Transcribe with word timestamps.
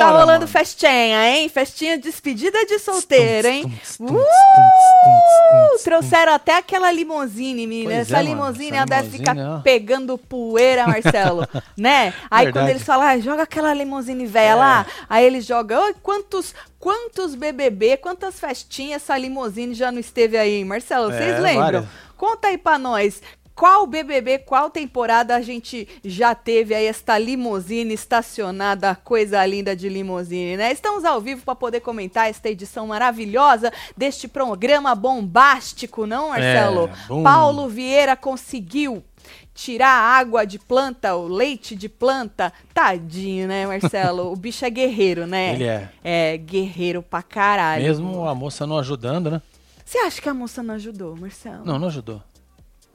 Tá 0.00 0.10
rolando 0.10 0.32
mano. 0.40 0.46
festinha, 0.48 1.28
hein? 1.30 1.48
Festinha 1.48 1.96
de 1.96 2.04
despedida 2.04 2.64
de 2.66 2.78
solteiro, 2.78 3.48
hein? 3.48 3.80
Uh, 4.00 5.82
trouxeram 5.84 6.32
até 6.34 6.56
aquela 6.56 6.90
limousine, 6.92 7.66
menina. 7.66 7.90
Pois 7.90 8.00
Essa 8.10 8.18
é, 8.18 8.22
limousine 8.22 8.76
ela 8.76 8.86
deve 8.86 9.10
ficar 9.18 9.36
ó. 9.36 9.60
pegando 9.60 10.16
poeira, 10.18 10.86
Marcelo. 10.86 11.46
né? 11.76 12.12
Aí 12.30 12.46
quando 12.46 12.54
Verdade. 12.54 12.70
eles 12.70 12.82
falam, 12.82 13.06
ah, 13.08 13.18
joga 13.18 13.42
aquela 13.42 13.72
limousine 13.74 14.26
velha 14.26 14.50
É. 14.50 14.54
lá, 14.54 14.86
aí 15.08 15.24
eles 15.24 15.44
jogam, 15.46 15.82
"Oi, 15.84 15.94
quantos, 16.02 16.54
quantos 16.78 17.34
BBB, 17.34 17.96
quantas 17.98 18.38
festinhas 18.40 19.02
essa 19.02 19.16
limousine 19.16 19.74
já 19.74 19.90
não 19.92 19.98
esteve 20.00 20.36
aí, 20.36 20.64
Marcelo? 20.64 21.10
Vocês 21.10 21.36
É, 21.36 21.40
lembram? 21.40 21.62
várias. 21.62 21.84
Conta 22.16 22.48
aí 22.48 22.58
pra 22.58 22.78
nós. 22.78 23.22
Qual 23.60 23.86
BBB, 23.86 24.38
qual 24.38 24.70
temporada 24.70 25.36
a 25.36 25.42
gente 25.42 25.86
já 26.02 26.34
teve 26.34 26.74
aí 26.74 26.86
esta 26.86 27.18
limusine 27.18 27.92
estacionada, 27.92 28.94
coisa 28.94 29.44
linda 29.44 29.76
de 29.76 29.86
limusine, 29.86 30.56
né? 30.56 30.72
Estamos 30.72 31.04
ao 31.04 31.20
vivo 31.20 31.42
para 31.44 31.54
poder 31.54 31.80
comentar 31.80 32.30
esta 32.30 32.48
edição 32.48 32.86
maravilhosa 32.86 33.70
deste 33.94 34.26
programa 34.26 34.94
bombástico, 34.94 36.06
não, 36.06 36.30
Marcelo? 36.30 36.88
É, 36.88 37.06
bom. 37.06 37.22
Paulo 37.22 37.68
Vieira 37.68 38.16
conseguiu 38.16 39.04
tirar 39.52 39.90
a 39.90 40.18
água 40.18 40.46
de 40.46 40.58
planta, 40.58 41.14
o 41.14 41.28
leite 41.28 41.76
de 41.76 41.86
planta. 41.86 42.50
Tadinho, 42.72 43.46
né, 43.46 43.66
Marcelo? 43.66 44.32
O 44.32 44.36
bicho 44.36 44.64
é 44.64 44.70
guerreiro, 44.70 45.26
né? 45.26 45.52
Ele 45.52 45.64
é. 45.64 45.90
É, 46.02 46.36
guerreiro 46.38 47.02
pra 47.02 47.22
caralho. 47.22 47.82
Mesmo 47.82 48.26
a 48.26 48.34
moça 48.34 48.66
não 48.66 48.78
ajudando, 48.78 49.30
né? 49.30 49.42
Você 49.84 49.98
acha 49.98 50.18
que 50.18 50.30
a 50.30 50.32
moça 50.32 50.62
não 50.62 50.76
ajudou, 50.76 51.14
Marcelo? 51.14 51.62
Não, 51.62 51.78
não 51.78 51.88
ajudou. 51.88 52.22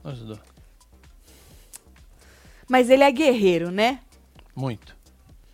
Não 0.03 0.11
ajudou. 0.11 0.39
Mas 2.67 2.89
ele 2.89 3.03
é 3.03 3.11
guerreiro, 3.11 3.71
né? 3.71 3.99
Muito. 4.55 4.95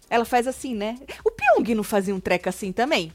Ela 0.09 0.26
faz 0.26 0.48
assim, 0.48 0.76
né? 0.76 0.98
O 1.26 1.31
Pyong 1.31 1.76
não 1.76 1.84
fazia 1.84 2.14
um 2.14 2.20
treco 2.20 2.50
assim 2.50 2.72
também? 2.72 3.12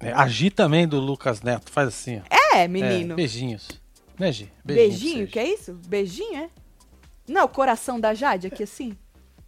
É, 0.00 0.12
a 0.12 0.26
Gi 0.28 0.50
também 0.50 0.86
do 0.86 0.98
Lucas 1.00 1.42
Neto 1.42 1.70
faz 1.70 1.88
assim, 1.88 2.18
ó. 2.20 2.36
É, 2.54 2.62
É, 2.62 2.68
menino. 2.68 3.14
beijinhos. 3.16 3.68
Né, 4.18 4.32
Gi? 4.32 4.50
Beijinho, 4.64 5.24
pra 5.24 5.32
que 5.32 5.38
é 5.38 5.52
isso? 5.52 5.74
Beijinho, 5.86 6.36
é? 6.36 6.50
Não, 7.28 7.44
o 7.44 7.48
coração 7.48 8.00
da 8.00 8.14
Jade 8.14 8.46
aqui 8.46 8.62
assim? 8.62 8.96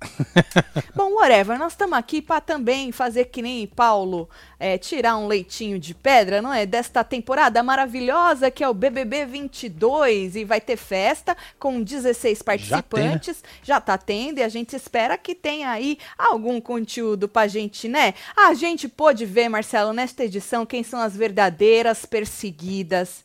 Bom, 0.94 1.12
whatever, 1.14 1.58
nós 1.58 1.72
estamos 1.72 1.98
aqui 1.98 2.22
para 2.22 2.40
também 2.40 2.90
fazer 2.92 3.26
que 3.26 3.42
nem 3.42 3.66
Paulo, 3.66 4.28
é, 4.58 4.78
tirar 4.78 5.16
um 5.16 5.26
leitinho 5.26 5.78
de 5.78 5.94
pedra, 5.94 6.40
não 6.40 6.52
é? 6.52 6.64
Desta 6.64 7.04
temporada 7.04 7.62
maravilhosa 7.62 8.50
que 8.50 8.64
é 8.64 8.68
o 8.68 8.74
BBB 8.74 9.26
22 9.26 10.36
e 10.36 10.44
vai 10.44 10.60
ter 10.60 10.76
festa 10.76 11.36
com 11.58 11.82
16 11.82 12.42
participantes. 12.42 13.42
Já, 13.62 13.80
tá 13.80 13.96
tendo 13.98 14.38
e 14.38 14.42
a 14.42 14.48
gente 14.48 14.74
espera 14.74 15.18
que 15.18 15.34
tenha 15.34 15.70
aí 15.70 15.98
algum 16.18 16.60
conteúdo 16.60 17.28
pra 17.28 17.46
gente, 17.46 17.88
né? 17.88 18.14
A 18.36 18.54
gente 18.54 18.88
pôde 18.88 19.26
ver, 19.26 19.48
Marcelo, 19.48 19.92
nesta 19.92 20.24
edição 20.24 20.66
quem 20.66 20.82
são 20.82 21.00
as 21.00 21.16
verdadeiras 21.16 22.06
perseguidas 22.06 23.24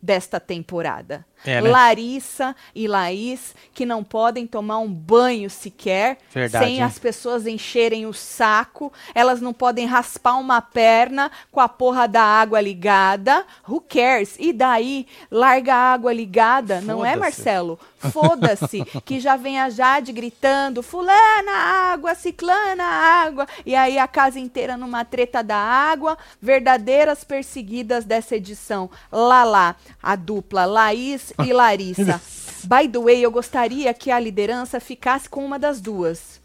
desta 0.00 0.38
temporada. 0.38 1.26
É, 1.44 1.60
né? 1.60 1.70
Larissa 1.70 2.56
e 2.74 2.88
Laís, 2.88 3.54
que 3.72 3.86
não 3.86 4.02
podem 4.02 4.46
tomar 4.46 4.78
um 4.78 4.92
banho 4.92 5.48
sequer, 5.48 6.18
Verdade, 6.32 6.64
sem 6.64 6.76
hein? 6.76 6.82
as 6.82 6.98
pessoas 6.98 7.46
encherem 7.46 8.06
o 8.06 8.12
saco, 8.12 8.92
elas 9.14 9.40
não 9.40 9.52
podem 9.52 9.86
raspar 9.86 10.36
uma 10.38 10.60
perna 10.60 11.30
com 11.52 11.60
a 11.60 11.68
porra 11.68 12.08
da 12.08 12.22
água 12.22 12.60
ligada. 12.60 13.44
Who 13.68 13.80
cares? 13.80 14.36
E 14.38 14.52
daí, 14.52 15.06
larga 15.30 15.74
a 15.74 15.92
água 15.92 16.12
ligada, 16.12 16.80
não 16.80 17.04
é. 17.04 17.16
Marcelo? 17.16 17.78
Foda-se, 18.12 18.84
que 19.04 19.18
já 19.18 19.36
vem 19.36 19.58
a 19.58 19.70
Jade 19.70 20.12
gritando, 20.12 20.82
fulana 20.82 21.52
água, 21.52 22.14
ciclana 22.14 22.84
água, 22.84 23.46
e 23.64 23.74
aí 23.74 23.98
a 23.98 24.06
casa 24.06 24.38
inteira 24.38 24.76
numa 24.76 25.04
treta 25.04 25.42
da 25.42 25.56
água, 25.56 26.16
verdadeiras 26.40 27.24
perseguidas 27.24 28.04
dessa 28.04 28.36
edição. 28.36 28.90
Lala, 29.10 29.76
a 30.02 30.14
dupla 30.14 30.66
Laís 30.66 31.25
e 31.44 31.52
Larissa. 31.52 32.20
By 32.64 32.88
the 32.88 32.98
way, 32.98 33.20
eu 33.24 33.30
gostaria 33.30 33.92
que 33.94 34.10
a 34.10 34.18
liderança 34.18 34.80
ficasse 34.80 35.28
com 35.28 35.44
uma 35.44 35.58
das 35.58 35.80
duas. 35.80 36.40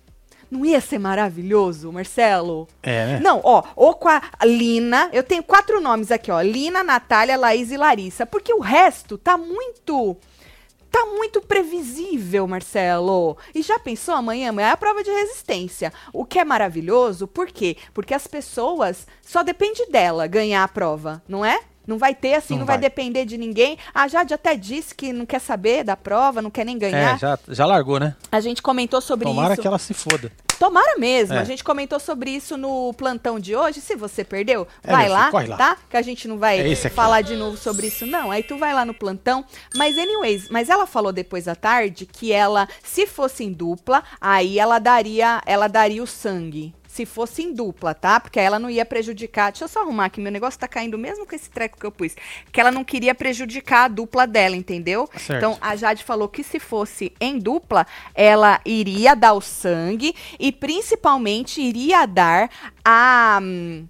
Não 0.51 0.65
ia 0.65 0.81
ser 0.81 0.99
maravilhoso, 0.99 1.91
Marcelo? 1.93 2.67
É, 2.83 3.05
né? 3.05 3.19
Não, 3.21 3.39
ó, 3.41 3.63
ou 3.73 3.93
com 3.95 4.09
a 4.09 4.21
Lina, 4.43 5.09
eu 5.13 5.23
tenho 5.23 5.41
quatro 5.41 5.79
nomes 5.79 6.11
aqui, 6.11 6.29
ó, 6.29 6.41
Lina, 6.41 6.83
Natália, 6.83 7.37
Laís 7.37 7.71
e 7.71 7.77
Larissa, 7.77 8.25
porque 8.25 8.53
o 8.53 8.59
resto 8.59 9.17
tá 9.17 9.37
muito 9.37 10.17
tá 10.91 11.05
muito 11.05 11.41
previsível, 11.41 12.45
Marcelo. 12.45 13.37
E 13.55 13.61
já 13.61 13.79
pensou 13.79 14.13
amanhã? 14.13 14.49
Amanhã 14.49 14.67
é 14.67 14.71
a 14.71 14.77
prova 14.77 15.01
de 15.01 15.09
resistência. 15.09 15.93
O 16.11 16.25
que 16.25 16.37
é 16.37 16.43
maravilhoso, 16.43 17.27
por 17.27 17.47
quê? 17.47 17.77
Porque 17.93 18.13
as 18.13 18.27
pessoas 18.27 19.07
só 19.21 19.41
depende 19.41 19.85
dela 19.85 20.27
ganhar 20.27 20.63
a 20.63 20.67
prova, 20.67 21.23
não 21.27 21.45
é? 21.45 21.61
Não 21.85 21.97
vai 21.97 22.13
ter 22.13 22.35
assim, 22.35 22.53
não, 22.53 22.59
Não 22.59 22.65
vai. 22.65 22.75
vai. 22.77 22.81
depender 22.81 23.25
de 23.25 23.37
ninguém. 23.37 23.77
A 23.93 24.07
Jade 24.07 24.33
até 24.33 24.55
disse 24.55 24.93
que 24.93 25.11
não 25.11 25.25
quer 25.25 25.39
saber 25.39 25.83
da 25.83 25.97
prova, 25.97 26.41
não 26.41 26.51
quer 26.51 26.65
nem 26.65 26.77
ganhar. 26.77 27.15
É, 27.15 27.17
já, 27.17 27.39
já 27.47 27.65
largou, 27.65 27.99
né? 27.99 28.15
A 28.31 28.39
gente 28.39 28.61
comentou 28.61 29.01
sobre 29.01 29.25
Tomara 29.25 29.53
isso. 29.53 29.61
que 29.61 29.67
ela 29.67 29.79
se 29.79 29.93
foda. 29.93 30.31
Tomara 30.59 30.95
mesmo. 30.99 31.33
É. 31.33 31.39
A 31.39 31.43
gente 31.43 31.63
comentou 31.63 31.99
sobre 31.99 32.29
isso 32.29 32.55
no 32.55 32.93
plantão 32.93 33.39
de 33.39 33.55
hoje. 33.55 33.81
Se 33.81 33.95
você 33.95 34.23
perdeu, 34.23 34.67
É, 34.83 34.91
vai 34.91 35.09
lá, 35.09 35.31
lá. 35.47 35.57
tá? 35.57 35.77
Que 35.89 35.97
a 35.97 36.03
gente 36.03 36.27
não 36.27 36.37
vai 36.37 36.59
É 36.71 36.75
falar 36.75 37.21
de 37.21 37.35
novo 37.35 37.57
sobre 37.57 37.87
isso, 37.87 38.05
não. 38.05 38.29
Aí 38.29 38.43
tu 38.43 38.59
vai 38.59 38.71
lá 38.71 38.85
no 38.85 38.93
plantão. 38.93 39.43
Mas, 39.75 39.97
anyways, 39.97 40.49
mas 40.49 40.69
ela 40.69 40.85
falou 40.85 41.11
depois 41.11 41.47
à 41.47 41.55
tarde 41.55 42.05
que 42.05 42.31
ela, 42.31 42.67
se 42.83 43.07
fosse 43.07 43.43
em 43.43 43.51
dupla, 43.51 44.03
aí 44.21 44.59
ela 44.59 44.77
daria, 44.77 45.41
ela 45.47 45.67
daria 45.67 46.03
o 46.03 46.07
sangue. 46.07 46.75
Se 46.91 47.05
fosse 47.05 47.41
em 47.41 47.53
dupla, 47.53 47.93
tá? 47.93 48.19
Porque 48.19 48.37
ela 48.37 48.59
não 48.59 48.69
ia 48.69 48.85
prejudicar. 48.85 49.49
Deixa 49.49 49.63
eu 49.63 49.69
só 49.69 49.79
arrumar 49.81 50.05
aqui, 50.05 50.19
meu 50.19 50.31
negócio 50.31 50.59
tá 50.59 50.67
caindo 50.67 50.97
mesmo 50.97 51.25
com 51.25 51.33
esse 51.33 51.49
treco 51.49 51.79
que 51.79 51.85
eu 51.85 51.91
pus. 51.91 52.13
Que 52.51 52.59
ela 52.59 52.69
não 52.69 52.83
queria 52.83 53.15
prejudicar 53.15 53.85
a 53.85 53.87
dupla 53.87 54.27
dela, 54.27 54.57
entendeu? 54.57 55.09
Certo. 55.15 55.37
Então, 55.37 55.57
a 55.61 55.73
Jade 55.77 56.03
falou 56.03 56.27
que 56.27 56.43
se 56.43 56.59
fosse 56.59 57.13
em 57.21 57.39
dupla, 57.39 57.87
ela 58.13 58.59
iria 58.65 59.15
dar 59.15 59.31
o 59.31 59.39
sangue 59.39 60.13
e 60.37 60.51
principalmente 60.51 61.61
iria 61.61 62.05
dar 62.05 62.49
a 62.83 63.39
hum, 63.41 63.87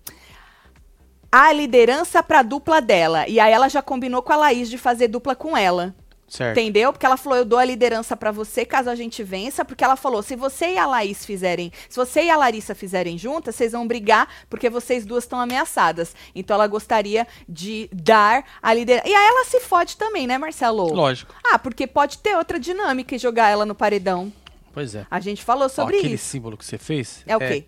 a 1.31 1.51
liderança 1.51 2.21
para 2.21 2.43
dupla 2.43 2.79
dela. 2.79 3.27
E 3.27 3.39
aí 3.39 3.51
ela 3.51 3.67
já 3.67 3.81
combinou 3.81 4.21
com 4.21 4.31
a 4.31 4.35
Laís 4.35 4.69
de 4.69 4.77
fazer 4.77 5.07
dupla 5.07 5.35
com 5.35 5.57
ela. 5.57 5.95
Certo. 6.31 6.57
Entendeu? 6.57 6.93
Porque 6.93 7.05
ela 7.05 7.17
falou, 7.17 7.37
eu 7.39 7.43
dou 7.43 7.59
a 7.59 7.65
liderança 7.65 8.15
pra 8.15 8.31
você 8.31 8.63
caso 8.65 8.89
a 8.89 8.95
gente 8.95 9.21
vença, 9.21 9.65
porque 9.65 9.83
ela 9.83 9.97
falou, 9.97 10.23
se 10.23 10.33
você 10.33 10.75
e 10.75 10.77
a 10.77 10.85
Laís 10.85 11.25
fizerem, 11.25 11.73
se 11.89 11.97
você 11.97 12.23
e 12.23 12.29
a 12.29 12.37
Larissa 12.37 12.73
fizerem 12.73 13.17
juntas, 13.17 13.53
vocês 13.53 13.73
vão 13.73 13.85
brigar 13.85 14.29
porque 14.49 14.69
vocês 14.69 15.05
duas 15.05 15.25
estão 15.25 15.41
ameaçadas. 15.41 16.15
Então 16.33 16.55
ela 16.55 16.67
gostaria 16.67 17.27
de 17.49 17.89
dar 17.91 18.45
a 18.61 18.73
liderança. 18.73 19.09
E 19.09 19.13
aí 19.13 19.27
ela 19.27 19.43
se 19.43 19.59
fode 19.59 19.97
também, 19.97 20.25
né, 20.25 20.37
Marcelo? 20.37 20.85
Lógico. 20.93 21.35
Ah, 21.43 21.59
porque 21.59 21.85
pode 21.85 22.19
ter 22.19 22.37
outra 22.37 22.57
dinâmica 22.57 23.13
e 23.13 23.17
jogar 23.19 23.49
ela 23.49 23.65
no 23.65 23.75
paredão. 23.75 24.31
Pois 24.71 24.95
é. 24.95 25.05
A 25.11 25.19
gente 25.19 25.43
falou 25.43 25.65
Ó, 25.65 25.67
sobre 25.69 25.97
aquele 25.97 26.13
isso. 26.15 26.27
símbolo 26.27 26.55
que 26.55 26.63
você 26.63 26.77
fez 26.77 27.23
É 27.27 27.35
o 27.35 27.39
quê? 27.39 27.65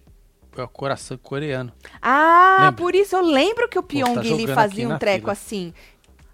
É 0.55 0.63
o 0.63 0.67
coração 0.69 1.17
coreano. 1.17 1.73
Ah, 2.01 2.59
Lembra? 2.61 2.73
por 2.81 2.95
isso 2.95 3.13
eu 3.13 3.21
lembro 3.23 3.67
que 3.67 3.77
o 3.77 3.81
tá 3.81 3.87
Pyong 3.89 4.23
jogando 4.23 4.53
fazia 4.53 4.87
um 4.87 4.97
treco 4.97 5.19
fila. 5.25 5.31
assim. 5.33 5.73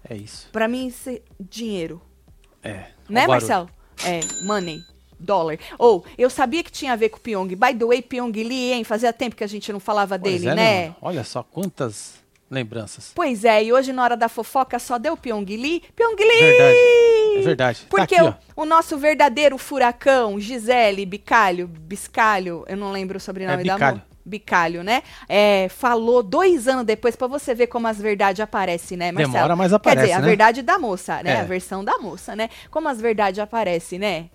É 0.08 0.14
isso. 0.16 0.48
Pra 0.52 0.68
mim, 0.68 0.86
isso 0.86 1.10
é 1.10 1.20
dinheiro. 1.40 2.00
É. 2.62 2.84
Né. 3.08 3.26
Marcelo? 3.26 3.68
É, 4.04 4.20
money. 4.42 4.80
Dólar. 5.18 5.58
Ou, 5.78 6.04
eu 6.16 6.30
sabia 6.30 6.64
que 6.64 6.72
tinha 6.72 6.94
a 6.94 6.96
ver 6.96 7.10
com 7.10 7.18
o 7.18 7.20
Pyong. 7.20 7.48
By 7.48 7.74
the 7.74 7.84
way, 7.84 8.00
Pyong 8.00 8.32
Lee, 8.32 8.72
hein? 8.72 8.84
Fazia 8.84 9.12
tempo 9.12 9.36
que 9.36 9.44
a 9.44 9.46
gente 9.46 9.70
não 9.70 9.78
falava 9.78 10.18
Pois 10.18 10.40
dele, 10.40 10.48
é, 10.48 10.54
né? 10.54 10.82
mano? 10.84 10.96
Olha 11.02 11.24
só 11.24 11.42
quantas 11.42 12.14
lembranças. 12.50 13.12
Pois 13.14 13.44
é, 13.44 13.62
e 13.62 13.72
hoje 13.72 13.92
na 13.92 14.02
hora 14.02 14.16
da 14.16 14.28
fofoca 14.28 14.78
só 14.78 14.98
deu 14.98 15.16
Pyong 15.16 15.44
Lee. 15.44 15.82
Pyong 15.94 16.16
Lee! 16.16 16.40
Verdade. 16.40 16.78
É 17.36 17.42
verdade. 17.42 17.80
Tá 17.80 17.86
Porque 17.88 18.14
aqui, 18.16 18.36
o, 18.56 18.62
o 18.62 18.64
nosso 18.64 18.98
verdadeiro 18.98 19.56
furacão, 19.56 20.40
Gisele 20.40 21.06
Bicalho, 21.06 21.68
Biscalho, 21.68 22.64
eu 22.66 22.76
não 22.76 22.90
lembro 22.90 23.18
o 23.18 23.20
sobrenome 23.20 23.62
É 23.62 23.66
da 23.66 23.74
Bicalho. 23.74 24.02
Bicalho, 24.30 24.82
né? 24.82 25.02
É, 25.28 25.68
falou 25.68 26.22
dois 26.22 26.66
anos 26.68 26.84
depois 26.84 27.16
pra 27.16 27.26
você 27.26 27.54
ver 27.54 27.66
como 27.66 27.86
as 27.86 27.98
verdades 28.00 28.40
aparecem, 28.40 28.96
né, 28.96 29.12
Marcelo? 29.12 29.32
Demora, 29.34 29.56
mas 29.56 29.70
Quer 29.70 29.76
aparece, 29.76 30.06
dizer, 30.06 30.16
a 30.16 30.20
né? 30.20 30.26
verdade 30.28 30.62
da 30.62 30.78
moça, 30.78 31.22
né? 31.22 31.32
É. 31.32 31.40
A 31.40 31.44
versão 31.44 31.84
da 31.84 31.98
moça, 31.98 32.34
né? 32.36 32.48
Como 32.70 32.88
as 32.88 33.00
verdades 33.00 33.38
aparecem, 33.40 33.98
né? 33.98 34.30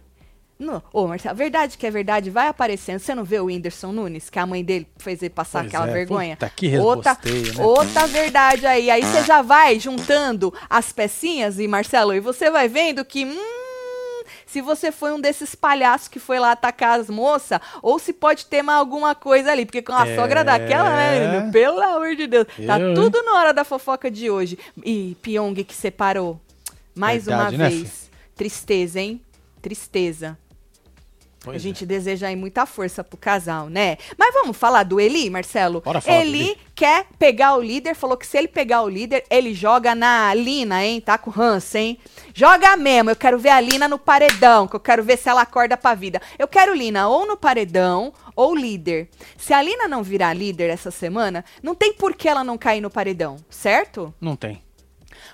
No, 0.57 0.81
ô, 0.93 1.05
Marcelo, 1.05 1.31
a 1.31 1.35
verdade 1.35 1.77
que 1.77 1.85
é 1.85 1.91
verdade 1.91 2.29
vai 2.29 2.47
aparecendo. 2.47 2.99
Você 2.99 3.13
não 3.13 3.25
vê 3.25 3.39
o 3.39 3.45
Whindersson 3.45 3.91
Nunes, 3.91 4.29
que 4.29 4.39
a 4.39 4.45
mãe 4.45 4.63
dele 4.63 4.87
fez 4.97 5.21
ele 5.21 5.29
passar 5.29 5.59
Pois 5.59 5.67
aquela 5.67 5.89
é, 5.89 5.93
vergonha? 5.93 6.37
puta, 6.37 6.49
que 6.49 6.77
outra, 6.77 7.11
né? 7.13 7.63
outra 7.63 8.07
verdade 8.07 8.65
aí. 8.65 8.89
Aí 8.89 9.01
você 9.03 9.23
já 9.23 9.41
vai 9.41 9.77
juntando 9.79 10.53
as 10.69 10.93
pecinhas, 10.93 11.59
e 11.59 11.67
Marcelo, 11.67 12.13
e 12.13 12.21
você 12.21 12.49
vai 12.49 12.69
vendo 12.69 13.03
que. 13.03 13.25
Hum, 13.25 13.64
se 14.45 14.61
você 14.61 14.91
foi 14.91 15.11
um 15.11 15.19
desses 15.19 15.55
palhaços 15.55 16.07
que 16.07 16.19
foi 16.19 16.39
lá 16.39 16.51
atacar 16.51 16.99
as 16.99 17.09
moças, 17.09 17.59
ou 17.81 17.97
se 17.99 18.13
pode 18.13 18.45
ter 18.45 18.61
mais 18.61 18.79
alguma 18.79 19.15
coisa 19.15 19.51
ali, 19.51 19.65
porque 19.65 19.81
com 19.81 19.93
a 19.93 20.07
É. 20.07 20.15
sogra 20.15 20.43
daquela, 20.43 20.89
né, 20.89 21.27
menino? 21.27 21.51
Pelo 21.51 21.81
amor 21.81 22.15
de 22.15 22.27
Deus. 22.27 22.47
tá 22.65 22.79
Eu, 22.79 22.89
hein? 22.89 22.95
tudo 22.95 23.21
na 23.23 23.33
hora 23.39 23.53
da 23.53 23.63
fofoca 23.63 24.09
de 24.09 24.29
hoje. 24.29 24.57
E 24.83 25.17
Pyong 25.21 25.55
que 25.63 25.73
separou. 25.75 26.39
Mais 26.93 27.25
Verdade, 27.25 27.55
uma 27.55 27.63
né, 27.63 27.69
vez. 27.69 28.09
Tristeza, 28.35 28.99
hein? 29.01 29.21
Tristeza. 29.61 30.37
Pois 31.43 31.57
a 31.57 31.59
gente 31.59 31.83
é. 31.83 31.87
deseja 31.87 32.27
aí 32.27 32.35
muita 32.35 32.65
força 32.65 33.03
pro 33.03 33.17
casal, 33.17 33.69
né? 33.69 33.97
Mas 34.17 34.33
vamos 34.33 34.57
falar 34.57 34.81
do 34.81 34.99
Eli, 34.99 35.29
Marcelo? 35.29 35.79
Bora 35.81 36.01
falar 36.01 36.17
Eli 36.21 36.57
quer 36.73 37.05
pegar 37.19 37.55
o 37.55 37.61
líder, 37.61 37.93
falou 37.95 38.17
que 38.17 38.25
se 38.25 38.35
ele 38.35 38.47
pegar 38.47 38.81
o 38.81 38.89
líder, 38.89 39.23
ele 39.29 39.53
joga 39.53 39.93
na 39.93 40.33
Lina, 40.33 40.83
hein? 40.83 40.99
Tá 40.99 41.19
com 41.19 41.29
ranço, 41.29 41.77
hein? 41.77 41.99
Joga 42.37 42.75
mesmo, 42.75 43.09
eu 43.09 43.15
quero 43.15 43.39
ver 43.39 43.47
a 43.47 43.61
Lina 43.61 43.87
no 43.87 43.97
paredão, 43.97 44.67
que 44.67 44.75
eu 44.75 44.79
quero 44.81 45.01
ver 45.01 45.17
se 45.17 45.29
ela 45.29 45.43
acorda 45.43 45.77
pra 45.77 45.95
vida. 45.95 46.21
Eu 46.37 46.49
quero 46.49 46.75
Lina 46.75 47.07
ou 47.07 47.25
no 47.25 47.37
paredão 47.37 48.11
ou 48.35 48.53
líder. 48.53 49.07
Se 49.37 49.53
a 49.53 49.61
Lina 49.61 49.87
não 49.87 50.03
virar 50.03 50.33
líder 50.33 50.69
essa 50.69 50.91
semana, 50.91 51.45
não 51.63 51.73
tem 51.73 51.93
por 51.93 52.13
que 52.13 52.27
ela 52.27 52.43
não 52.43 52.57
cair 52.57 52.81
no 52.81 52.89
paredão, 52.89 53.37
certo? 53.49 54.13
Não 54.19 54.35
tem. 54.35 54.61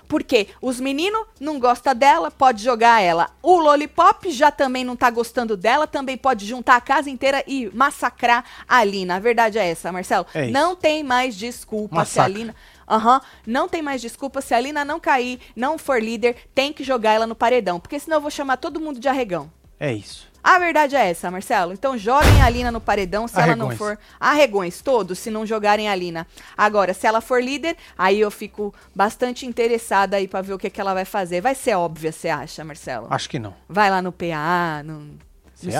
Porque 0.06 0.46
os 0.60 0.78
meninos 0.78 1.26
não 1.40 1.58
gostam 1.58 1.92
dela, 1.92 2.30
pode 2.30 2.62
jogar 2.62 3.00
ela. 3.00 3.30
O 3.42 3.58
Lollipop 3.58 4.30
já 4.30 4.52
também 4.52 4.84
não 4.84 4.94
tá 4.94 5.10
gostando 5.10 5.56
dela, 5.56 5.88
também 5.88 6.16
pode 6.16 6.46
juntar 6.46 6.76
a 6.76 6.80
casa 6.80 7.10
inteira 7.10 7.42
e 7.48 7.68
massacrar 7.74 8.44
a 8.68 8.84
Lina. 8.84 9.16
A 9.16 9.18
verdade 9.18 9.58
é 9.58 9.68
essa, 9.68 9.90
Marcelo. 9.90 10.24
É 10.32 10.46
não 10.48 10.76
tem 10.76 11.02
mais 11.02 11.34
desculpa 11.34 11.96
Massacra. 11.96 12.12
se 12.12 12.20
a 12.20 12.38
Lina. 12.38 12.54
Aham, 12.88 13.20
não 13.46 13.68
tem 13.68 13.82
mais 13.82 14.00
desculpa 14.00 14.40
se 14.40 14.54
a 14.54 14.60
Lina 14.60 14.84
não 14.84 15.00
cair, 15.00 15.40
não 15.56 15.78
for 15.78 16.02
líder, 16.02 16.36
tem 16.54 16.72
que 16.72 16.84
jogar 16.84 17.12
ela 17.12 17.26
no 17.26 17.34
paredão. 17.34 17.78
Porque 17.80 17.98
senão 17.98 18.18
eu 18.18 18.20
vou 18.22 18.30
chamar 18.30 18.56
todo 18.56 18.80
mundo 18.80 18.98
de 19.00 19.08
arregão. 19.08 19.50
É 19.78 19.92
isso. 19.92 20.30
A 20.44 20.58
verdade 20.58 20.96
é 20.96 21.08
essa, 21.08 21.30
Marcelo. 21.30 21.72
Então 21.72 21.96
joguem 21.96 22.42
a 22.42 22.50
Lina 22.50 22.72
no 22.72 22.80
paredão 22.80 23.28
se 23.28 23.36
ela 23.40 23.54
não 23.54 23.66
Arregões. 23.66 23.78
for. 23.78 23.98
Arregões, 24.18 24.82
todos, 24.82 25.18
se 25.20 25.30
não 25.30 25.46
jogarem 25.46 25.88
a 25.88 25.94
Lina. 25.94 26.26
Agora, 26.56 26.92
se 26.92 27.06
ela 27.06 27.20
for 27.20 27.40
líder, 27.42 27.76
aí 27.96 28.18
eu 28.18 28.30
fico 28.30 28.74
bastante 28.92 29.46
interessada 29.46 30.16
aí 30.16 30.26
pra 30.26 30.42
ver 30.42 30.52
o 30.54 30.58
que, 30.58 30.68
que 30.68 30.80
ela 30.80 30.94
vai 30.94 31.04
fazer. 31.04 31.40
Vai 31.40 31.54
ser 31.54 31.76
óbvia, 31.76 32.10
você 32.10 32.28
acha, 32.28 32.64
Marcelo? 32.64 33.06
Acho 33.08 33.30
que 33.30 33.38
não. 33.38 33.54
Vai 33.68 33.88
lá 33.88 34.02
no 34.02 34.10
PA, 34.10 34.82
no, 34.84 34.98
no? 35.00 35.18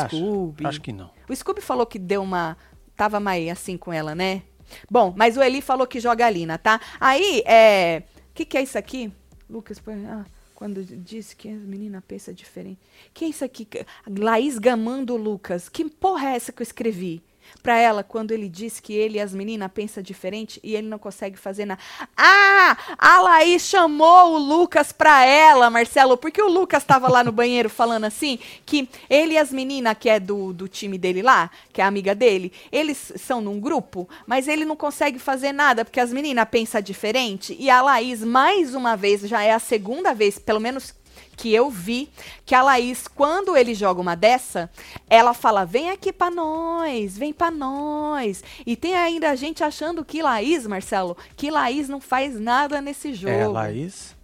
Scooby. 0.09 0.65
Acho 0.67 0.81
que 0.81 0.93
não. 0.93 1.11
O 1.29 1.35
Scooby 1.35 1.61
falou 1.61 1.85
que 1.85 1.99
deu 1.99 2.23
uma. 2.23 2.57
Tava 2.97 3.19
mais 3.19 3.49
assim 3.49 3.77
com 3.77 3.93
ela, 3.93 4.15
né? 4.15 4.43
Bom, 4.91 5.13
mas 5.17 5.37
o 5.37 5.43
Eli 5.43 5.61
falou 5.61 5.87
que 5.87 6.01
joga 6.01 6.27
a 6.27 6.31
Lina, 6.31 6.59
tá? 6.59 6.81
Aí, 7.01 7.43
é. 7.47 8.03
O 8.31 8.35
que, 8.35 8.45
que 8.45 8.57
é 8.57 8.63
isso 8.63 8.79
aqui? 8.79 9.13
Lucas, 9.49 9.81
ah, 10.09 10.25
quando 10.55 10.83
disse 10.85 11.37
que 11.37 11.49
as 11.49 11.61
meninas 11.61 12.03
pensam 12.07 12.33
diferente. 12.33 12.79
que 13.13 13.25
é 13.25 13.29
isso 13.29 13.45
aqui? 13.45 13.69
Laís 14.07 14.59
gamando 14.59 15.17
Lucas. 15.17 15.69
Que 15.69 15.89
porra 15.89 16.31
é 16.31 16.37
essa 16.37 16.53
que 16.53 16.63
eu 16.63 16.65
escrevi? 16.65 17.23
Pra 17.63 17.79
ela, 17.79 18.03
quando 18.03 18.33
ele 18.33 18.49
disse 18.49 18.81
que 18.83 18.93
ele 18.93 19.19
e 19.19 19.21
as 19.21 19.35
meninas 19.35 19.71
pensam 19.73 20.03
diferente 20.03 20.61
e 20.63 20.75
ele 20.75 20.89
não 20.89 20.99
consegue 20.99 21.37
fazer 21.37 21.65
nada. 21.65 21.81
Ah! 22.17 22.77
A 22.99 23.21
Laís 23.21 23.63
chamou 23.63 24.35
o 24.35 24.39
Lucas 24.39 24.93
pra 24.93 25.25
ela, 25.25 25.71
Marcelo, 25.71 26.17
porque 26.17 26.41
o 26.41 26.49
Lucas 26.49 26.85
tava 26.85 27.09
lá 27.09 27.23
no 27.25 27.33
banheiro 27.33 27.69
falando 27.69 28.05
assim, 28.05 28.39
que 28.65 28.89
ele 29.09 29.35
e 29.35 29.39
as 29.39 29.53
meninas, 29.53 29.97
que 29.99 30.09
é 30.09 30.19
do, 30.19 30.53
do 30.53 30.69
time 30.69 30.99
dele 30.99 31.23
lá, 31.23 31.51
que 31.73 31.81
é 31.81 31.85
amiga 31.85 32.15
dele, 32.15 32.53
eles 32.71 33.13
são 33.17 33.41
num 33.41 33.61
grupo, 33.61 34.09
mas 34.27 34.49
ele 34.49 34.65
não 34.65 34.77
consegue 34.77 35.19
fazer 35.19 35.53
nada, 35.53 35.85
porque 35.85 36.01
as 36.01 36.13
meninas 36.13 36.49
pensam 36.51 36.81
diferente. 36.81 37.57
E 37.59 37.69
a 37.71 37.83
Laís, 37.83 38.23
mais 38.23 38.75
uma 38.75 38.97
vez, 38.97 39.23
já 39.23 39.43
é 39.43 39.53
a 39.53 39.59
segunda 39.59 40.15
vez, 40.15 40.39
pelo 40.39 40.61
menos 40.61 40.95
que 41.43 41.53
eu 41.53 41.69
vi 41.69 42.09
que 42.47 42.55
a 42.55 42.63
Laís, 42.63 43.09
quando 43.09 43.57
ele 43.57 43.75
joga 43.75 44.01
uma 44.01 44.15
dessa, 44.15 44.71
ela 45.11 45.35
fala: 45.35 45.65
vem 45.65 45.91
aqui 45.91 46.13
pra 46.13 46.31
nós, 46.31 47.19
vem 47.19 47.33
pra 47.33 47.51
nós. 47.51 48.45
E 48.65 48.77
tem 48.77 48.95
ainda 48.95 49.29
a 49.29 49.35
gente 49.35 49.65
achando 49.65 50.05
que 50.05 50.23
Laís, 50.23 50.69
Marcelo, 50.69 51.17
que 51.37 51.51
Laís 51.51 51.89
não 51.89 52.01
faz 52.01 52.39
nada 52.39 52.81
nesse 52.81 53.13
jogo. 53.13 53.35
É, 53.35 53.49
Laís. 53.49 54.15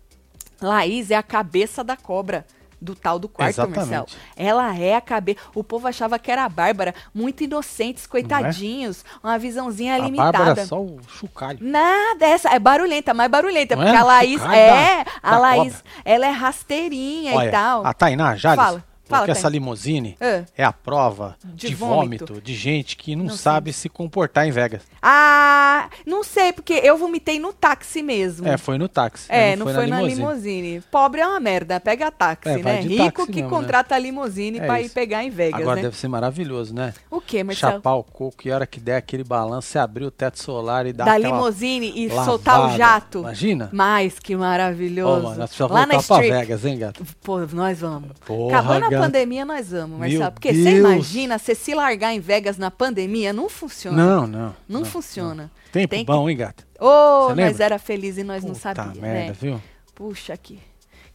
Laís 0.61 1.11
é 1.11 1.17
a 1.17 1.23
cabeça 1.23 1.83
da 1.83 1.97
cobra 1.97 2.47
do 2.81 2.95
tal 2.95 3.19
do 3.19 3.29
quarto, 3.29 3.51
Exatamente. 3.51 3.79
Marcelo. 3.79 4.07
Ela 4.37 4.77
é 4.77 4.95
a 4.95 5.01
cabeça. 5.01 5.39
O 5.55 5.65
povo 5.65 5.89
achava 5.89 6.19
que 6.19 6.31
era 6.31 6.45
a 6.45 6.49
Bárbara, 6.49 6.95
muito 7.15 7.43
inocentes, 7.43 8.07
coitadinhos, 8.07 9.05
uma 9.23 9.39
visãozinha 9.39 9.95
A 9.95 9.99
limitada. 9.99 10.33
Bárbara 10.39 10.61
é 10.63 10.67
só 10.67 10.81
o 10.81 11.01
chocalho. 11.09 11.59
Nada, 11.61 12.27
essa 12.27 12.51
é 12.51 12.59
barulhenta, 12.59 13.13
mais 13.13 13.31
barulhenta, 13.31 13.75
Não 13.77 13.83
porque 13.83 13.97
é? 13.97 14.01
a 14.01 14.05
Laís 14.05 14.41
Chocalho 14.41 14.57
é, 14.59 15.05
da- 15.05 15.11
a 15.23 15.31
da 15.33 15.39
Laís, 15.39 15.77
cobra. 15.77 15.91
ela 16.05 16.27
é 16.27 16.31
rasteirinha 16.31 17.35
Olha, 17.35 17.49
e 17.49 17.51
tal. 17.51 17.87
a 17.87 17.93
Tainá 17.93 18.37
Jales 18.37 18.57
Fala, 18.65 18.85
fala, 19.09 19.25
que 19.25 19.31
essa 19.31 19.49
limusine 19.49 20.17
Ah. 20.21 20.43
é 20.57 20.65
a 20.65 20.73
prova 20.73 21.37
De 21.45 21.69
de, 21.69 21.75
vômito. 21.75 22.27
vômito. 22.27 22.41
de 22.45 22.55
gente 22.55 22.97
que 22.97 23.15
não, 23.17 23.27
Não 23.27 23.35
sabe 23.37 23.73
se 23.73 23.89
comportar 23.89 24.47
em 24.47 24.51
Vegas. 24.51 24.83
Ah, 25.03 25.89
não 26.07 26.23
sei, 26.25 26.53
porque 26.53 26.75
eu 26.75 26.97
vomitei 26.97 27.39
no 27.39 27.53
táxi 27.53 28.03
mesmo. 28.03 28.47
É, 28.49 28.57
foi 28.57 28.79
no 28.79 28.89
táxi. 28.89 29.27
É, 29.29 29.51
né? 29.51 29.57
não 29.57 29.67
foi, 29.67 29.87
na, 29.87 30.01
limusine. 30.03 30.83
Pobre 30.91 31.21
é 31.21 31.27
uma 31.27 31.41
merda, 31.41 31.79
pega 31.81 32.11
táxi, 32.11 32.49
É, 32.49 32.59
né? 32.59 32.81
Rico 32.81 32.97
táxi 33.17 33.33
que 33.33 33.43
mesmo, 33.43 33.51
né? 33.51 33.57
contrata 33.57 33.95
a 33.95 33.99
limusine 33.99 34.59
É 34.59 34.67
pra 34.67 34.81
ir 34.81 34.89
pegar 34.91 35.25
em 35.25 35.31
Vegas, 35.31 35.61
Agora 35.61 35.77
né? 35.77 35.83
deve 35.83 35.97
ser 35.97 36.09
maravilhoso, 36.09 36.75
né? 36.75 36.95
O 37.11 37.21
que, 37.21 37.43
Marcelo? 37.45 37.75
Chapar 37.75 37.95
o 37.95 38.03
coco 38.05 38.47
e 38.47 38.51
a 38.53 38.55
hora 38.55 38.67
que 38.67 38.81
der 38.81 38.97
aquele 38.97 39.25
balanço, 39.25 39.69
você 39.69 39.79
abrir 39.79 40.05
o 40.05 40.11
teto 40.11 40.39
solar 40.43 40.87
e 40.87 40.93
dar 40.93 41.05
da 41.05 41.19
limusine 41.19 41.93
e 41.95 42.09
lavada. 42.09 42.25
soltar 42.27 42.61
o 42.75 42.77
jato. 42.77 43.19
Imagina. 43.21 43.69
Mais 43.73 44.19
que 44.19 44.35
Ô, 44.35 44.39
maravilhoso. 44.39 45.23
mano, 45.23 45.37
nós 45.39 45.49
precisamos 45.51 45.75
Lá 45.75 45.87
na 45.87 45.95
voltar 45.95 46.07
pra 46.07 46.17
Street. 46.25 46.41
Vegas, 46.41 46.65
hein, 46.65 46.79
gato? 46.79 47.05
Pô, 47.23 47.39
nós 47.53 47.81
vamos. 47.81 48.11
Porra, 48.25 48.59
Acabando. 48.59 48.87
Pandemia, 49.01 49.45
nós 49.45 49.71
vamos, 49.71 49.99
Marcelo. 49.99 50.23
Meu 50.23 50.33
Porque 50.33 50.53
você 50.53 50.79
imagina, 50.79 51.39
você 51.39 51.55
se 51.55 51.75
largar 51.75 52.13
em 52.15 52.21
Vegas 52.21 52.59
na 52.59 52.71
pandemia, 52.71 53.33
não 53.33 53.49
funciona. 53.49 53.97
Não, 53.97 54.27
não. 54.27 54.57
Não, 54.69 54.85
funciona. 54.85 55.51
Tempo 55.73 55.89
Tem 55.89 56.01
que- 56.01 56.07
bom, 56.13 56.29
hein, 56.29 56.37
gato? 56.37 56.67
Ô, 56.81 57.29
Você 57.29 57.35
nós 57.41 57.61
era 57.61 57.79
feliz 57.79 58.19
e 58.19 58.25
nós 58.25 58.43
não 58.45 58.53
Puta 58.53 58.61
sabíamos, 58.75 58.99
merda, 58.99 59.27
né? 59.33 59.37
viu? 59.41 59.61
Puxa, 59.95 60.37
que, 60.37 60.59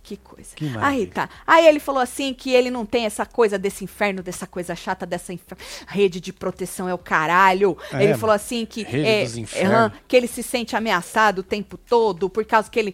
que 0.03 0.17
coisa. 0.17 0.55
Que 0.55 0.69
Aí 0.79 1.07
tá. 1.07 1.29
Aí 1.47 1.65
ele 1.65 1.79
falou 1.79 2.01
assim 2.01 2.33
que 2.33 2.51
ele 2.51 2.69
não 2.69 2.85
tem 2.85 3.05
essa 3.05 3.25
coisa 3.25 3.57
desse 3.57 3.83
inferno, 3.85 4.21
dessa 4.21 4.45
coisa 4.45 4.75
chata, 4.75 5.05
dessa 5.05 5.31
infer- 5.31 5.57
rede 5.88 6.19
de 6.19 6.33
proteção 6.33 6.89
é 6.89 6.94
o 6.94 6.97
caralho. 6.97 7.77
É, 7.91 8.03
ele 8.03 8.15
falou 8.15 8.35
assim 8.35 8.65
que 8.65 8.85
é, 8.85 9.25
aham, 9.65 9.91
que 10.07 10.15
ele 10.15 10.27
se 10.27 10.44
sente 10.44 10.75
ameaçado 10.75 11.39
o 11.39 11.44
tempo 11.44 11.77
todo 11.77 12.29
por 12.29 12.44
causa 12.45 12.69
que 12.69 12.77
ele 12.77 12.94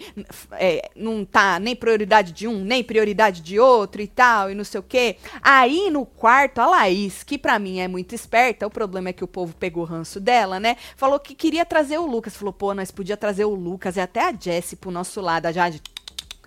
é, 0.51 0.91
não 0.95 1.25
tá 1.25 1.59
nem 1.59 1.75
prioridade 1.75 2.31
de 2.31 2.47
um, 2.47 2.63
nem 2.63 2.83
prioridade 2.83 3.41
de 3.41 3.59
outro 3.59 4.01
e 4.01 4.07
tal, 4.07 4.51
e 4.51 4.55
não 4.55 4.63
sei 4.63 4.79
o 4.79 4.83
quê. 4.83 5.17
Aí 5.41 5.89
no 5.89 6.05
quarto, 6.05 6.59
a 6.59 6.67
Laís, 6.67 7.23
que 7.23 7.37
pra 7.37 7.57
mim 7.57 7.79
é 7.79 7.87
muito 7.87 8.13
esperta, 8.13 8.67
o 8.67 8.69
problema 8.69 9.09
é 9.09 9.13
que 9.13 9.23
o 9.23 9.27
povo 9.27 9.55
pegou 9.55 9.83
o 9.83 9.85
ranço 9.87 10.19
dela, 10.19 10.59
né? 10.59 10.77
Falou 10.95 11.19
que 11.19 11.33
queria 11.33 11.65
trazer 11.65 11.97
o 11.97 12.05
Lucas. 12.05 12.35
Falou, 12.37 12.53
pô, 12.53 12.73
nós 12.73 12.91
podia 12.91 13.17
trazer 13.17 13.45
o 13.45 13.55
Lucas 13.55 13.95
e 13.97 13.99
até 13.99 14.29
a 14.29 14.31
Jessie 14.31 14.77
pro 14.77 14.91
nosso 14.91 15.19
lado. 15.21 15.47
A 15.47 15.51
Jade, 15.51 15.81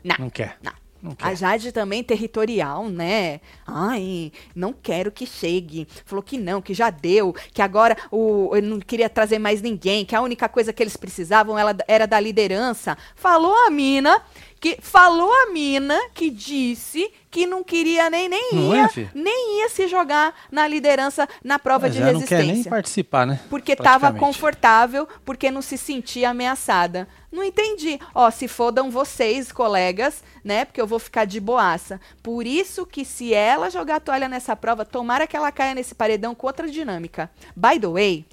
não, 0.04 0.16
Não 0.18 0.30
quer. 0.30 0.56
não. 0.62 0.72
A. 1.20 1.34
Jade 1.34 1.72
também 1.72 2.04
territorial, 2.04 2.88
né? 2.88 3.40
Ai, 3.66 4.30
não 4.54 4.72
quero 4.72 5.10
que 5.10 5.26
chegue. 5.26 5.88
Falou 6.04 6.22
que 6.22 6.38
não, 6.38 6.62
que 6.62 6.72
já 6.72 6.90
deu, 6.90 7.34
que 7.52 7.60
agora 7.60 7.96
o, 8.08 8.54
eu 8.54 8.62
não 8.62 8.78
queria 8.78 9.10
trazer 9.10 9.40
mais 9.40 9.60
ninguém, 9.60 10.04
que 10.04 10.14
a 10.14 10.20
única 10.20 10.48
coisa 10.48 10.72
que 10.72 10.80
eles 10.80 10.96
precisavam 10.96 11.58
ela, 11.58 11.76
era 11.88 12.06
da 12.06 12.20
liderança. 12.20 12.96
Falou 13.16 13.52
a 13.66 13.68
mina 13.68 14.22
que 14.60 14.78
falou 14.80 15.32
a 15.42 15.50
mina 15.50 15.98
que 16.14 16.30
disse 16.30 17.10
que 17.28 17.46
não 17.46 17.64
queria 17.64 18.08
nem 18.08 18.28
nem 18.28 18.50
Não 18.52 18.72
ia, 18.76 18.84
é, 18.84 19.08
nem 19.12 19.58
ia 19.58 19.68
se 19.70 19.88
jogar 19.88 20.32
na 20.52 20.68
liderança 20.68 21.28
na 21.42 21.58
prova 21.58 21.86
Mas 21.88 21.96
de 21.96 22.00
ela 22.02 22.12
não 22.12 22.22
quer 22.22 22.36
nem 22.38 22.46
resistência. 22.46 22.70
participar, 22.70 23.26
né? 23.26 23.40
Porque 23.50 23.72
estava 23.72 24.12
confortável, 24.12 25.08
porque 25.24 25.50
não 25.50 25.62
se 25.62 25.76
sentia 25.76 26.30
ameaçada. 26.30 27.08
Não 27.32 27.42
entendi. 27.42 27.98
Ó, 28.14 28.30
se 28.30 28.46
fodam 28.46 28.90
vocês, 28.90 29.50
colegas, 29.50 30.22
né? 30.44 30.66
Porque 30.66 30.80
eu 30.80 30.86
vou 30.86 30.98
ficar 30.98 31.24
de 31.24 31.40
boaça. 31.40 31.98
Por 32.22 32.46
isso 32.46 32.84
que 32.84 33.04
se 33.04 33.32
ela 33.32 33.70
jogar 33.70 33.96
a 33.96 34.00
toalha 34.00 34.28
nessa 34.28 34.54
prova, 34.54 34.84
tomara 34.84 35.26
que 35.26 35.36
ela 35.36 35.50
caia 35.50 35.74
nesse 35.74 35.94
paredão 35.94 36.34
com 36.34 36.46
outra 36.46 36.68
dinâmica. 36.68 37.30
By 37.56 37.80
the 37.80 37.88
way, 37.88 38.26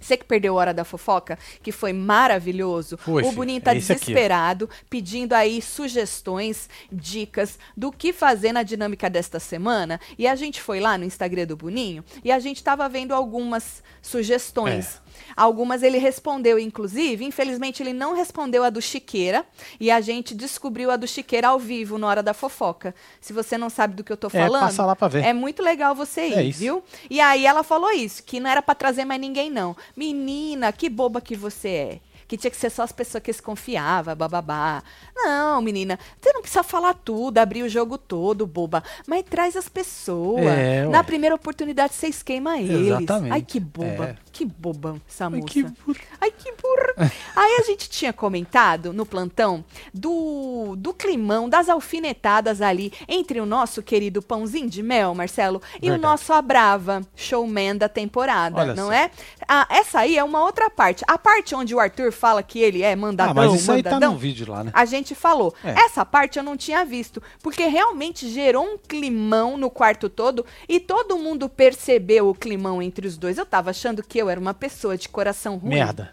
você 0.00 0.16
que 0.16 0.24
perdeu 0.24 0.54
a 0.54 0.60
hora 0.60 0.74
da 0.74 0.84
fofoca, 0.84 1.38
que 1.62 1.72
foi 1.72 1.92
maravilhoso. 1.92 2.96
Foi, 2.96 3.22
o. 3.24 3.32
Boninho 3.32 3.60
tá 3.60 3.74
É 3.74 3.78
esse 3.78 3.92
aqui, 3.92 4.00
desesperado, 4.02 4.68
pedindo 4.88 5.32
aí 5.32 5.60
sugestões, 5.60 6.68
dicas 6.92 7.58
do 7.76 7.90
que 7.90 8.12
fazer 8.12 8.52
na 8.52 8.62
dinâmica 8.62 9.10
desta 9.10 9.40
semana. 9.40 10.00
E 10.18 10.26
a 10.26 10.36
gente 10.36 10.60
foi 10.60 10.80
lá 10.80 10.96
no 10.96 11.04
Instagram 11.04 11.46
do 11.46 11.56
Boninho 11.56 12.04
e 12.22 12.30
a 12.30 12.38
gente 12.38 12.62
tava 12.62 12.88
vendo 12.88 13.12
algumas 13.12 13.82
sugestões. 14.02 15.00
É. 15.02 15.05
Algumas 15.36 15.82
ele 15.82 15.98
respondeu, 15.98 16.58
inclusive. 16.58 17.24
Infelizmente, 17.24 17.82
ele 17.82 17.92
não 17.92 18.14
respondeu 18.14 18.64
a 18.64 18.70
do 18.70 18.80
Chiqueira. 18.82 19.44
E 19.78 19.90
a 19.90 20.00
gente 20.00 20.34
descobriu 20.34 20.90
a 20.90 20.96
do 20.96 21.06
Chiqueira 21.06 21.48
ao 21.48 21.58
vivo 21.58 21.98
na 21.98 22.06
hora 22.06 22.22
da 22.22 22.34
fofoca. 22.34 22.94
Se 23.20 23.32
você 23.32 23.58
não 23.58 23.68
sabe 23.70 23.94
do 23.94 24.04
que 24.04 24.12
eu 24.12 24.16
tô 24.16 24.28
É, 24.28 24.30
falando. 24.30 24.60
passa 24.62 24.84
lá 24.84 24.96
pra 24.96 25.08
ver. 25.08 25.24
É 25.24 25.32
muito 25.32 25.62
legal 25.62 25.94
você 25.94 26.28
ir, 26.28 26.48
É 26.48 26.50
viu? 26.50 26.82
E 27.10 27.20
aí 27.20 27.46
ela 27.46 27.62
falou 27.62 27.90
isso, 27.90 28.22
que 28.22 28.40
não 28.40 28.50
era 28.50 28.62
pra 28.62 28.74
trazer 28.74 29.04
mais 29.04 29.20
ninguém, 29.20 29.50
não. 29.50 29.76
Menina, 29.96 30.72
que 30.72 30.88
boba 30.88 31.20
que 31.20 31.34
você 31.36 31.68
é. 31.68 32.00
Que 32.26 32.36
tinha 32.36 32.50
que 32.50 32.56
ser 32.56 32.70
só 32.70 32.82
as 32.82 32.92
pessoas 32.92 33.22
que 33.22 33.32
se 33.32 33.42
confiava, 33.42 34.14
bababá. 34.14 34.82
Não, 35.14 35.60
menina, 35.62 35.98
você 36.20 36.32
não 36.32 36.40
precisa 36.40 36.62
falar 36.62 36.94
tudo, 36.94 37.38
abrir 37.38 37.62
o 37.62 37.68
jogo 37.68 37.96
todo, 37.96 38.46
boba. 38.46 38.82
Mas 39.06 39.22
traz 39.24 39.56
as 39.56 39.68
pessoas. 39.68 40.44
É. 40.44 40.86
Na 40.86 41.02
primeira 41.04 41.34
oportunidade 41.34 41.94
você 41.94 42.08
esquema 42.08 42.58
eles. 42.58 42.88
Exatamente. 42.88 43.32
Ai, 43.32 43.42
que 43.42 43.60
boba. 43.60 44.04
É. 44.06 44.16
Que 44.32 44.44
boba 44.44 44.96
essa 45.08 45.24
Ai, 45.26 45.30
moça. 45.40 45.46
que 45.52 45.62
burro. 45.62 45.98
Ai, 46.20 46.30
que 46.30 46.52
burra. 46.52 47.10
Aí 47.34 47.56
a 47.60 47.62
gente 47.62 47.88
tinha 47.88 48.12
comentado 48.12 48.92
no 48.92 49.06
plantão 49.06 49.64
do, 49.94 50.74
do 50.76 50.92
climão, 50.92 51.48
das 51.48 51.68
alfinetadas 51.68 52.60
ali 52.60 52.92
entre 53.08 53.40
o 53.40 53.46
nosso 53.46 53.82
querido 53.82 54.20
pãozinho 54.20 54.68
de 54.68 54.82
mel, 54.82 55.14
Marcelo, 55.14 55.62
e 55.74 55.86
o 55.88 55.92
Verdade. 55.92 56.02
nosso 56.02 56.32
Abrava, 56.32 57.00
showman 57.14 57.76
da 57.76 57.88
temporada, 57.88 58.60
Olha 58.60 58.74
não 58.74 58.86
só. 58.86 58.92
é? 58.92 59.10
Ah, 59.48 59.66
essa 59.70 60.00
aí 60.00 60.18
é 60.18 60.24
uma 60.24 60.42
outra 60.42 60.68
parte. 60.68 61.04
A 61.08 61.16
parte 61.16 61.54
onde 61.54 61.74
o 61.74 61.80
Arthur 61.80 62.12
fala 62.16 62.42
que 62.42 62.58
ele 62.58 62.82
é 62.82 62.96
mandadão, 62.96 63.30
Ah, 63.30 63.34
mas 63.34 63.54
isso 63.54 63.70
aí 63.70 63.82
tá 63.82 63.90
mandadão, 63.92 64.14
no 64.14 64.18
vídeo 64.18 64.50
lá, 64.50 64.64
né? 64.64 64.72
a 64.74 64.84
gente 64.84 65.14
falou. 65.14 65.54
É. 65.62 65.70
Essa 65.84 66.04
parte 66.04 66.36
eu 66.38 66.42
não 66.42 66.56
tinha 66.56 66.84
visto, 66.84 67.22
porque 67.40 67.66
realmente 67.66 68.28
gerou 68.28 68.64
um 68.64 68.76
climão 68.76 69.56
no 69.56 69.70
quarto 69.70 70.08
todo 70.08 70.44
e 70.68 70.80
todo 70.80 71.16
mundo 71.16 71.48
percebeu 71.48 72.28
o 72.28 72.34
climão 72.34 72.82
entre 72.82 73.06
os 73.06 73.16
dois. 73.16 73.38
Eu 73.38 73.46
tava 73.46 73.70
achando 73.70 74.02
que 74.02 74.18
eu 74.18 74.28
era 74.28 74.40
uma 74.40 74.54
pessoa 74.54 74.96
de 74.96 75.08
coração 75.08 75.56
ruim. 75.56 75.74
Merda. 75.74 76.10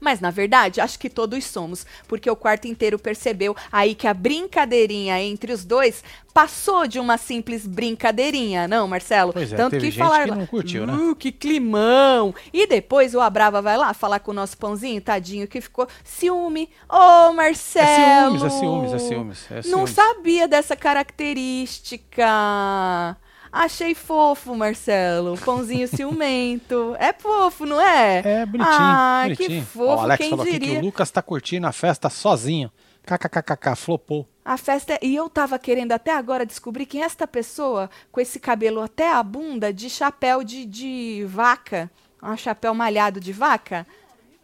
Mas 0.00 0.20
na 0.20 0.30
verdade, 0.30 0.80
acho 0.80 0.98
que 0.98 1.10
todos 1.10 1.44
somos, 1.44 1.84
porque 2.06 2.30
o 2.30 2.36
quarto 2.36 2.68
inteiro 2.68 2.98
percebeu 2.98 3.56
aí 3.72 3.94
que 3.94 4.06
a 4.06 4.14
brincadeirinha 4.14 5.20
entre 5.20 5.52
os 5.52 5.64
dois 5.64 6.04
passou 6.32 6.86
de 6.86 7.00
uma 7.00 7.18
simples 7.18 7.66
brincadeirinha, 7.66 8.68
não, 8.68 8.86
Marcelo? 8.86 9.32
Pois 9.32 9.52
é, 9.52 9.56
Tanto 9.56 9.76
que 9.76 9.86
gente 9.86 9.98
falaram 9.98 10.34
que 10.34 10.38
não 10.38 10.46
curtiu, 10.46 10.86
né? 10.86 10.92
"Uh, 10.94 11.16
que 11.16 11.32
climão! 11.32 12.32
E 12.52 12.64
depois 12.66 13.12
o 13.14 13.20
Abrava 13.20 13.60
vai 13.60 13.76
lá 13.76 13.92
falar 13.92 14.20
com 14.20 14.30
o 14.30 14.34
nosso 14.34 14.56
pãozinho, 14.56 15.00
tadinho, 15.00 15.48
que 15.48 15.60
ficou 15.60 15.88
ciúme. 16.04 16.70
Ô, 16.88 17.32
Marcelo! 17.32 18.36
É 18.36 18.38
ciúmes, 18.38 18.42
é 18.44 18.50
ciúmes, 18.50 18.92
é 18.92 18.98
ciúmes. 18.98 19.46
É 19.50 19.54
Não 19.56 19.62
ciúmes. 19.86 19.90
sabia 19.90 20.46
dessa 20.46 20.76
característica. 20.76 23.16
Achei 23.52 23.94
fofo, 23.94 24.54
Marcelo. 24.54 25.36
Pãozinho 25.38 25.88
ciumento. 25.88 26.94
É 26.98 27.12
fofo, 27.12 27.64
não 27.66 27.80
é? 27.80 28.18
É 28.24 28.46
bonitinho. 28.46 28.74
Ah, 28.76 29.22
bonitinho. 29.24 29.48
que 29.48 29.60
fofo, 29.66 29.84
Ó, 29.86 29.96
o 29.96 30.00
Alex 30.00 30.18
quem 30.18 30.30
falou 30.30 30.42
aqui 30.44 30.52
que 30.52 30.58
diria? 30.58 30.78
o 30.78 30.82
Lucas 30.84 31.10
tá 31.10 31.22
curtindo 31.22 31.66
a 31.66 31.72
festa 31.72 32.08
sozinho. 32.10 32.70
KKKKK, 33.06 33.74
flopou. 33.74 34.28
A 34.44 34.56
festa. 34.58 34.94
é- 34.94 34.98
E 35.02 35.14
eu 35.16 35.30
tava 35.30 35.58
querendo 35.58 35.92
até 35.92 36.14
agora 36.14 36.44
descobrir 36.44 36.84
quem 36.86 37.02
é 37.02 37.04
esta 37.04 37.26
pessoa 37.26 37.88
com 38.12 38.20
esse 38.20 38.38
cabelo 38.38 38.82
até 38.82 39.10
a 39.12 39.22
bunda 39.22 39.72
de 39.72 39.88
chapéu 39.88 40.44
de, 40.44 40.64
de 40.66 41.24
vaca. 41.26 41.90
Um 42.22 42.36
chapéu 42.36 42.74
malhado 42.74 43.18
de 43.20 43.32
vaca. 43.32 43.86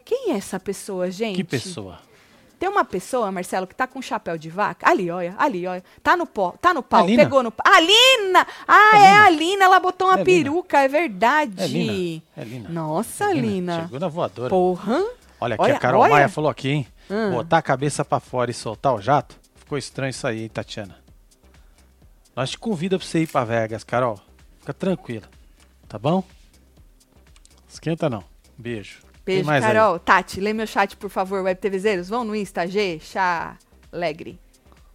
Quem 0.05 0.33
é 0.33 0.37
essa 0.37 0.59
pessoa, 0.61 1.11
gente? 1.11 1.37
Que 1.37 1.45
pessoa. 1.45 1.99
Tem 2.59 2.69
uma 2.69 2.85
pessoa, 2.85 3.31
Marcelo, 3.33 3.67
que 3.67 3.75
tá 3.75 3.87
com 3.87 4.01
chapéu 4.01 4.39
de 4.39 4.49
vaca. 4.49 4.89
Ali, 4.89 5.11
olha, 5.11 5.35
ali, 5.39 5.67
olha. 5.67 5.83
Tá 6.03 6.17
no 6.17 6.27
pó, 6.27 6.53
tá 6.61 6.73
no 6.73 6.83
pau, 6.83 7.03
Alina. 7.03 7.23
pegou 7.25 7.43
no 7.43 7.51
pau. 7.51 7.65
Alina! 7.73 8.47
Ah, 8.67 8.91
É 8.97 8.99
é, 9.07 9.17
a 9.19 9.31
Lina, 9.31 9.65
ela 9.65 9.81
botou 9.81 10.09
uma 10.09 10.21
É 10.21 10.23
Lina. 10.25 10.45
peruca, 10.45 10.79
é 10.81 10.89
verdade. 10.89 11.55
É 11.63 11.67
Lina. 11.67 12.23
É 12.37 12.45
Lina. 12.45 12.69
Nossa, 12.71 13.33
Lina. 13.33 13.83
Chegou 13.83 14.01
na 14.01 14.09
voadora. 14.09 14.49
Porra. 14.51 15.05
Olha 15.41 15.55
aqui, 15.55 15.63
Olha, 15.65 15.77
a 15.77 15.79
Carol 15.79 16.03
olha. 16.03 16.13
Maia 16.13 16.29
falou 16.29 16.51
aqui, 16.51 16.69
hein? 16.71 16.87
Hum. 17.11 17.33
Botar 17.33 17.59
a 17.59 17.63
cabeça 17.63 18.05
pra 18.05 18.19
fora 18.21 18.51
e 18.51 18.55
soltar 18.55 18.95
o 18.95 19.01
jato. 19.01 19.37
Ficou 19.57 19.77
estranho 19.77 20.11
isso 20.11 20.27
aí, 20.27 20.43
hein, 20.43 20.49
Tatiana? 20.49 20.97
Nós 22.35 22.51
te 22.51 22.59
convida 22.59 22.99
pra 22.99 23.07
você 23.07 23.21
ir 23.23 23.27
pra 23.27 23.45
Vegas, 23.45 23.85
Carol. 23.85 24.19
Fica 24.61 24.73
tranquila. 24.73 25.29
Tá 25.89 25.99
bom? 25.99 26.25
Esquenta 27.69 28.09
não. 28.09 28.25
Beijo. 28.57 29.01
Beijo, 29.25 29.45
mais 29.47 29.65
aí? 29.65 29.73
Carol. 29.73 29.99
Tati, 29.99 30.41
lê 30.41 30.53
meu 30.53 30.67
chat, 30.67 30.97
por 30.97 31.11
favor, 31.11 31.43
Web 31.43 31.61
TVzeiros. 31.61 32.09
Vão 32.09 32.25
no 32.25 32.35
Insta, 32.37 32.67
G, 32.67 32.99
Chá, 33.01 33.57
Alegre. 33.93 34.39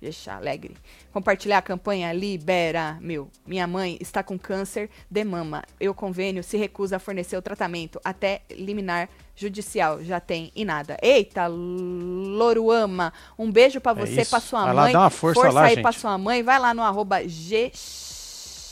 G, 0.01 0.11
Chá, 0.11 0.35
Alegre. 0.37 0.77
Compartilhar 1.11 1.57
a 1.57 1.61
campanha 1.61 2.13
Libera, 2.13 2.97
meu. 3.01 3.29
Minha 3.45 3.65
mãe 3.67 3.97
está 3.99 4.21
com 4.23 4.37
câncer 4.37 4.89
de 5.09 5.23
mama. 5.23 5.63
Eu 5.79 5.93
convênio 5.93 6.43
se 6.43 6.55
recusa 6.57 6.97
a 6.97 6.99
fornecer 6.99 7.35
o 7.35 7.41
tratamento 7.41 7.99
até 8.05 8.41
liminar 8.51 9.09
judicial. 9.35 10.01
Já 10.03 10.19
tem 10.19 10.51
e 10.55 10.63
nada. 10.63 10.95
Eita, 11.01 11.47
Loruama. 11.47 13.11
Um 13.37 13.51
beijo 13.51 13.81
pra 13.81 13.91
É 13.91 13.95
você, 13.95 14.21
isso. 14.21 14.29
pra 14.29 14.39
sua 14.39 14.65
Vai 14.65 14.73
lá 14.73 14.81
mãe. 14.83 14.93
dar 14.93 14.99
uma 14.99 15.09
força 15.09 15.49
lá, 15.49 15.63
aí 15.63 15.81
pra 15.81 15.91
sua 15.91 16.17
mãe. 16.17 16.43
Vai 16.43 16.59
lá 16.59 16.73
no 16.73 16.81
arroba 16.83 17.27
G, 17.27 17.71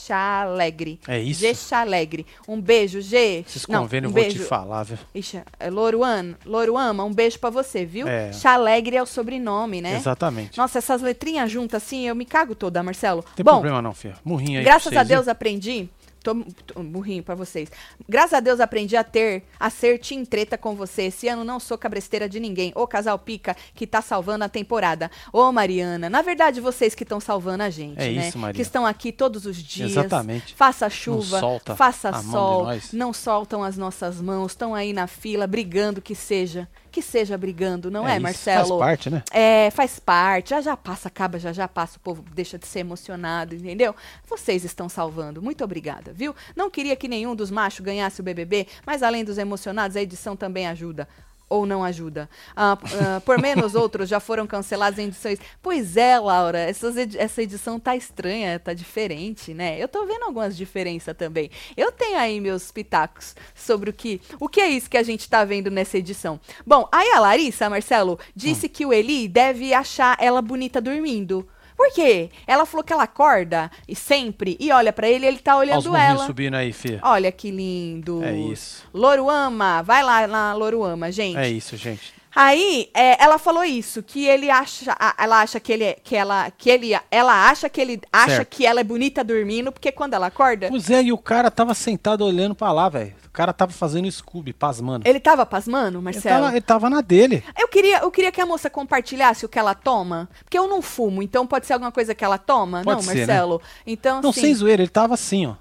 Chá, 0.07 0.43
Alegre. 0.43 0.99
É 1.05 1.19
isso. 1.19 1.41
G, 1.41 1.53
Chá, 1.53 1.81
Alegre. 1.81 2.25
Um 2.47 2.61
beijo, 2.61 3.01
G. 3.01 3.43
Esses 3.45 3.65
convênios 3.65 4.13
um 4.13 4.17
eu 4.17 4.23
vou 4.23 4.31
te 4.31 4.39
falar, 4.39 4.83
viu? 4.83 4.97
Ixi, 5.13 5.41
é 5.59 5.69
Loruan, 5.69 6.35
Loruama, 6.45 7.03
um 7.03 7.13
beijo 7.13 7.37
pra 7.39 7.49
você, 7.49 7.85
viu? 7.85 8.07
É. 8.07 8.31
Chalegre 8.31 8.95
é 8.95 9.03
o 9.03 9.05
sobrenome, 9.05 9.81
né? 9.81 9.97
Exatamente. 9.97 10.57
Nossa, 10.57 10.77
essas 10.77 11.01
letrinhas 11.01 11.51
juntas 11.51 11.83
assim, 11.83 12.07
eu 12.07 12.15
me 12.15 12.23
cago 12.23 12.55
toda, 12.55 12.81
Marcelo. 12.81 13.21
Não 13.27 13.35
tem 13.35 13.43
Bom, 13.43 13.51
problema 13.51 13.81
não, 13.81 13.93
filha. 13.93 14.15
Murrinho 14.23 14.59
aí 14.59 14.63
graças 14.63 14.87
a 14.87 14.91
vocês, 14.91 15.07
viu? 15.07 15.17
Deus 15.17 15.27
aprendi. 15.27 15.89
Tô, 16.27 16.35
tô 16.73 16.83
burrinho 16.83 17.23
pra 17.23 17.35
vocês. 17.35 17.71
Graças 18.09 18.33
a 18.33 18.41
Deus 18.41 18.59
aprendi 18.59 18.97
a 18.97 19.03
ter, 19.03 19.43
a 19.57 19.69
ser 19.69 19.97
team 19.97 20.25
treta 20.25 20.57
com 20.57 20.75
você. 20.75 21.03
Esse 21.03 21.29
ano 21.29 21.45
não 21.45 21.57
sou 21.57 21.77
cabresteira 21.77 22.27
de 22.27 22.37
ninguém. 22.37 22.73
Ô 22.75 22.85
casal 22.85 23.17
pica 23.17 23.55
que 23.73 23.87
tá 23.87 24.01
salvando 24.01 24.43
a 24.43 24.49
temporada. 24.49 25.09
Ô 25.31 25.49
Mariana, 25.53 26.09
na 26.09 26.21
verdade 26.21 26.59
vocês 26.59 26.93
que 26.93 27.03
estão 27.03 27.21
salvando 27.21 27.63
a 27.63 27.69
gente, 27.69 27.97
É 27.97 28.11
né? 28.11 28.27
isso, 28.27 28.37
Maria. 28.37 28.53
Que 28.53 28.61
estão 28.61 28.85
aqui 28.85 29.13
todos 29.13 29.45
os 29.45 29.55
dias. 29.55 29.91
Exatamente. 29.91 30.53
Faça 30.53 30.89
chuva, 30.89 31.39
faça 31.77 32.11
sol, 32.21 32.67
não 32.91 33.13
soltam 33.13 33.63
as 33.63 33.77
nossas 33.77 34.19
mãos, 34.19 34.51
estão 34.51 34.75
aí 34.75 34.91
na 34.91 35.07
fila 35.07 35.47
brigando 35.47 36.01
que 36.01 36.13
seja, 36.13 36.67
que 36.97 37.01
seja 37.03 37.37
brigando, 37.37 37.91
não 37.91 38.07
é, 38.07 38.13
isso, 38.13 38.23
Marcelo? 38.23 38.79
Faz 38.79 38.79
parte, 38.79 39.09
né? 39.11 39.23
É, 39.31 39.69
faz 39.69 39.99
parte. 39.99 40.49
Já 40.49 40.61
já 40.61 40.75
passa, 40.75 41.07
acaba, 41.07 41.37
já 41.37 41.53
já 41.53 41.67
passa, 41.67 41.97
o 41.97 41.99
povo 41.99 42.23
deixa 42.33 42.57
de 42.57 42.65
ser 42.65 42.79
emocionado, 42.79 43.53
entendeu? 43.53 43.95
Vocês 44.27 44.65
estão 44.65 44.89
salvando. 44.89 45.39
Muito 45.39 45.63
obrigada, 45.63 46.11
viu? 46.11 46.35
Não 46.55 46.71
queria 46.71 46.95
que 46.95 47.07
nenhum 47.07 47.35
dos 47.35 47.51
machos 47.51 47.81
ganhasse 47.85 48.19
o 48.19 48.23
BBB, 48.23 48.65
mas 48.83 49.03
além 49.03 49.23
dos 49.23 49.37
emocionados, 49.37 49.95
a 49.95 50.01
edição 50.01 50.35
também 50.35 50.65
ajuda. 50.65 51.07
Ou 51.49 51.65
não 51.65 51.81
ajuda. 51.83 52.29
Ah, 52.55 52.77
ah, 52.81 53.21
por 53.21 53.41
menos 53.41 53.73
outros 53.73 54.09
já 54.09 54.19
foram 54.19 54.45
cancelados 54.45 54.99
em 54.99 55.05
edições. 55.05 55.39
Pois 55.61 55.95
é, 55.95 56.19
Laura, 56.19 56.69
edi- 56.69 57.17
essa 57.17 57.41
edição 57.41 57.79
tá 57.79 57.95
estranha, 57.95 58.59
tá 58.59 58.73
diferente, 58.73 59.53
né? 59.53 59.81
Eu 59.81 59.87
tô 59.87 60.05
vendo 60.05 60.23
algumas 60.23 60.57
diferenças 60.57 61.15
também. 61.15 61.49
Eu 61.77 61.89
tenho 61.91 62.17
aí 62.17 62.41
meus 62.41 62.69
pitacos 62.69 63.33
sobre 63.55 63.89
o 63.89 63.93
que, 63.93 64.19
o 64.39 64.49
que 64.49 64.59
é 64.59 64.67
isso 64.69 64.89
que 64.89 64.97
a 64.97 65.03
gente 65.03 65.29
tá 65.29 65.45
vendo 65.45 65.71
nessa 65.71 65.97
edição. 65.97 66.37
Bom, 66.65 66.87
aí 66.91 67.11
a 67.11 67.19
Larissa, 67.21 67.69
Marcelo, 67.69 68.19
disse 68.35 68.67
que 68.67 68.85
o 68.85 68.91
Eli 68.91 69.29
deve 69.29 69.73
achar 69.73 70.17
ela 70.19 70.41
bonita 70.41 70.81
dormindo. 70.81 71.47
Por 71.77 71.91
quê? 71.93 72.31
Ela 72.47 72.65
falou 72.65 72.83
que 72.83 72.91
ela 72.91 73.03
acorda 73.03 73.69
e 73.87 73.95
sempre 73.95 74.57
e 74.59 74.71
olha 74.71 74.91
pra 74.91 75.07
ele, 75.07 75.27
ele 75.27 75.37
tá 75.37 75.55
Olha 75.55 75.73
olhando 75.73 75.89
murrinhos 75.89 76.09
ela. 76.17 76.25
subindo 76.25 76.55
aí, 76.55 76.73
filha. 76.73 76.99
Olha 77.03 77.31
que 77.31 77.51
lindo. 77.51 78.23
É 78.23 78.35
isso. 78.35 78.83
Loruama, 78.91 79.83
vai 79.83 80.03
lá 80.03 80.25
na 80.25 80.53
Loruama, 80.55 81.11
gente. 81.11 81.37
É 81.37 81.47
isso, 81.47 81.77
gente. 81.77 82.13
Aí, 82.39 82.91
é, 82.93 83.23
ela 83.23 83.39
falou 83.39 83.63
isso, 83.63 84.03
que 84.03 84.25
ele 84.27 84.47
acha, 84.51 84.95
ela 85.17 85.41
acha 85.41 85.59
que 85.59 85.73
ele, 85.73 85.83
é- 85.85 85.93
que 86.03 86.15
ela, 86.15 86.51
que 86.51 86.69
ele, 86.69 86.91
ela 87.09 87.49
acha 87.49 87.67
que 87.67 87.81
ele 87.81 87.99
acha 88.13 88.35
Certo. 88.35 88.49
que 88.49 88.63
ela 88.63 88.79
é 88.79 88.83
bonita 88.83 89.23
dormindo, 89.23 89.71
porque 89.71 89.91
quando 89.91 90.13
ela 90.13 90.27
acorda, 90.27 90.67
Pois 90.69 90.87
é, 90.91 91.01
e 91.01 91.11
o 91.11 91.17
cara 91.17 91.49
tava 91.49 91.73
sentado 91.73 92.23
olhando 92.23 92.53
pra 92.53 92.71
lá, 92.71 92.89
velho. 92.89 93.15
O 93.25 93.29
cara 93.31 93.51
tava 93.51 93.71
fazendo 93.71 94.11
Scooby, 94.11 94.53
pasmando. 94.53 95.07
ele 95.09 95.19
tava 95.19 95.47
pasmando, 95.47 95.97
Ele 95.97 96.03
Marcelo? 96.03 96.43
tava, 96.43 96.51
ele 96.51 96.61
tava 96.61 96.89
na 96.91 97.01
dele. 97.01 97.43
Eu 97.57 97.67
queria, 97.67 97.99
eu 98.01 98.11
queria 98.11 98.31
que 98.31 98.39
a 98.39 98.45
moça 98.45 98.69
compartilhasse 98.69 99.43
o 99.43 99.49
que 99.49 99.57
ela 99.57 99.73
toma, 99.73 100.29
porque 100.43 100.59
eu 100.59 100.67
não 100.67 100.79
fumo, 100.79 101.23
então 101.23 101.47
pode 101.47 101.65
ser 101.65 101.73
alguma 101.73 101.91
coisa 101.91 102.13
que 102.13 102.23
ela 102.23 102.37
toma, 102.37 102.83
Pode 102.83 102.97
não, 102.97 103.01
ser, 103.01 103.15
né? 103.15 103.25
Marcelo? 103.25 103.61
Então, 103.85 104.21
Não, 104.21 104.31
sim. 104.31 104.41
sem 104.41 104.53
zoeira, 104.53 104.83
ele 104.83 104.89
tava 104.89 105.15
assim, 105.15 105.47
ó. 105.47 105.55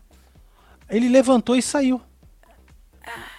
Ele 0.91 1.09
levantou 1.09 1.57
e 1.57 1.63
saiu. 1.63 2.03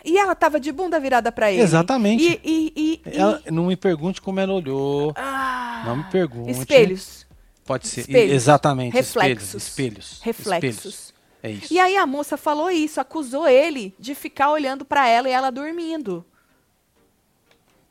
E 0.03 0.17
ela 0.17 0.33
tava 0.35 0.59
de 0.59 0.71
bunda 0.71 0.99
virada 0.99 1.31
pra 1.31 1.51
ele. 1.51 1.61
Exatamente. 1.61 2.23
E, 2.43 2.71
e, 2.75 3.01
e, 3.05 3.17
Ela- 3.19 3.41
não 3.51 3.65
me 3.65 3.75
pergunte 3.75 4.21
como 4.21 4.39
ela 4.39 4.53
olhou. 4.53 5.13
Ah, 5.15 5.83
Não 5.85 5.97
me 5.97 6.03
pergunte. 6.05 6.51
Espelhos. 6.51 7.25
Pode 7.65 7.87
ser. 7.87 8.01
Espelhos. 8.01 8.33
Exatamente. 8.33 8.93
Reflexos. 8.93 9.53
Espelhos. 9.53 9.63
Espelhos. 9.63 10.21
Reflexos. 10.23 10.85
Espelhos. 10.85 11.13
É 11.43 11.51
isso. 11.51 11.73
E 11.73 11.79
aí 11.79 11.95
a 11.97 12.05
moça 12.07 12.35
falou 12.37 12.71
isso, 12.71 12.99
acusou 12.99 13.47
ele 13.47 13.93
de 13.99 14.15
ficar 14.15 14.49
olhando 14.51 14.83
pra 14.83 15.07
ela 15.07 15.29
e 15.29 15.31
ela 15.31 15.51
dormindo. 15.51 16.25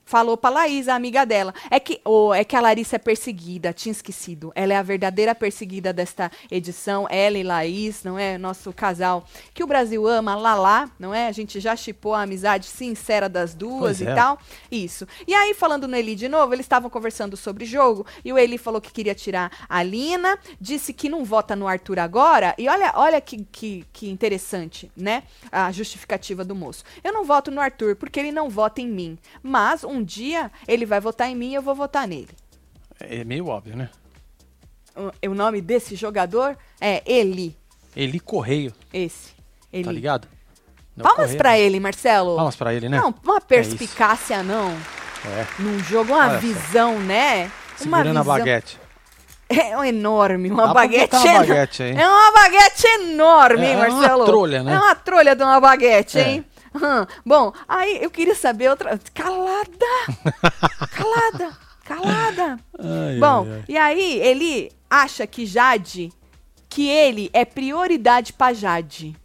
Falou 0.06 0.36
pra 0.36 0.50
Laís, 0.50 0.86
a 0.86 0.94
amiga 0.94 1.26
dela. 1.26 1.52
É 1.68 1.80
que, 1.80 2.00
oh, 2.04 2.32
é 2.32 2.44
que 2.44 2.54
a 2.54 2.60
Larissa 2.60 2.94
é 2.94 2.98
perseguida, 2.98 3.72
tinha 3.72 3.90
esquecido. 3.90 4.52
Ela 4.54 4.74
é 4.74 4.76
a 4.76 4.82
verdadeira 4.82 5.34
perseguida 5.34 5.92
desta 5.92 6.30
edição. 6.48 7.08
Ela 7.10 7.36
e 7.38 7.42
Laís, 7.42 8.04
não 8.04 8.16
é? 8.16 8.38
Nosso 8.38 8.72
casal 8.72 9.24
que 9.52 9.64
o 9.64 9.66
Brasil 9.66 10.06
ama, 10.06 10.36
Lala, 10.36 10.88
não 10.96 11.12
é? 11.12 11.26
A 11.26 11.32
gente 11.32 11.58
já 11.58 11.74
chipou 11.74 12.14
a 12.14 12.22
amizade 12.22 12.66
sincera 12.66 13.28
das 13.28 13.52
duas 13.52 13.98
Pois 13.98 14.00
e 14.00 14.06
é. 14.06 14.14
tal. 14.14 14.38
Isso. 14.70 15.08
E 15.26 15.34
aí, 15.34 15.52
falando 15.54 15.88
no 15.88 15.96
Eli 15.96 16.14
de 16.14 16.28
novo, 16.28 16.54
eles 16.54 16.66
estavam 16.66 16.88
conversando 16.88 17.36
sobre 17.36 17.64
jogo 17.64 18.06
e 18.24 18.32
o 18.32 18.38
Eli 18.38 18.58
falou 18.58 18.80
que 18.80 18.92
queria 18.92 19.14
tirar 19.14 19.50
a 19.68 19.82
Lina, 19.82 20.38
disse 20.60 20.92
que 20.92 21.08
não 21.08 21.24
vota 21.24 21.56
no 21.56 21.66
Arthur 21.66 21.98
agora. 21.98 22.54
E 22.56 22.68
olha, 22.68 22.92
olha 22.94 23.20
que, 23.20 23.44
que, 23.50 23.84
que 23.92 24.08
interessante, 24.08 24.88
né? 24.96 25.24
A 25.50 25.72
justificativa 25.72 26.44
do 26.44 26.54
moço. 26.54 26.84
Eu 27.02 27.12
não 27.12 27.24
voto 27.24 27.50
no 27.50 27.60
Arthur 27.60 27.96
porque 27.96 28.20
ele 28.20 28.30
não 28.30 28.48
vota 28.48 28.80
em 28.80 28.86
mim. 28.86 29.18
Mas 29.42 29.82
um 29.82 29.95
um 29.96 30.04
dia 30.04 30.50
ele 30.68 30.84
vai 30.86 31.00
votar 31.00 31.28
em 31.28 31.34
mim 31.34 31.50
e 31.50 31.54
eu 31.54 31.62
vou 31.62 31.74
votar 31.74 32.06
nele. 32.06 32.28
É 33.00 33.24
meio 33.24 33.46
óbvio, 33.48 33.76
né? 33.76 33.90
O, 34.96 35.30
o 35.30 35.34
nome 35.34 35.60
desse 35.60 35.94
jogador 35.96 36.56
é 36.80 37.02
Eli. 37.06 37.56
Eli 37.94 38.20
Correio, 38.20 38.72
Esse. 38.92 39.32
Eli. 39.72 39.84
tá 39.84 39.92
ligado? 39.92 40.28
Não, 40.96 41.04
Palmas 41.04 41.34
pra 41.34 41.58
ele, 41.58 41.78
Marcelo. 41.78 42.36
Palmas 42.36 42.56
pra 42.56 42.72
ele, 42.72 42.88
né? 42.88 42.98
Não, 42.98 43.14
uma 43.24 43.36
isso. 43.36 43.46
perspicácia 43.46 44.42
não. 44.42 44.70
É. 44.70 45.46
Num 45.58 45.78
jogo, 45.80 46.12
uma 46.12 46.22
Olha 46.28 46.34
só. 46.34 46.38
visão, 46.40 46.98
né? 47.00 47.44
uma 47.44 47.98
Segurando 47.98 48.06
a 48.18 48.22
visão. 48.22 48.24
baguete. 48.24 48.80
É 49.48 49.76
um 49.76 49.84
enorme, 49.84 50.50
uma 50.50 50.66
Dá 50.68 50.74
baguete. 50.74 51.14
uma 51.14 51.38
baguete. 51.40 51.82
É 51.82 52.08
uma 52.08 52.32
baguete 52.32 52.86
enorme, 52.86 53.64
É, 53.64 53.68
hein, 53.68 53.72
é 53.74 53.76
uma 53.88 53.88
Marcelo? 53.98 54.24
trolha, 54.24 54.62
né? 54.62 54.72
É 54.74 54.78
uma 54.78 54.94
trolha 54.94 55.36
de 55.36 55.42
uma 55.42 55.60
baguete, 55.60 56.18
É. 56.18 56.28
hein? 56.30 56.46
Hum, 56.76 57.06
Bom, 57.24 57.52
aí 57.66 58.02
eu 58.02 58.10
queria 58.10 58.34
saber 58.34 58.68
outra. 58.70 58.98
Calada! 59.14 59.86
calada! 60.92 61.56
Calada! 61.84 62.58
Ai, 62.78 63.18
Bom, 63.18 63.44
ai, 63.44 63.52
ai. 63.58 63.64
e 63.68 63.76
aí 63.78 64.18
ele 64.20 64.72
acha 64.90 65.26
que 65.26 65.46
Jade, 65.46 66.12
que 66.68 66.88
ele 66.88 67.30
é 67.32 67.44
prioridade 67.44 68.32
pra 68.32 68.52
Jade. 68.52 69.16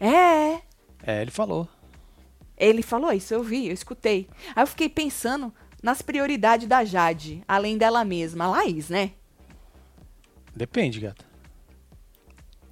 É, 0.00 0.60
É, 1.06 1.22
ele 1.22 1.30
falou. 1.30 1.68
ele 2.56 2.82
falou 2.82 3.12
isso, 3.12 3.32
eu 3.34 3.42
vi, 3.42 3.66
eu 3.68 3.74
escutei. 3.74 4.28
Aí 4.56 4.62
eu 4.62 4.66
fiquei 4.66 4.88
pensando 4.88 5.52
nas 5.82 6.00
prioridades 6.02 6.66
da 6.66 6.84
Jade, 6.84 7.42
além 7.46 7.76
dela 7.76 8.04
mesma, 8.04 8.44
a 8.46 8.48
Laís, 8.48 8.88
né? 8.88 9.12
Depende, 10.56 11.00
gata. 11.00 11.24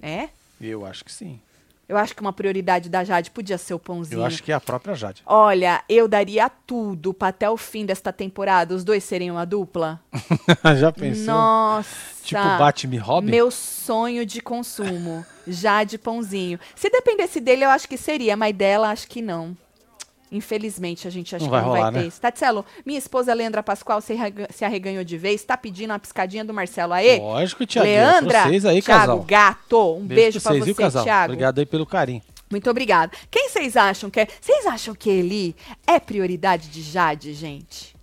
É? 0.01 0.29
Eu 0.59 0.85
acho 0.85 1.03
que 1.05 1.11
sim. 1.11 1.39
Eu 1.87 1.97
acho 1.97 2.15
que 2.15 2.21
uma 2.21 2.31
prioridade 2.31 2.89
da 2.89 3.03
Jade 3.03 3.29
podia 3.29 3.57
ser 3.57 3.73
o 3.73 3.79
pãozinho. 3.79 4.21
Eu 4.21 4.25
acho 4.25 4.41
que 4.41 4.51
é 4.51 4.55
a 4.55 4.59
própria 4.59 4.95
Jade. 4.95 5.21
Olha, 5.25 5.83
eu 5.89 6.07
daria 6.07 6.49
tudo 6.49 7.13
pra 7.13 7.27
até 7.27 7.49
o 7.49 7.57
fim 7.57 7.85
desta 7.85 8.13
temporada 8.13 8.73
os 8.73 8.83
dois 8.83 9.03
serem 9.03 9.29
uma 9.29 9.45
dupla. 9.45 9.99
Já 10.77 10.91
pensou? 10.91 11.33
Nossa! 11.33 12.13
Tipo 12.23 12.41
Batman 12.41 12.95
e 12.95 12.97
Robin? 12.97 13.29
Meu 13.31 13.51
sonho 13.51 14.25
de 14.25 14.39
consumo. 14.41 15.25
Jade 15.45 15.97
Pãozinho. 15.97 16.57
Se 16.73 16.89
dependesse 16.89 17.41
dele, 17.41 17.65
eu 17.65 17.69
acho 17.69 17.87
que 17.87 17.97
seria, 17.97 18.37
mas 18.37 18.55
dela, 18.55 18.89
acho 18.89 19.07
que 19.07 19.21
não. 19.21 19.57
Infelizmente, 20.33 21.07
a 21.07 21.11
gente 21.11 21.35
acha 21.35 21.43
Não 21.45 21.47
que 21.47 21.51
vai 21.51 21.61
não 21.61 21.67
rolar, 21.69 21.81
vai 21.83 21.93
ter 21.93 21.99
né? 21.99 22.05
isso. 22.07 22.19
Tatselo, 22.19 22.65
minha 22.83 22.97
esposa 22.97 23.33
Leandra 23.35 23.61
Pascoal 23.61 24.01
se, 24.01 24.15
se 24.49 24.65
arreganhou 24.65 25.03
de 25.03 25.15
vez, 25.17 25.43
tá 25.43 25.55
pedindo 25.55 25.91
uma 25.91 25.99
piscadinha 25.99 26.43
do 26.43 26.51
Marcelo. 26.53 26.91
Aê! 26.91 27.19
Lógico, 27.19 27.65
Thiago. 27.67 27.87
Leandra, 27.87 28.43
Vocês 28.45 28.65
aí, 28.65 28.81
Thiago, 28.81 28.99
casal. 29.01 29.19
gato, 29.21 29.95
um 29.95 30.05
beijo, 30.07 30.41
pra 30.41 30.49
pra 30.49 30.51
vocês, 30.53 30.63
você, 30.63 30.65
viu, 30.65 30.75
casal? 30.75 31.03
Thiago. 31.03 31.33
Obrigado 31.33 31.59
aí 31.59 31.65
pelo 31.67 31.85
carinho. 31.85 32.21
Muito 32.49 32.69
obrigada. 32.69 33.11
Quem 33.29 33.47
vocês 33.49 33.77
acham 33.77 34.09
que 34.09 34.19
é? 34.19 34.27
Vocês 34.41 34.65
acham 34.65 34.95
que 34.95 35.09
Eli 35.09 35.55
é 35.85 35.99
prioridade 35.99 36.67
de 36.69 36.81
Jade, 36.81 37.33
gente? 37.33 37.95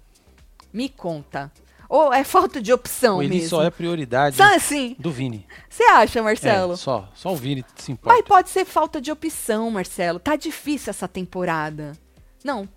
Me 0.72 0.88
conta. 0.88 1.50
Ou 1.88 2.14
é 2.14 2.22
falta 2.22 2.62
de 2.62 2.72
opção 2.72 3.18
o 3.18 3.22
Eli 3.24 3.34
mesmo? 3.34 3.48
só 3.48 3.64
é 3.64 3.70
prioridade 3.70 4.36
Só 4.36 4.54
assim. 4.54 4.94
do 4.96 5.10
Vini. 5.10 5.44
Você 5.68 5.82
acha, 5.82 6.22
Marcelo? 6.22 6.74
É, 6.74 6.76
só, 6.76 7.08
só 7.12 7.32
o 7.32 7.36
Vini 7.36 7.64
se 7.74 7.90
Mas 7.90 7.98
importa. 7.98 8.22
pode 8.22 8.50
ser 8.50 8.64
falta 8.64 9.00
de 9.00 9.10
opção, 9.10 9.68
Marcelo. 9.72 10.20
Tá 10.20 10.36
difícil 10.36 10.90
essa 10.90 11.08
temporada. 11.08 11.92
Não. 12.44 12.68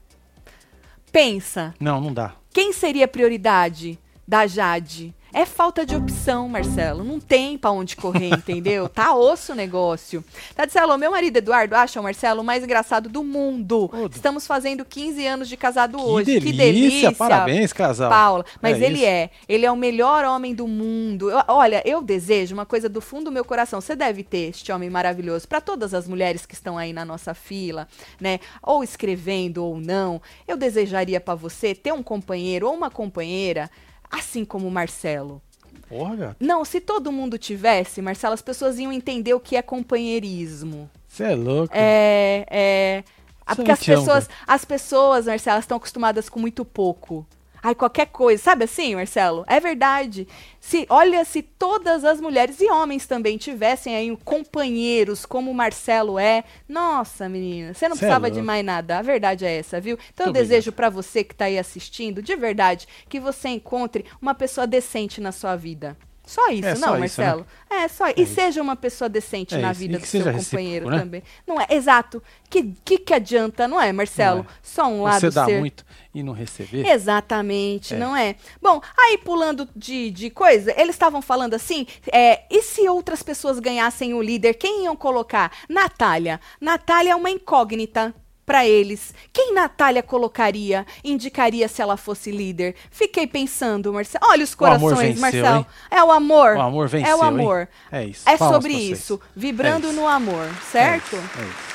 Pensa. 1.11 1.73
Não, 1.79 2.01
não 2.01 2.13
dá. 2.13 2.35
Quem 2.51 2.73
seria 2.73 3.05
a 3.05 3.07
prioridade 3.07 3.99
da 4.27 4.47
Jade? 4.47 5.13
É 5.35 5.47
falta 5.47 5.83
de 5.83 5.95
opção, 5.95 6.47
Marcelo. 6.47 7.03
Não 7.03 7.19
tem 7.19 7.57
pra 7.57 7.71
onde 7.71 7.95
correr, 7.95 8.29
entendeu? 8.37 8.87
Tá 8.87 9.15
osso 9.15 9.53
o 9.53 9.55
negócio. 9.55 10.23
Tadicelo, 10.55 10.95
meu 10.95 11.09
marido 11.09 11.37
Eduardo 11.37 11.75
acha 11.75 11.99
o 11.99 12.03
Marcelo 12.03 12.41
o 12.41 12.43
mais 12.43 12.63
engraçado 12.63 13.09
do 13.09 13.23
mundo. 13.23 13.87
Todo. 13.89 14.13
Estamos 14.13 14.45
fazendo 14.45 14.85
15 14.85 15.25
anos 15.25 15.49
de 15.49 15.57
casado 15.57 15.97
Que 15.97 16.03
hoje. 16.03 16.25
delícia, 16.25 16.51
que 16.51 16.57
delícia. 16.57 17.11
parabéns, 17.13 17.73
casal. 17.73 18.11
Paula, 18.11 18.45
mas 18.61 18.79
É 18.79 18.85
ele 18.85 18.97
isso. 18.97 19.05
é. 19.05 19.29
Ele 19.49 19.65
é 19.65 19.71
o 19.71 19.75
melhor 19.75 20.23
homem 20.23 20.53
do 20.53 20.67
mundo. 20.67 21.31
Eu- 21.31 21.43
olha, 21.47 21.81
eu 21.83 21.99
desejo 22.03 22.53
uma 22.53 22.65
coisa 22.65 22.87
do 22.87 23.01
fundo 23.01 23.25
do 23.25 23.31
meu 23.31 23.43
coração. 23.43 23.81
Você 23.81 23.95
deve 23.95 24.23
ter 24.23 24.49
este 24.49 24.71
homem 24.71 24.89
maravilhoso 24.89 25.47
para 25.47 25.59
todas 25.59 25.95
as 25.95 26.07
mulheres 26.07 26.45
que 26.45 26.53
estão 26.53 26.77
aí 26.77 26.93
na 26.93 27.03
nossa 27.03 27.33
fila, 27.33 27.87
né? 28.21 28.39
Ou 28.61 28.83
escrevendo 28.83 29.65
ou 29.65 29.79
não. 29.79 30.21
Eu 30.47 30.55
desejaria 30.57 31.19
para 31.19 31.33
você 31.33 31.73
ter 31.73 31.91
um 31.91 32.03
companheiro 32.03 32.67
ou 32.67 32.73
uma 32.75 32.91
companheira 32.91 33.67
assim 34.13 34.45
como 34.45 34.67
o 34.67 34.71
Marcelo. 34.71 35.41
Porra. 35.89 36.35
Não, 36.39 36.63
se 36.63 36.79
todo 36.79 37.11
mundo 37.11 37.37
tivesse, 37.37 38.01
Marcelo, 38.01 38.33
as 38.33 38.41
pessoas 38.41 38.79
iam 38.79 38.91
entender 38.91 39.33
o 39.33 39.39
que 39.39 39.55
é 39.55 39.61
companheirismo. 39.61 40.89
Você 41.07 41.23
é 41.23 41.35
louco. 41.35 41.73
É, 41.75 42.45
é. 42.49 43.03
ah, 43.45 43.55
Porque 43.55 43.71
as 43.71 43.83
pessoas, 43.83 44.29
as 44.47 44.65
pessoas, 44.65 45.25
Marcelo, 45.25 45.59
estão 45.59 45.77
acostumadas 45.77 46.29
com 46.29 46.39
muito 46.39 46.63
pouco. 46.63 47.25
Ai, 47.63 47.73
qualquer 47.73 48.07
coisa, 48.07 48.43
sabe 48.43 48.65
assim, 48.65 48.93
Marcelo? 48.93 49.45
É 49.47 49.57
verdade. 49.57 50.27
Se, 50.59 50.85
olha, 50.89 51.23
se 51.23 51.41
todas 51.41 52.03
as 52.03 52.19
mulheres 52.19 52.59
e 52.59 52.69
homens 52.69 53.07
também 53.07 53.37
tivessem 53.37 53.95
aí 53.95 54.17
companheiros 54.25 55.25
como 55.25 55.49
o 55.49 55.53
Marcelo 55.53 56.19
é, 56.19 56.43
nossa, 56.67 57.29
menina, 57.29 57.73
você 57.73 57.87
não 57.87 57.95
Cê 57.95 58.03
é 58.03 58.07
precisava 58.07 58.29
de 58.29 58.41
mais 58.41 58.65
nada. 58.65 58.97
A 58.99 59.01
verdade 59.01 59.45
é 59.45 59.57
essa, 59.57 59.79
viu? 59.79 59.97
Então 60.13 60.25
eu 60.25 60.33
Muito 60.33 60.41
desejo 60.41 60.73
pra 60.73 60.89
você 60.89 61.23
que 61.23 61.33
tá 61.33 61.45
aí 61.45 61.57
assistindo, 61.57 62.21
de 62.21 62.35
verdade, 62.35 62.85
que 63.07 63.17
você 63.17 63.47
encontre 63.47 64.03
uma 64.21 64.35
pessoa 64.35 64.67
decente 64.67 65.21
na 65.21 65.31
sua 65.31 65.55
vida. 65.55 65.95
Só 66.25 66.47
isso, 66.49 66.67
É, 66.67 66.75
não, 66.75 66.89
só 66.89 66.97
isso, 67.03 67.21
né? 67.21 67.27
Marcelo? 67.27 67.47
É, 67.69 67.87
só. 67.87 68.07
e 68.09 68.13
isso. 68.17 68.35
seja 68.35 68.61
uma 68.61 68.75
pessoa 68.75 69.09
decente 69.09 69.55
É 69.55 69.57
na 69.57 69.73
vida 69.73 69.99
do 69.99 70.05
seu 70.05 70.23
companheiro 70.31 70.89
né? 70.89 70.99
também. 70.99 71.23
Não 71.45 71.59
é, 71.59 71.67
exato. 71.69 72.23
Que, 72.49 72.73
que 72.85 72.97
que 72.97 73.13
adianta, 73.13 73.67
não 73.67 73.81
é, 73.81 73.91
Marcelo? 73.91 74.43
Não 74.43 74.45
é. 74.45 74.53
Só 74.61 74.87
um 74.87 75.03
lado 75.03 75.19
Você 75.19 75.29
dá 75.29 75.45
ser... 75.45 75.59
muito 75.59 75.85
e 76.13 76.21
não 76.23 76.31
receber. 76.33 76.85
Exatamente, 76.87 77.95
É. 77.95 77.97
não 77.97 78.15
é? 78.15 78.35
Bom, 78.61 78.79
aí 78.97 79.17
pulando 79.17 79.67
de, 79.75 80.11
de 80.11 80.29
coisa, 80.29 80.73
eles 80.79 80.95
estavam 80.95 81.21
falando 81.21 81.55
assim, 81.55 81.87
é, 82.11 82.43
e 82.49 82.61
se 82.61 82.87
outras 82.87 83.23
pessoas 83.23 83.59
ganhassem 83.59 84.13
o 84.13 84.21
líder, 84.21 84.53
quem 84.53 84.83
iam 84.85 84.95
colocar? 84.95 85.51
Natália. 85.67 86.39
Natália 86.61 87.11
é 87.11 87.15
uma 87.15 87.31
incógnita 87.31 88.13
pra 88.45 88.65
eles. 88.67 89.13
Quem 89.31 89.53
Natália 89.53 90.03
colocaria, 90.03 90.85
indicaria 91.03 91.67
se 91.67 91.81
ela 91.81 91.95
fosse 91.97 92.31
líder? 92.31 92.75
Fiquei 92.91 93.25
pensando, 93.27 93.91
Marcelo. 93.93 94.25
Olha 94.27 94.43
os 94.43 94.53
corações, 94.55 94.97
venceu, 94.99 95.21
Marcelo. 95.21 95.57
hein? 95.59 95.65
É 95.91 96.03
o 96.03 96.11
amor. 96.11 96.57
O 96.57 96.61
amor 96.61 96.87
venceu, 96.87 97.09
É 97.11 97.15
o 97.15 97.23
amor. 97.23 97.67
É 97.91 98.03
isso. 98.05 98.27
É 98.27 98.37
Palmas 98.37 98.55
sobre 98.55 98.73
isso, 98.73 99.19
vibrando 99.35 99.87
É 99.87 99.89
isso. 99.91 99.99
no 99.99 100.07
amor, 100.07 100.47
certo? 100.71 101.15
É 101.15 101.19
isso. 101.19 101.29
É, 101.39 101.43
isso. 101.43 101.73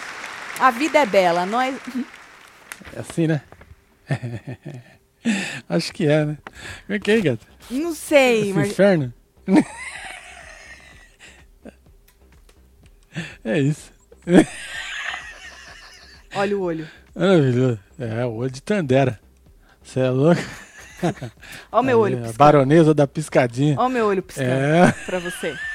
A 0.61 0.71
vida 0.71 0.99
é 0.99 1.07
bela, 1.07 1.47
nós 1.47 1.75
É 2.95 3.01
assim, 3.01 3.27
né? 3.27 3.41
Acho 5.69 5.93
que 5.93 6.07
é, 6.07 6.25
né? 6.25 6.39
Como 6.87 6.97
é 6.97 6.99
que 6.99 7.11
é, 7.11 7.21
gato? 7.21 7.47
não 7.71 7.95
sei, 7.95 8.53
mas 8.53 8.71
inferno? 8.71 9.13
é 13.45 13.59
isso. 13.59 13.93
olha 16.35 16.57
o 16.57 16.63
olho. 16.63 16.89
Maravilhoso. 17.15 17.79
É, 17.99 18.25
o 18.25 18.33
olho 18.35 18.51
de 18.51 18.63
Tandera. 18.63 19.19
Você 19.83 20.01
é 20.01 20.11
louco? 20.11 20.41
Olha 21.71 21.81
o 21.81 21.83
meu 21.83 21.99
olho 22.01 22.17
piscando. 22.17 22.37
baronesa 22.39 22.93
da 22.93 23.07
piscadinha. 23.07 23.77
Olha 23.79 23.87
o 23.87 23.91
meu 23.91 24.07
olho 24.07 24.23
piscando 24.23 24.51
É, 24.51 24.93
pra 25.07 25.19
você. 25.21 25.57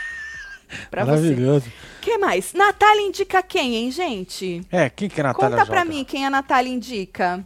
Pra 0.90 1.06
você. 1.06 1.12
maravilhoso. 1.12 1.72
que 2.02 2.18
mais? 2.18 2.52
Natália 2.54 3.02
indica 3.04 3.42
quem, 3.44 3.76
hein, 3.76 3.92
gente? 3.92 4.62
É, 4.72 4.90
quem 4.90 5.08
que 5.08 5.22
é 5.22 5.24
a 5.24 5.28
Natália 5.28 5.58
Conta 5.58 5.66
pra 5.68 5.82
joga? 5.82 5.90
mim 5.94 6.04
quem 6.04 6.26
a 6.26 6.30
Natália 6.32 6.72
indica. 6.74 7.46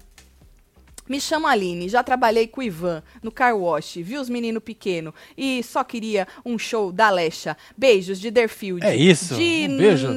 Me 1.09 1.19
chamo 1.21 1.45
Aline, 1.45 1.87
já 1.89 2.01
trabalhei 2.03 2.47
com 2.47 2.59
o 2.61 2.63
Ivan 2.63 3.01
no 3.21 3.31
car 3.31 3.55
wash, 3.57 3.95
vi 3.97 4.17
os 4.17 4.27
meninos 4.29 4.61
pequeno 4.63 5.13
e 5.37 5.61
só 5.63 5.81
queria 5.83 6.27
um 6.45 6.57
show 6.57 6.91
da 6.91 7.09
Lecha. 7.09 7.55
Beijos 7.77 8.19
de 8.19 8.31
Derfield. 8.31 8.85
É 8.85 8.95
isso, 8.95 9.35
De 9.35 9.67
um 9.69 9.77
beijo. 9.77 10.07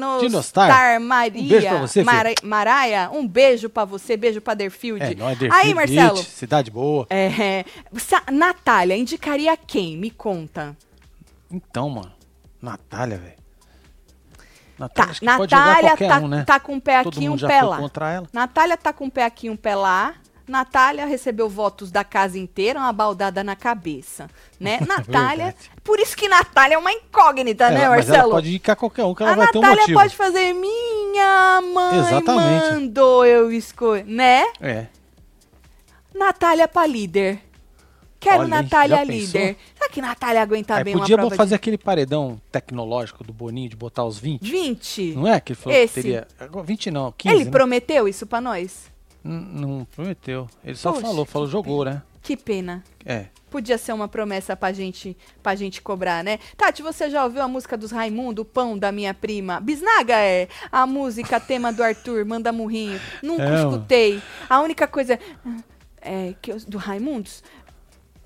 Nostar 0.00 0.28
Dinostar. 0.28 1.00
Maria. 1.00 1.42
Um 1.42 1.48
beijo 1.48 1.68
pra 1.68 1.78
você. 1.78 2.04
Mara- 2.04 2.34
Maraia, 2.42 3.10
um 3.12 3.26
beijo 3.26 3.68
pra 3.68 3.84
você, 3.84 4.16
beijo 4.16 4.40
pra 4.40 4.54
Derfield. 4.54 5.02
É, 5.02 5.14
nós 5.14 5.38
Aí, 5.52 5.74
Marcelo. 5.74 6.16
Cidade 6.16 6.70
boa. 6.70 7.06
É, 7.10 7.64
Sa- 7.98 8.22
Natália, 8.30 8.96
indicaria 8.96 9.56
quem? 9.56 9.96
Me 9.96 10.10
conta. 10.10 10.76
Então, 11.50 11.88
mano. 11.90 12.12
Natália, 12.60 13.18
velho. 13.18 13.40
Tá, 14.78 14.86
Natália, 14.86 15.14
jogar 15.14 15.66
Natália 15.66 15.96
tá, 16.08 16.18
um, 16.20 16.28
né? 16.28 16.44
tá 16.46 16.58
com 16.60 16.72
um 16.74 16.80
pé 16.80 17.02
Todo 17.02 17.12
aqui 17.14 17.24
e 17.24 17.28
um 17.28 17.36
pé 17.36 17.62
lá. 17.62 17.80
Natália 18.32 18.76
tá 18.78 18.92
com 18.94 19.04
um 19.04 19.10
pé 19.10 19.24
aqui 19.24 19.46
e 19.46 19.50
um 19.50 19.56
pé 19.56 19.74
lá. 19.74 20.14
Natália 20.50 21.06
recebeu 21.06 21.48
votos 21.48 21.90
da 21.90 22.02
casa 22.04 22.38
inteira, 22.38 22.78
uma 22.78 22.92
baldada 22.92 23.42
na 23.44 23.54
cabeça, 23.56 24.28
né? 24.58 24.78
Natália, 24.86 25.46
Verdade. 25.46 25.70
por 25.82 25.98
isso 26.00 26.16
que 26.16 26.28
Natália 26.28 26.74
é 26.74 26.78
uma 26.78 26.92
incógnita, 26.92 27.70
né, 27.70 27.84
Ela- 27.84 27.96
mas 27.96 28.06
ela 28.08 28.16
Marcelo? 28.16 28.32
pode 28.34 28.48
indicar 28.48 28.76
qualquer 28.76 29.04
um 29.04 29.14
que 29.14 29.22
ela 29.22 29.32
a 29.32 29.36
vai 29.36 29.48
ter 29.48 29.58
um 29.58 29.60
Natália 29.60 29.80
motivo. 29.82 30.00
pode 30.00 30.16
fazer 30.16 30.52
minha 30.52 31.60
mãe 31.62 31.98
Exatamente. 32.00 32.74
mandou 32.74 33.24
eu 33.24 33.50
escolher, 33.52 34.04
né? 34.04 34.44
É. 34.60 34.86
Natália 36.14 36.66
pra 36.68 36.86
líder. 36.86 37.40
Quero 38.18 38.40
Olha, 38.40 38.48
Natália 38.48 39.02
líder. 39.02 39.56
Será 39.74 39.88
que 39.88 40.02
Natália 40.02 40.42
aguenta 40.42 40.74
Aí 40.74 40.84
bem 40.84 40.92
podia 40.98 41.16
uma 41.16 41.22
prova 41.22 41.36
fazer 41.36 41.54
aquele 41.54 41.78
paredão 41.78 42.38
tecnológico 42.52 43.24
do 43.24 43.32
Boninho 43.32 43.70
de 43.70 43.76
botar 43.76 44.04
os 44.04 44.18
20. 44.18 44.42
de 44.42 44.50
20? 44.50 45.14
Não 45.14 45.26
é? 45.26 45.40
Que 45.40 45.52
ele 45.52 45.58
falou 45.58 45.78
Esse. 45.78 45.94
que 45.94 46.02
teria. 46.02 46.28
Agora, 46.38 46.66
20 46.66 46.90
não, 46.90 47.12
15. 47.16 47.34
Ele 47.34 47.44
né? 47.46 47.50
prometeu 47.50 48.06
isso 48.06 48.26
pra 48.26 48.38
nós? 48.38 48.90
Não 49.22 49.84
prometeu. 49.94 50.48
Ele 50.64 50.76
só 50.76 50.92
Poxa, 50.92 51.06
falou, 51.06 51.24
falou, 51.24 51.48
jogou, 51.48 51.84
né? 51.84 52.02
Que 52.22 52.36
pena. 52.36 52.82
É. 53.04 53.26
Podia 53.50 53.76
ser 53.78 53.92
uma 53.92 54.06
promessa 54.06 54.54
pra 54.56 54.72
gente, 54.72 55.16
pra 55.42 55.54
gente 55.56 55.82
cobrar, 55.82 56.22
né? 56.22 56.38
Tati, 56.56 56.82
você 56.82 57.10
já 57.10 57.24
ouviu 57.24 57.42
a 57.42 57.48
música 57.48 57.76
dos 57.76 57.90
Raimundo, 57.90 58.42
o 58.42 58.44
pão 58.44 58.78
da 58.78 58.92
minha 58.92 59.12
prima? 59.12 59.58
Bisnaga 59.60 60.14
é 60.14 60.46
a 60.70 60.86
música 60.86 61.40
tema 61.40 61.72
do 61.72 61.82
Arthur, 61.82 62.24
manda 62.24 62.52
murrinho. 62.52 63.00
Nunca 63.22 63.42
É, 63.44 63.56
escutei. 63.56 64.22
A 64.48 64.60
única 64.60 64.86
coisa 64.86 65.18
é 66.00 66.34
que 66.40 66.52
eu- 66.52 66.60
do 66.68 66.78
Raimundos, 66.78 67.42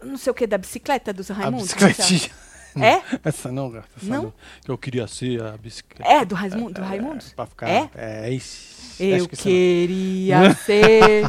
não 0.02 0.16
sei 0.18 0.30
o 0.30 0.34
que 0.34 0.46
da 0.46 0.58
bicicleta 0.58 1.12
dos 1.12 1.30
A 1.30 1.34
Raimundos. 1.34 1.72
bicicletinha. 1.72 2.30
É? 2.76 3.00
Essa 3.24 3.52
não, 3.52 3.70
gata. 3.70 3.88
Essa 3.96 4.06
Não? 4.06 4.22
não. 4.24 4.32
Que 4.64 4.70
eu 4.70 4.76
queria 4.76 5.06
ser 5.06 5.40
a 5.42 5.56
bicicleta. 5.56 6.10
É 6.10 6.24
do 6.24 6.34
Raimundo, 6.34 6.74
do 6.74 6.82
Raimundos? 6.82 7.32
Pra 7.32 7.46
ficar. 7.46 7.68
É? 7.70 7.88
É, 7.94 8.30
isso. 8.30 8.73
Eu 9.00 9.28
que 9.28 9.34
isso 9.34 9.42
queria 9.42 10.54
ser 10.64 11.24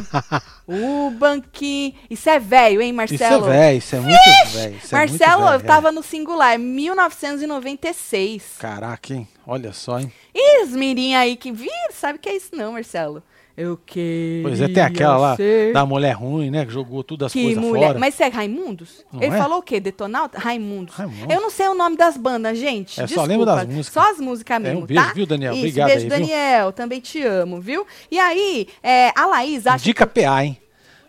o 0.66 1.10
banquinho. 1.10 1.94
Isso 2.10 2.28
é 2.28 2.38
velho, 2.38 2.80
hein, 2.80 2.92
não. 2.92 3.04
Isso 3.04 3.14
é 3.14 3.18
Marcelo? 3.30 3.46
velho, 3.46 3.78
isso 3.78 3.96
é 3.96 4.00
muito 4.00 4.12
velho. 4.52 4.76
isso 4.76 4.94
é 4.94 4.98
muito 4.98 5.10
Marcelo, 5.18 5.48
eu 5.48 5.60
tava 5.60 5.92
no 5.92 6.02
singular, 6.02 6.54
é 6.54 6.58
1996. 6.58 8.42
é. 8.58 8.60
Caraca, 8.60 9.14
hein? 9.14 9.28
Olha 9.46 9.72
só, 9.72 10.00
hein? 10.00 10.12
E 10.34 10.62
os 10.64 10.70
mirim 10.70 11.14
aí 11.14 11.36
que 11.36 11.52
viram, 11.52 11.92
sabe 11.92 12.18
que 12.18 12.28
é 12.28 12.36
isso 12.36 12.50
não, 12.54 12.72
Marcelo? 12.72 13.22
Eu 13.56 13.78
queria 13.86 14.42
Pois 14.42 14.60
é, 14.60 14.68
tem 14.68 14.82
aquela 14.82 15.16
lá 15.16 15.36
ser... 15.36 15.72
da 15.72 15.86
mulher 15.86 16.12
ruim, 16.12 16.50
né? 16.50 16.66
Que 16.66 16.72
jogou 16.72 17.02
tudo 17.02 17.24
as 17.24 17.32
Que 17.32 17.42
coisas 17.42 17.62
mulher. 17.64 17.86
fora. 17.86 17.98
Mas 17.98 18.12
isso 18.12 18.22
é 18.22 18.28
Raimundos? 18.28 19.02
Não 19.10 19.22
Ele 19.22 19.34
é? 19.34 19.38
falou 19.38 19.58
o 19.60 19.62
quê? 19.62 19.80
Detonauta? 19.80 20.38
Raimundos. 20.38 20.94
Raimundos. 20.94 21.34
Eu 21.34 21.40
não 21.40 21.48
sei 21.50 21.66
o 21.68 21.74
nome 21.74 21.96
das 21.96 22.18
bandas, 22.18 22.58
gente. 22.58 22.92
É, 23.00 23.04
só 23.04 23.06
Desculpa. 23.06 23.28
lembro 23.28 23.46
das 23.46 23.66
músicas. 23.66 23.86
Só 24.04 24.10
as 24.12 24.18
músicas 24.20 24.56
É, 24.56 24.58
mesmo, 24.60 24.80
um 24.82 24.86
beijo, 24.86 25.02
tá? 25.02 25.12
viu, 25.14 25.24
Daniel? 25.26 25.52
Isso, 25.54 25.60
Obrigado 25.60 25.86
beijo, 25.88 26.02
aí, 26.02 26.08
viu? 26.10 26.18
Daniel. 26.18 26.72
Também 26.72 27.00
te 27.00 27.22
amo, 27.22 27.58
viu? 27.60 27.86
E 28.10 28.18
aí, 28.18 28.68
é, 28.82 29.10
a 29.18 29.24
Laís 29.24 29.66
acha 29.66 29.82
Dica 29.84 30.06
PA, 30.06 30.44
hein? 30.44 30.58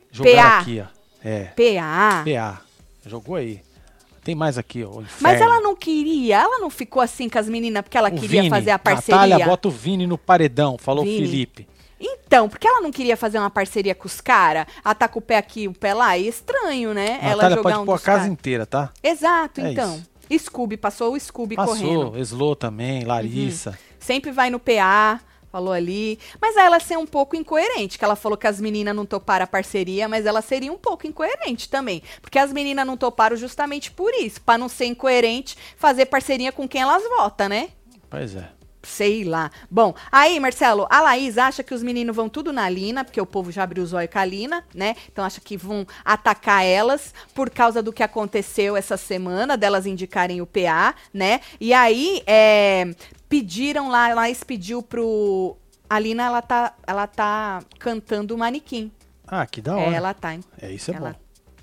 Jogaram 0.09 0.37
PA. 0.49 0.57
aqui, 0.59 0.81
ó. 0.81 0.85
É, 1.27 1.51
que... 1.53 1.75
PA. 1.75 2.23
PA. 2.23 2.61
Jogou 3.05 3.35
aí. 3.35 3.59
Tem 4.23 4.35
mais 4.35 4.57
aqui, 4.57 4.85
ó. 4.85 4.89
o 4.99 5.05
Mas 5.19 5.41
ela 5.41 5.59
não 5.59 5.75
queria, 5.75 6.37
ela 6.41 6.59
não 6.59 6.69
ficou 6.69 7.01
assim 7.01 7.27
com 7.27 7.39
as 7.39 7.47
meninas 7.49 7.81
porque 7.83 7.97
ela 7.97 8.09
O 8.09 8.11
queria 8.13 8.41
Vini, 8.43 8.49
fazer 8.49 8.71
a 8.71 8.79
parceria. 8.79 9.21
Natália, 9.21 9.45
bota 9.45 9.67
o 9.67 9.71
Vini 9.71 10.05
no 10.07 10.17
paredão, 10.17 10.77
falou 10.77 11.03
Vini. 11.03 11.17
Felipe. 11.25 11.67
Então, 11.99 12.47
porque 12.47 12.67
ela 12.67 12.81
não 12.81 12.91
queria 12.91 13.17
fazer 13.17 13.39
uma 13.39 13.49
parceria 13.49 13.95
com 13.95 14.05
os 14.07 14.21
caras? 14.21 14.65
Ela 14.83 14.93
tá 14.93 15.07
com 15.07 15.19
o 15.19 15.21
pé 15.21 15.37
aqui, 15.37 15.67
o 15.67 15.73
pé 15.73 15.93
lá? 15.93 16.15
É 16.17 16.21
estranho, 16.21 16.93
né? 16.93 17.19
ela 17.21 17.35
Natália 17.35 17.57
jogar 17.57 17.69
pode 17.69 17.81
um 17.83 17.85
pôr 17.85 17.93
a 17.93 17.99
casa 17.99 18.17
caras. 18.19 18.27
inteira, 18.27 18.65
tá? 18.65 18.91
Exato, 19.01 19.61
É 19.61 19.71
então. 19.71 20.03
Scooby, 20.37 20.75
passou 20.77 21.13
o 21.13 21.19
Scooby 21.19 21.55
correndo. 21.55 21.87
Uhum. 21.87 22.05
Passou, 22.11 22.17
Slow 22.17 22.55
também, 22.55 23.05
Larissa. 23.05 23.77
Sempre 23.97 24.31
vai 24.31 24.49
no 24.49 24.59
PA, 24.59 25.21
falou 25.49 25.73
ali. 25.73 26.19
Mas 26.41 26.57
aí 26.57 26.65
ela 26.65 26.79
ser 26.81 26.97
um 26.97 27.05
pouco 27.05 27.35
incoerente, 27.35 27.97
que 27.97 28.03
ela 28.03 28.15
falou 28.15 28.37
que 28.37 28.45
as 28.45 28.59
meninas 28.59 28.93
não 28.95 29.05
toparam 29.05 29.45
a 29.45 29.47
parceria, 29.47 30.07
mas 30.07 30.25
ela 30.25 30.41
seria 30.41 30.71
um 30.71 30.77
pouco 30.77 31.07
incoerente 31.07 31.69
também. 31.69 32.03
Porque 32.21 32.37
as 32.37 32.51
meninas 32.51 32.85
não 32.85 32.97
toparam 32.97 33.37
justamente 33.37 33.89
por 33.89 34.13
isso, 34.13 34.41
pra 34.41 34.57
não 34.57 34.67
ser 34.67 34.85
incoerente, 34.85 35.57
fazer 35.77 36.05
parceria 36.07 36.51
com 36.51 36.67
quem 36.67 36.81
elas 36.81 37.03
votam, 37.03 37.47
né? 37.49 37.69
Pois 38.09 38.35
é. 38.35 38.49
Sei 38.83 39.23
lá. 39.23 39.49
Bom, 39.69 39.93
aí, 40.11 40.39
Marcelo, 40.39 40.87
a 40.89 41.01
Laís 41.01 41.37
acha 41.37 41.63
que 41.63 41.73
os 41.73 41.83
meninos 41.83 42.15
vão 42.15 42.29
tudo 42.29 42.53
na 42.53 42.69
Lina, 42.69 43.03
porque 43.03 43.19
o 43.19 43.25
povo 43.25 43.51
já 43.51 43.63
abriu 43.63 43.83
o 43.83 43.87
zóio 43.87 44.07
com 44.07 44.19
a 44.19 44.23
Lina, 44.25 44.63
né? 44.73 44.95
Então 45.11 45.25
acha 45.25 45.41
que 45.41 45.57
vão 45.57 45.85
atacar 46.05 46.63
elas 46.63 47.13
por 47.33 47.49
causa 47.49 47.81
do 47.83 47.91
que 47.91 48.01
aconteceu 48.03 48.77
essa 48.77 48.95
semana, 48.95 49.57
delas 49.57 49.85
indicarem 49.85 50.41
o 50.41 50.45
PA, 50.45 50.95
né? 51.13 51.41
E 51.59 51.73
aí, 51.73 52.21
é, 52.25 52.93
pediram 53.27 53.89
lá, 53.89 54.11
a 54.11 54.13
Laís 54.13 54.43
pediu 54.43 54.81
pro. 54.81 55.57
A 55.89 55.99
Lina, 55.99 56.23
ela 56.25 56.41
tá, 56.41 56.73
ela 56.85 57.07
tá 57.07 57.61
cantando 57.79 58.35
o 58.35 58.37
manequim. 58.37 58.91
Ah, 59.27 59.45
que 59.45 59.61
da 59.61 59.73
É, 59.77 59.85
hora. 59.87 59.95
ela 59.95 60.13
tá, 60.13 60.33
hein? 60.33 60.41
É, 60.61 60.71
isso 60.71 60.91
é 60.91 60.95
ela 60.95 61.11
bom. 61.11 61.15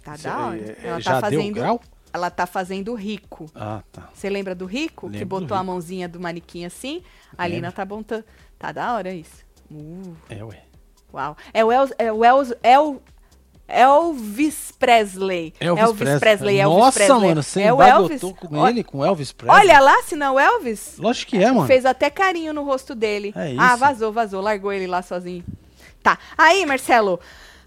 tá 0.02 0.14
Isso 0.14 0.24
da 0.24 0.38
hora. 0.46 0.56
é- 0.58 0.60
é- 0.82 0.88
ela 0.88 1.00
já 1.00 1.20
tá 1.20 1.30
deu 1.30 1.40
fazendo. 1.40 1.54
grau? 1.54 1.80
Ela 2.14 2.30
tá 2.30 2.46
fazendo 2.46 2.94
rico. 2.94 3.50
Ah, 3.56 3.82
tá. 3.92 4.08
Você 4.14 4.30
lembra 4.30 4.54
do 4.54 4.66
Rico? 4.66 5.10
que 5.10 5.18
Lembro 5.18 5.26
do 5.40 5.40
botou 5.40 5.56
a 5.56 5.64
mãozinha 5.64 6.08
do 6.08 6.20
manequim 6.20 6.64
assim? 6.64 7.02
A 7.36 7.42
Lembro. 7.42 7.56
Lina 7.56 7.72
tá 7.72 7.84
montando. 7.84 8.24
Tá 8.56 8.70
da 8.70 8.94
hora 8.94 9.12
isso. 9.12 9.44
Uh, 9.68 10.14
É, 10.30 10.44
ué. 10.44 10.62
uau. 11.12 11.36
É 11.52 11.64
o, 11.64 11.72
El, 11.72 11.88
é 11.98 12.12
o 12.12 12.24
El, 12.24 12.42
El, 12.62 13.02
Elvis 13.66 14.72
Presley. 14.78 15.52
Elvis, 15.58 16.18
Presley. 16.20 16.58
Elvis 16.60 16.78
Nossa, 16.78 16.98
Presley. 17.00 17.28
mano, 17.28 17.42
você 17.42 17.62
é 17.62 17.72
o 17.72 17.82
Elvis. 17.82 18.22
embagotou 18.22 18.48
com 18.48 18.68
ele, 18.68 18.84
com 18.84 19.04
Elvis 19.04 19.32
Presley? 19.32 19.60
Olha 19.60 19.80
lá, 19.80 20.02
se 20.02 20.14
não 20.14 20.38
é 20.38 20.50
o 20.52 20.54
Elvis. 20.54 20.96
Lógico 20.98 21.30
que 21.32 21.38
é, 21.42 21.50
mano. 21.50 21.66
Fez 21.66 21.84
até 21.84 22.10
carinho 22.10 22.52
no 22.52 22.62
rosto 22.62 22.94
dele. 22.94 23.32
É 23.34 23.54
Ah, 23.58 23.70
isso. 23.70 23.76
vazou, 23.78 24.12
vazou. 24.12 24.40
Largou 24.40 24.72
ele 24.72 24.86
lá 24.86 25.02
sozinho. 25.02 25.44
Tá. 26.02 26.18
Aí, 26.36 26.64
Marcelo, 26.66 27.18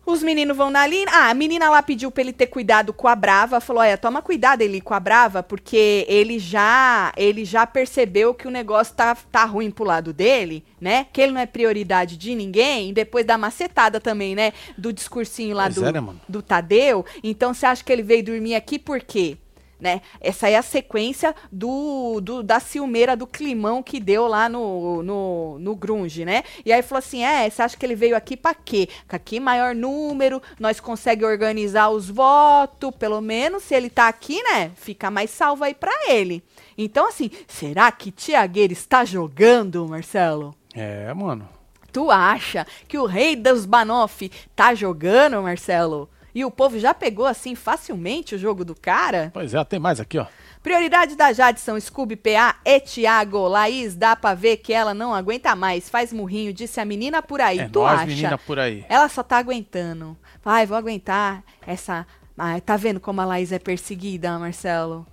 os 0.07 0.23
meninos 0.23 0.55
vão 0.55 0.69
na 0.69 0.87
Lina. 0.87 1.11
Ah, 1.13 1.29
a 1.29 1.33
menina 1.33 1.69
lá 1.69 1.83
pediu 1.83 2.09
pra 2.09 2.23
ele 2.23 2.31
ter 2.31 2.47
cuidado 2.47 2.93
com 2.93 3.09
a 3.09 3.15
Brava. 3.15 3.59
Falou: 3.59 3.81
olha, 3.81 3.97
toma 3.97 4.21
cuidado 4.21 4.61
ele 4.61 4.79
com 4.79 4.93
a 4.93 4.99
Brava, 4.99 5.43
porque 5.43 6.05
ele 6.07 6.39
já 6.39 7.11
ele 7.17 7.43
já 7.43 7.67
percebeu 7.67 8.33
que 8.33 8.47
o 8.47 8.51
negócio 8.51 8.95
tá, 8.95 9.15
tá 9.15 9.43
ruim 9.43 9.69
pro 9.69 9.83
lado 9.83 10.13
dele, 10.13 10.63
né? 10.79 11.07
Que 11.11 11.21
ele 11.21 11.33
não 11.33 11.41
é 11.41 11.45
prioridade 11.45 12.15
de 12.15 12.33
ninguém. 12.33 12.93
Depois 12.93 13.25
da 13.25 13.37
macetada 13.37 13.99
também, 13.99 14.33
né? 14.33 14.53
Do 14.77 14.93
discursinho 14.93 15.53
lá 15.53 15.65
Pois 15.65 15.75
do, 15.75 15.85
é, 15.85 15.91
né, 15.91 16.15
do 16.27 16.41
Tadeu. 16.41 17.05
Então 17.21 17.53
você 17.53 17.65
acha 17.65 17.83
que 17.83 17.91
ele 17.91 18.03
veio 18.03 18.23
dormir 18.23 18.55
aqui 18.55 18.79
por 18.79 19.01
quê? 19.01 19.37
Né? 19.79 20.01
Essa 20.19 20.49
é 20.49 20.55
a 20.55 20.63
sequência 20.63 21.35
do, 21.51 22.19
do- 22.19 22.41
da 22.41 22.59
ciumeira 22.59 23.15
do 23.15 23.27
climão 23.27 23.83
que 23.83 23.99
deu 23.99 24.25
lá 24.27 24.49
no, 24.49 25.03
no, 25.03 25.59
no 25.59 25.75
Grunge, 25.75 26.25
né? 26.25 26.43
E 26.65 26.73
aí 26.73 26.81
falou 26.81 26.97
assim: 26.97 27.23
é, 27.23 27.47
você 27.47 27.61
acha 27.61 27.77
que 27.77 27.85
ele 27.85 27.93
veio 27.95 28.15
aqui 28.17 28.35
pra 28.35 28.55
quê? 28.55 28.89
Aqui 29.07 29.39
maior 29.39 29.75
número, 29.75 30.41
nós 30.59 30.79
conseguimos 30.79 31.31
organizar 31.31 31.89
os 31.89 32.09
votos, 32.09 32.89
pelo 32.97 33.21
menos 33.21 33.61
se 33.63 33.75
ele 33.75 33.89
tá 33.89 34.07
aqui, 34.07 34.41
né? 34.41 34.71
Fica 34.75 35.11
mais 35.11 35.29
salvo 35.29 35.63
aí 35.63 35.75
pra 35.75 35.91
ele. 36.09 36.43
Então, 36.75 37.07
assim, 37.07 37.29
será 37.47 37.91
que 37.91 38.09
Tiagueira 38.11 38.73
está 38.73 39.05
jogando, 39.05 39.87
Marcelo? 39.87 40.55
É, 40.73 41.13
mano. 41.13 41.47
Tu 41.91 42.09
acha 42.11 42.65
que 42.87 42.97
o 42.97 43.05
rei 43.05 43.35
dos 43.35 43.65
Banoff 43.65 44.29
tá 44.55 44.73
jogando, 44.73 45.41
Marcelo? 45.41 46.09
E 46.37 46.45
o 46.45 46.51
povo 46.51 46.77
já 46.77 46.93
pegou 46.93 47.25
assim 47.25 47.55
facilmente 47.55 48.35
o 48.35 48.37
jogo 48.37 48.63
do 48.63 48.75
cara? 48.75 49.31
Pois 49.33 49.55
é, 49.55 49.63
tem 49.63 49.79
mais 49.79 49.99
aqui, 49.99 50.19
ó. 50.19 50.27
Prioridade 50.61 51.15
da 51.15 51.33
Jade 51.33 51.59
são 51.59 51.79
Scooby 51.79 52.15
PA 52.15 52.57
e 52.63 52.79
Thiago. 52.79 53.47
Laís, 53.47 53.95
dá 53.95 54.15
pra 54.15 54.35
ver 54.35 54.57
que 54.57 54.71
ela 54.71 54.93
não 54.93 55.15
aguenta 55.15 55.55
mais. 55.55 55.89
Faz 55.89 56.13
murrinho, 56.13 56.53
disse 56.53 56.79
a 56.79 56.85
menina 56.85 57.23
por 57.23 57.41
aí. 57.41 57.61
É 57.61 57.67
tu 57.67 57.79
nós, 57.79 58.01
acha? 58.01 58.05
menina 58.05 58.37
por 58.37 58.59
aí. 58.59 58.85
Ela 58.87 59.09
só 59.09 59.23
tá 59.23 59.39
aguentando. 59.39 60.15
Vai, 60.43 60.67
vou 60.67 60.77
aguentar 60.77 61.43
essa. 61.65 62.05
Ai, 62.37 62.61
tá 62.61 62.77
vendo 62.77 62.99
como 62.99 63.19
a 63.19 63.25
Laís 63.25 63.51
é 63.51 63.57
perseguida, 63.57 64.37
Marcelo? 64.37 65.07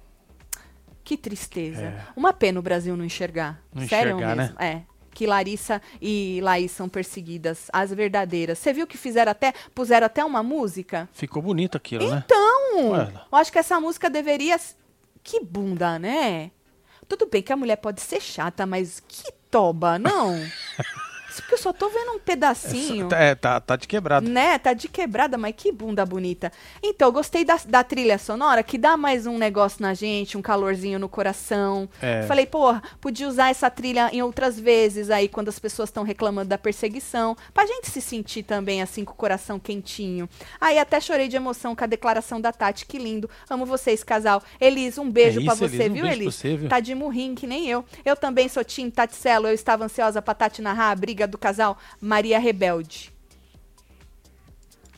Que 1.02 1.16
tristeza. 1.16 1.84
É. 1.84 2.04
Uma 2.14 2.34
pena 2.34 2.60
o 2.60 2.62
Brasil 2.62 2.94
não 2.98 3.04
enxergar. 3.04 3.62
Não 3.72 3.88
Sério 3.88 4.16
enxergar, 4.16 4.36
mesmo. 4.36 4.60
É. 4.60 4.82
Que 5.14 5.26
Larissa 5.26 5.80
e 6.02 6.40
Laís 6.42 6.72
são 6.72 6.88
perseguidas, 6.88 7.70
as 7.72 7.92
verdadeiras. 7.92 8.58
Você 8.58 8.72
viu 8.72 8.86
que 8.86 8.98
fizeram 8.98 9.30
até, 9.30 9.54
puseram 9.74 10.06
até 10.06 10.24
uma 10.24 10.42
música? 10.42 11.08
Ficou 11.12 11.40
bonito 11.40 11.76
aquilo, 11.76 12.10
né? 12.10 12.22
Então, 12.24 12.96
eu 12.96 13.38
acho 13.38 13.52
que 13.52 13.58
essa 13.58 13.80
música 13.80 14.10
deveria. 14.10 14.58
Que 15.22 15.40
bunda, 15.40 15.98
né? 15.98 16.50
Tudo 17.08 17.26
bem 17.26 17.42
que 17.42 17.52
a 17.52 17.56
mulher 17.56 17.76
pode 17.76 18.00
ser 18.00 18.20
chata, 18.20 18.66
mas 18.66 19.00
que 19.06 19.30
toba, 19.50 19.98
não? 19.98 20.34
Isso 21.34 21.42
porque 21.42 21.54
eu 21.54 21.58
só 21.58 21.72
tô 21.72 21.88
vendo 21.88 22.12
um 22.12 22.18
pedacinho. 22.20 23.08
É, 23.12 23.34
tá, 23.34 23.58
tá 23.58 23.74
de 23.74 23.88
quebrado. 23.88 24.28
Né? 24.28 24.56
Tá 24.56 24.72
de 24.72 24.86
quebrada, 24.86 25.36
mas 25.36 25.52
que 25.56 25.72
bunda 25.72 26.06
bonita. 26.06 26.52
Então, 26.80 27.10
gostei 27.10 27.44
da, 27.44 27.58
da 27.66 27.82
trilha 27.82 28.18
sonora, 28.18 28.62
que 28.62 28.78
dá 28.78 28.96
mais 28.96 29.26
um 29.26 29.36
negócio 29.36 29.82
na 29.82 29.94
gente, 29.94 30.38
um 30.38 30.42
calorzinho 30.42 30.96
no 30.96 31.08
coração. 31.08 31.88
É. 32.00 32.22
Falei, 32.22 32.46
pô, 32.46 32.72
podia 33.00 33.26
usar 33.26 33.50
essa 33.50 33.68
trilha 33.68 34.10
em 34.12 34.22
outras 34.22 34.60
vezes 34.60 35.10
aí, 35.10 35.28
quando 35.28 35.48
as 35.48 35.58
pessoas 35.58 35.88
estão 35.88 36.04
reclamando 36.04 36.50
da 36.50 36.56
perseguição, 36.56 37.36
pra 37.52 37.66
gente 37.66 37.90
se 37.90 38.00
sentir 38.00 38.44
também 38.44 38.80
assim, 38.80 39.04
com 39.04 39.12
o 39.12 39.16
coração 39.16 39.58
quentinho. 39.58 40.28
Aí 40.60 40.78
até 40.78 41.00
chorei 41.00 41.26
de 41.26 41.34
emoção 41.34 41.74
com 41.74 41.82
a 41.82 41.88
declaração 41.88 42.40
da 42.40 42.52
Tati, 42.52 42.86
que 42.86 42.96
lindo. 42.96 43.28
Amo 43.50 43.66
vocês, 43.66 44.04
casal. 44.04 44.40
Elis, 44.60 44.98
um 44.98 45.10
beijo 45.10 45.40
É 45.40 45.44
pra 45.44 45.54
você, 45.54 45.82
Elis, 45.82 45.90
um 45.90 45.94
viu, 45.94 46.04
pra 46.04 46.12
Elis? 46.12 46.34
você, 46.34 46.56
viu? 46.56 46.68
Tá 46.68 46.78
de 46.78 46.94
murrinho, 46.94 47.34
que 47.34 47.46
nem 47.48 47.68
eu. 47.68 47.84
Eu 48.04 48.14
também 48.14 48.48
sou 48.48 48.62
Tim 48.62 48.88
Taticelo, 48.88 49.48
eu 49.48 49.54
estava 49.54 49.84
ansiosa 49.84 50.22
pra 50.22 50.32
Tati 50.32 50.62
narrar 50.62 50.92
a 50.92 50.94
briga 50.94 51.23
do 51.26 51.38
casal 51.38 51.78
Maria 52.00 52.38
Rebelde. 52.38 53.14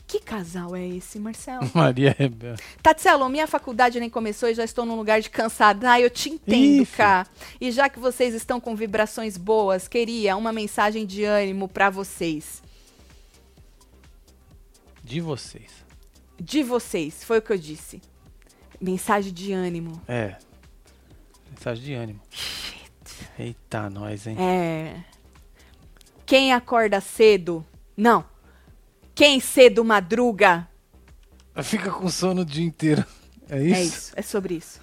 Que 0.07 0.21
casal 0.21 0.73
é 0.73 0.87
esse, 0.87 1.19
Marcelo? 1.19 1.69
Maria 1.75 2.15
Rebelde. 2.17 2.63
Tatselo, 2.81 3.27
minha 3.27 3.45
faculdade 3.45 3.99
nem 3.99 4.09
começou 4.09 4.47
e 4.47 4.53
já 4.53 4.63
estou 4.63 4.85
num 4.85 4.95
lugar 4.95 5.19
de 5.19 5.29
cansada. 5.29 5.91
Ah, 5.91 5.99
eu 5.99 6.09
te 6.09 6.29
entendo, 6.29 6.87
cá. 6.87 7.27
E 7.59 7.69
já 7.71 7.89
que 7.89 7.99
vocês 7.99 8.33
estão 8.33 8.61
com 8.61 8.73
vibrações 8.73 9.35
boas, 9.35 9.87
queria 9.87 10.37
uma 10.37 10.53
mensagem 10.53 11.05
de 11.05 11.25
ânimo 11.25 11.67
pra 11.67 11.89
vocês. 11.89 12.63
De 15.03 15.19
vocês. 15.19 15.71
De 16.39 16.63
vocês, 16.63 17.23
foi 17.23 17.39
o 17.39 17.41
que 17.41 17.51
eu 17.51 17.57
disse. 17.57 18.01
Mensagem 18.79 19.33
de 19.33 19.51
ânimo. 19.51 20.01
É. 20.07 20.37
Mensagem 21.49 21.83
de 21.83 21.93
ânimo. 21.93 22.21
Eita, 23.37 23.89
nós, 23.89 24.25
hein? 24.25 24.37
É. 24.39 25.03
Quem 26.27 26.51
acorda 26.53 26.99
cedo. 27.01 27.65
Não. 27.95 28.23
Quem 29.15 29.39
cedo 29.39 29.83
madruga. 29.83 30.67
Fica 31.63 31.89
com 31.89 32.07
sono 32.09 32.41
o 32.41 32.45
dia 32.45 32.65
inteiro. 32.65 33.03
É 33.49 33.59
isso? 33.63 33.73
É 33.75 33.83
isso, 33.83 34.11
é 34.17 34.21
sobre 34.21 34.53
isso. 34.55 34.81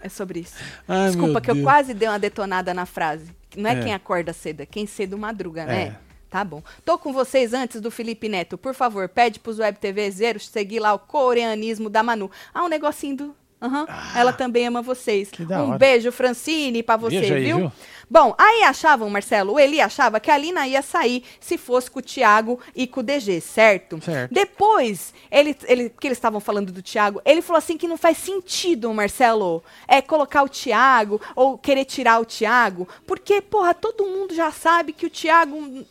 É 0.00 0.08
sobre 0.08 0.40
isso. 0.40 0.54
Ai, 0.88 1.08
Desculpa 1.10 1.40
que 1.42 1.50
eu 1.50 1.62
quase 1.62 1.92
dei 1.92 2.08
uma 2.08 2.18
detonada 2.18 2.72
na 2.72 2.86
frase. 2.86 3.30
Não 3.54 3.68
é, 3.68 3.74
É. 3.78 3.82
quem 3.82 3.92
acorda 3.94 4.32
cedo, 4.32 4.62
é 4.62 4.66
quem 4.66 4.86
cedo 4.86 5.18
madruga, 5.18 5.66
né? 5.66 5.82
É. 5.82 5.96
Tá 6.30 6.42
bom. 6.42 6.62
Tô 6.84 6.98
com 6.98 7.12
vocês 7.12 7.52
antes 7.52 7.80
do 7.80 7.90
Felipe 7.90 8.28
Neto. 8.28 8.56
Por 8.58 8.74
favor, 8.74 9.08
pede 9.08 9.40
pros 9.40 9.58
Web 9.58 9.78
TV 9.78 10.10
Zero 10.10 10.40
seguir 10.40 10.78
lá 10.80 10.92
o 10.94 10.98
coreanismo 10.98 11.88
da 11.90 12.02
Manu. 12.02 12.30
Ah, 12.52 12.64
um 12.64 12.68
negocinho 12.68 13.16
do. 13.16 13.36
Aham. 13.60 13.86
Ela 14.14 14.32
também 14.32 14.66
ama 14.66 14.80
vocês. 14.80 15.30
um 15.38 15.70
hora. 15.70 15.78
beijo, 15.78 16.12
Francine, 16.12 16.82
pra 16.82 16.96
você, 16.96 17.20
Beijo 17.20 17.34
aí, 17.34 17.44
viu? 17.44 17.56
viu? 17.58 17.72
Bom, 18.10 18.34
aí 18.38 18.62
achavam, 18.62 19.10
Marcelo, 19.10 19.52
o 19.52 19.60
Eli 19.60 19.82
achava 19.82 20.18
que 20.18 20.30
a 20.30 20.38
Lina 20.38 20.66
ia 20.66 20.80
sair 20.80 21.22
se 21.38 21.58
fosse 21.58 21.90
com 21.90 21.98
o 21.98 22.02
Thiago 22.02 22.58
e 22.74 22.86
com 22.86 23.00
o 23.00 23.02
DG, 23.02 23.38
certo? 23.40 24.00
Certo. 24.00 24.32
Depois, 24.32 25.12
ele, 25.30 25.54
ele, 25.66 25.90
que 25.90 26.06
eles 26.06 26.16
estavam 26.16 26.40
falando 26.40 26.72
do 26.72 26.80
Thiago, 26.80 27.20
ele 27.22 27.42
falou 27.42 27.58
assim 27.58 27.76
que 27.76 27.86
não 27.86 27.98
faz 27.98 28.16
sentido, 28.16 28.92
Marcelo, 28.94 29.62
é 29.86 30.00
colocar 30.00 30.42
o 30.42 30.48
Thiago 30.48 31.20
ou 31.36 31.58
querer 31.58 31.84
tirar 31.84 32.18
o 32.18 32.24
Thiago, 32.24 32.88
porque, 33.06 33.42
porra, 33.42 33.74
todo 33.74 34.06
mundo 34.06 34.34
já 34.34 34.50
sabe 34.50 34.92
que 34.92 35.04
o 35.04 35.10
Thiago. 35.10 35.84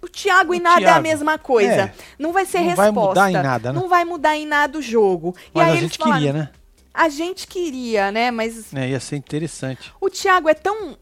O 0.00 0.08
Thiago 0.08 0.54
e 0.54 0.58
O 0.58 0.62
nada 0.62 0.80
é 0.80 0.84
a 0.84 0.86
Thiago, 0.88 1.02
mesma 1.02 1.38
coisa. 1.38 1.72
é. 1.82 1.94
Não 2.18 2.32
vai 2.32 2.46
ser 2.46 2.58
Não 2.58 2.66
resposta. 2.68 2.92
vai 2.92 3.06
mudar 3.08 3.30
em 3.30 3.42
nada, 3.42 3.72
né? 3.72 3.80
Não 3.80 3.88
vai 3.88 4.04
mudar 4.04 4.36
em 4.36 4.46
nada 4.46 4.78
o 4.78 4.82
jogo. 4.82 5.34
Mas 5.52 5.66
e 5.68 5.70
aí 5.72 5.76
a 5.78 5.80
gente 5.80 5.98
falaram, 5.98 6.18
queria, 6.18 6.32
né? 6.32 6.50
A 6.94 7.08
gente 7.08 7.46
queria, 7.46 8.12
né? 8.12 8.30
Mas 8.30 8.72
É, 8.74 8.88
ia 8.90 9.00
ser 9.00 9.16
interessante. 9.16 9.92
o 10.00 10.08
Thiago 10.08 10.48
é 10.48 10.54
tão 10.54 10.96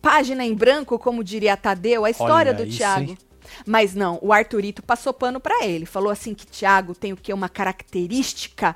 página 0.00 0.44
em 0.44 0.54
branco, 0.54 0.98
como 0.98 1.22
diria 1.24 1.56
Tadeu, 1.56 2.04
a 2.04 2.10
história 2.10 2.52
Olha 2.52 2.54
do 2.54 2.66
Thiago. 2.70 3.10
hein? 3.10 3.18
Mas 3.66 3.94
não, 3.94 4.18
o 4.22 4.32
Arthurito 4.32 4.82
passou 4.82 5.12
pano 5.12 5.38
pra 5.38 5.64
ele. 5.64 5.84
Falou 5.86 6.10
assim 6.10 6.34
que 6.34 6.46
Thiago 6.46 6.94
tem 6.94 7.12
o 7.12 7.16
quê? 7.16 7.32
Uma 7.32 7.48
característica 7.48 8.74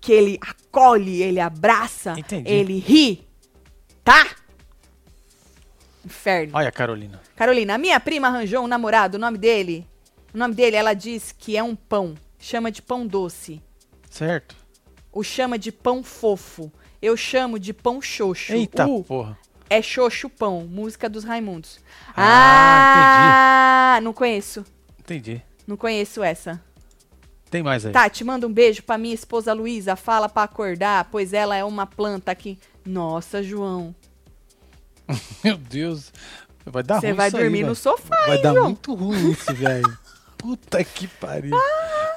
que 0.00 0.12
ele 0.12 0.38
acolhe, 0.40 1.22
ele 1.22 1.40
abraça, 1.40 2.14
Entendi. 2.18 2.48
ele 2.50 2.78
ri. 2.78 3.26
Tá? 4.04 4.26
Inferno. 6.04 6.52
Olha, 6.56 6.70
Carolina. 6.70 7.20
Carolina, 7.36 7.74
a 7.74 7.78
minha 7.78 7.98
prima 8.00 8.28
arranjou 8.28 8.64
um 8.64 8.66
namorado, 8.68 9.16
o 9.16 9.20
nome 9.20 9.38
dele. 9.38 9.86
O 10.34 10.38
nome 10.38 10.54
dele, 10.54 10.76
ela 10.76 10.94
diz 10.94 11.32
que 11.32 11.56
é 11.56 11.62
um 11.62 11.74
pão. 11.74 12.14
Chama 12.38 12.70
de 12.70 12.82
pão 12.82 13.06
doce. 13.06 13.62
Certo? 14.10 14.54
O 15.12 15.22
chama 15.22 15.58
de 15.58 15.70
pão 15.72 16.02
fofo. 16.02 16.70
Eu 17.00 17.16
chamo 17.16 17.58
de 17.58 17.72
pão 17.72 18.00
xoxo. 18.02 18.52
Eita 18.52 18.86
O 18.86 19.02
porra. 19.04 19.38
é 19.70 19.80
xoxo 19.80 20.28
pão, 20.28 20.64
música 20.68 21.08
dos 21.08 21.24
Raimundos. 21.24 21.78
Ah, 22.16 23.94
Ah, 23.96 24.00
não 24.02 24.12
conheço. 24.12 24.64
Entendi. 24.98 25.40
Não 25.66 25.76
conheço 25.76 26.22
essa. 26.22 26.60
Tem 27.50 27.62
mais 27.62 27.86
aí. 27.86 27.92
Tati, 27.92 28.24
manda 28.24 28.46
um 28.46 28.52
beijo 28.52 28.82
pra 28.82 28.98
minha 28.98 29.14
esposa 29.14 29.52
Luísa. 29.52 29.94
Fala 29.94 30.28
pra 30.28 30.42
acordar, 30.42 31.08
pois 31.10 31.32
ela 31.32 31.54
é 31.54 31.62
uma 31.62 31.86
planta 31.86 32.32
aqui. 32.32 32.58
Nossa, 32.84 33.42
João. 33.42 33.94
Meu 35.44 35.56
Deus. 35.56 36.12
Vai 36.66 36.82
dar 36.82 37.00
Você 37.00 37.08
ruim 37.08 37.16
vai 37.16 37.26
aí, 37.26 37.32
dormir 37.32 37.50
velho. 37.58 37.66
no 37.68 37.74
sofá, 37.74 38.16
Vai 38.26 38.36
hein, 38.36 38.42
dar 38.42 38.52
João? 38.54 38.64
muito 38.64 38.94
ruim 38.94 39.30
isso, 39.30 39.52
velho. 39.54 39.98
Puta 40.38 40.82
que 40.84 41.06
pariu. 41.06 41.56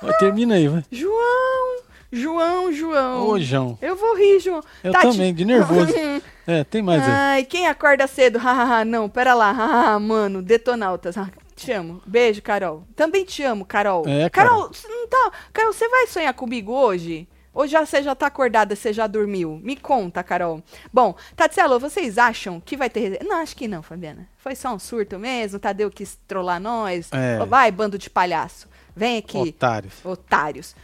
Vai, 0.02 0.18
termina 0.18 0.56
aí, 0.56 0.68
vai. 0.68 0.84
João, 0.92 1.78
João, 2.12 2.72
João. 2.74 3.28
Ô, 3.28 3.40
João. 3.40 3.78
Eu 3.82 3.96
vou 3.96 4.16
rir, 4.16 4.40
João. 4.40 4.62
Eu 4.84 4.94
também, 4.94 5.34
de 5.34 5.44
nervoso. 5.46 5.94
É, 6.50 6.64
tem 6.64 6.82
mais 6.82 7.04
aí. 7.04 7.10
Ai, 7.12 7.44
quem 7.44 7.68
acorda 7.68 8.08
cedo? 8.08 8.40
Hahaha, 8.40 8.86
não, 8.86 9.10
pera 9.10 9.34
lá. 9.34 9.52
Hahaha, 9.52 10.00
mano, 10.00 10.42
detonautas. 10.42 11.18
Ah, 11.18 11.30
Te 11.58 11.74
amo. 11.74 12.02
Beijo, 12.06 12.42
Carol. 12.42 12.88
Também 12.96 13.26
te 13.26 13.44
amo, 13.44 13.66
Carol. 13.66 14.06
É, 14.08 14.30
Carol, 14.30 14.70
Carol. 14.70 14.72
não 14.98 15.08
tá. 15.10 15.32
Carol, 15.52 15.74
você 15.74 15.90
vai 15.90 16.08
sonhar 16.08 16.34
comigo 16.34 16.72
hoje? 16.72 17.28
Ou 17.58 17.66
já 17.66 17.84
você 17.84 18.04
já 18.04 18.14
tá 18.14 18.28
acordada, 18.28 18.76
você 18.76 18.94
já 18.94 19.08
dormiu? 19.08 19.60
Me 19.64 19.76
conta, 19.76 20.24
Carol. 20.24 20.62
Bom, 20.94 21.16
Tatselo, 21.36 21.80
vocês 21.80 22.20
acham 22.20 22.62
que 22.62 22.78
vai 22.78 22.88
ter. 22.88 23.24
Não, 23.24 23.38
acho 23.38 23.56
que 23.56 23.68
não, 23.68 23.82
Fabiana. 23.82 24.30
Foi 24.38 24.56
só 24.56 24.76
um 24.76 24.78
surto 24.78 25.18
mesmo. 25.18 25.58
Tadeu 25.58 25.90
quis 25.90 26.20
trollar 26.28 26.62
nós. 26.62 27.10
É. 27.12 27.44
Vai, 27.48 27.72
bando 27.72 27.98
de 27.98 28.12
palhaço. 28.12 28.70
Vem 28.96 29.18
aqui. 29.18 29.40
Otários. 29.40 30.06
Otários. 30.06 30.76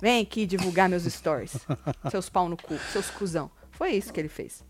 Vem 0.00 0.22
aqui 0.22 0.46
divulgar 0.46 0.88
meus 0.88 1.02
stories. 1.02 1.56
seus 2.08 2.28
pau 2.28 2.48
no 2.48 2.56
cu, 2.56 2.78
seus 2.92 3.10
cuzão. 3.10 3.50
Foi 3.72 3.90
isso 3.90 4.12
que 4.12 4.20
ele 4.20 4.28
fez. 4.28 4.62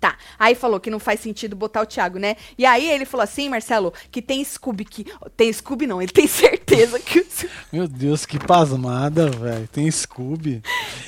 Tá, 0.00 0.16
aí 0.38 0.54
falou 0.54 0.80
que 0.80 0.88
não 0.90 0.98
faz 0.98 1.20
sentido 1.20 1.54
botar 1.54 1.82
o 1.82 1.86
Thiago, 1.86 2.18
né? 2.18 2.34
E 2.56 2.64
aí 2.64 2.90
ele 2.90 3.04
falou 3.04 3.22
assim, 3.22 3.50
Marcelo, 3.50 3.92
que 4.10 4.22
tem 4.22 4.42
Scooby 4.42 4.84
que. 4.86 5.04
Tem 5.36 5.52
Scooby 5.52 5.86
não, 5.86 6.00
ele 6.00 6.10
tem 6.10 6.26
certeza 6.26 6.98
que. 6.98 7.26
Meu 7.70 7.86
Deus, 7.86 8.24
que 8.24 8.38
pasmada, 8.38 9.28
velho. 9.30 9.68
Tem 9.70 9.90
Scooby. 9.90 10.62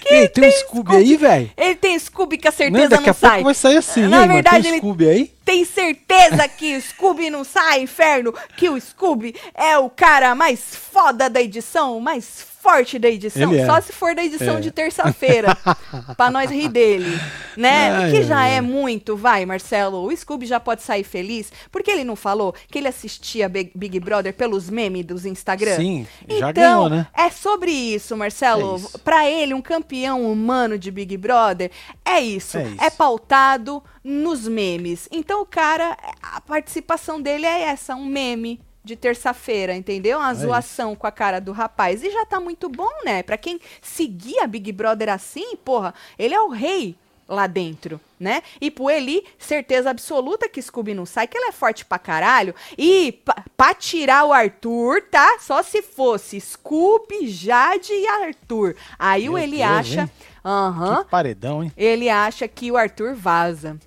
Ei, 0.04 0.28
tem, 0.28 0.46
um 0.46 0.52
Scooby, 0.52 0.94
aí, 0.96 1.16
velho? 1.16 1.50
Ele 1.56 1.74
tem 1.74 1.98
Scooby 1.98 2.36
que 2.36 2.46
a 2.48 2.50
Não, 2.50 2.56
certeza 2.58 2.88
daqui 2.90 3.02
não 3.06 3.10
a 3.10 3.14
pouco 3.14 3.34
sai. 3.34 3.42
vai 3.42 3.54
sair 3.54 3.76
assim, 3.78 4.00
Na 4.02 4.06
hein, 4.06 4.10
mano? 4.10 4.32
verdade, 4.34 4.62
Tem 4.62 4.70
ele- 4.72 4.78
Scooby 4.80 5.08
aí? 5.08 5.32
Tem 5.44 5.64
certeza 5.64 6.46
que 6.48 6.76
o 6.76 6.80
Scooby 6.80 7.30
não 7.30 7.44
sai, 7.44 7.82
inferno? 7.82 8.32
Que 8.56 8.68
o 8.68 8.80
Scooby 8.80 9.34
é 9.54 9.76
o 9.78 9.90
cara 9.90 10.34
mais 10.34 10.74
foda 10.74 11.28
da 11.28 11.40
edição, 11.40 11.98
mais 12.00 12.46
forte 12.62 12.96
da 12.96 13.08
edição? 13.08 13.52
É. 13.52 13.66
Só 13.66 13.80
se 13.80 13.92
for 13.92 14.14
da 14.14 14.24
edição 14.24 14.58
É. 14.58 14.60
de 14.60 14.70
terça-feira. 14.70 15.56
pra 16.16 16.30
nós 16.30 16.48
rir 16.48 16.68
dele. 16.68 17.18
Né? 17.56 17.90
Ai, 17.90 18.10
que 18.12 18.22
já 18.22 18.38
ai, 18.38 18.54
é 18.56 18.60
muito, 18.60 19.16
vai, 19.16 19.44
Marcelo. 19.44 20.06
O 20.06 20.16
Scooby 20.16 20.46
já 20.46 20.60
pode 20.60 20.82
sair 20.82 21.02
feliz. 21.02 21.52
Porque 21.72 21.90
ele 21.90 22.04
não 22.04 22.14
falou 22.14 22.54
que 22.68 22.78
ele 22.78 22.88
assistia 22.88 23.48
Big 23.48 23.98
Brother 23.98 24.32
pelos 24.32 24.70
memes 24.70 25.04
dos 25.04 25.26
Instagram? 25.26 25.76
Sim, 25.76 26.06
já 26.28 26.50
então, 26.50 26.52
ganhou, 26.52 26.88
né? 26.88 27.06
É 27.12 27.30
sobre 27.30 27.72
isso, 27.72 28.16
Marcelo. 28.16 28.80
É. 28.94 28.98
Pra 28.98 29.28
ele, 29.28 29.54
um 29.54 29.60
campeão 29.60 30.30
humano 30.30 30.78
de 30.78 30.90
Big 30.92 31.16
Brother, 31.16 31.70
é 32.04 32.20
isso. 32.20 32.58
É 32.58 32.62
isso. 32.62 32.84
É 32.84 32.90
pautado 32.90 33.82
nos 34.04 34.46
memes. 34.48 35.08
Então, 35.12 35.42
o 35.42 35.46
cara, 35.46 35.96
a 36.22 36.40
participação 36.40 37.20
dele 37.20 37.46
é 37.46 37.62
essa, 37.62 37.94
um 37.94 38.04
meme 38.06 38.60
de 38.84 38.96
terça-feira, 38.96 39.74
entendeu? 39.76 40.18
Uma 40.18 40.32
É 40.32 40.34
zoação 40.34 40.96
com 40.96 41.06
a 41.06 41.12
cara 41.12 41.40
do 41.40 41.52
rapaz. 41.52 42.02
E 42.02 42.10
já 42.10 42.26
tá 42.26 42.40
muito 42.40 42.68
bom, 42.68 42.90
né? 43.04 43.22
Pra 43.22 43.36
quem 43.36 43.60
seguia 43.80 44.46
Big 44.46 44.72
Brother 44.72 45.08
assim, 45.08 45.54
porra, 45.56 45.94
ele 46.18 46.34
é 46.34 46.40
o 46.40 46.48
rei 46.48 46.96
lá 47.28 47.46
dentro, 47.46 48.00
né? 48.18 48.42
E 48.60 48.70
pro 48.72 48.90
Eli, 48.90 49.24
certeza 49.38 49.88
absoluta 49.88 50.48
que 50.48 50.60
Scooby 50.60 50.92
não 50.94 51.06
sai, 51.06 51.28
que 51.28 51.38
ele 51.38 51.46
é 51.46 51.52
forte 51.52 51.84
pra 51.84 51.96
caralho. 51.98 52.54
E 52.76 53.12
pa- 53.24 53.44
pra 53.56 53.72
tirar 53.72 54.24
o 54.24 54.32
Arthur, 54.32 55.00
tá? 55.10 55.38
Só 55.38 55.62
se 55.62 55.80
fosse 55.80 56.40
Scooby, 56.40 57.28
Jade 57.28 57.92
e 57.92 58.06
Arthur. 58.08 58.74
Aí 58.98 59.28
o 59.28 59.34
Meu 59.34 59.42
Eli 59.44 59.58
Deus, 59.58 59.70
acha... 59.70 60.10
Aham. 60.44 61.04
Que 61.04 61.10
paredão, 61.10 61.62
hein? 61.62 61.72
Ele 61.76 62.10
acha 62.10 62.48
que 62.48 62.70
o 62.72 62.76
Arthur 62.76 63.14
vaza. 63.14 63.78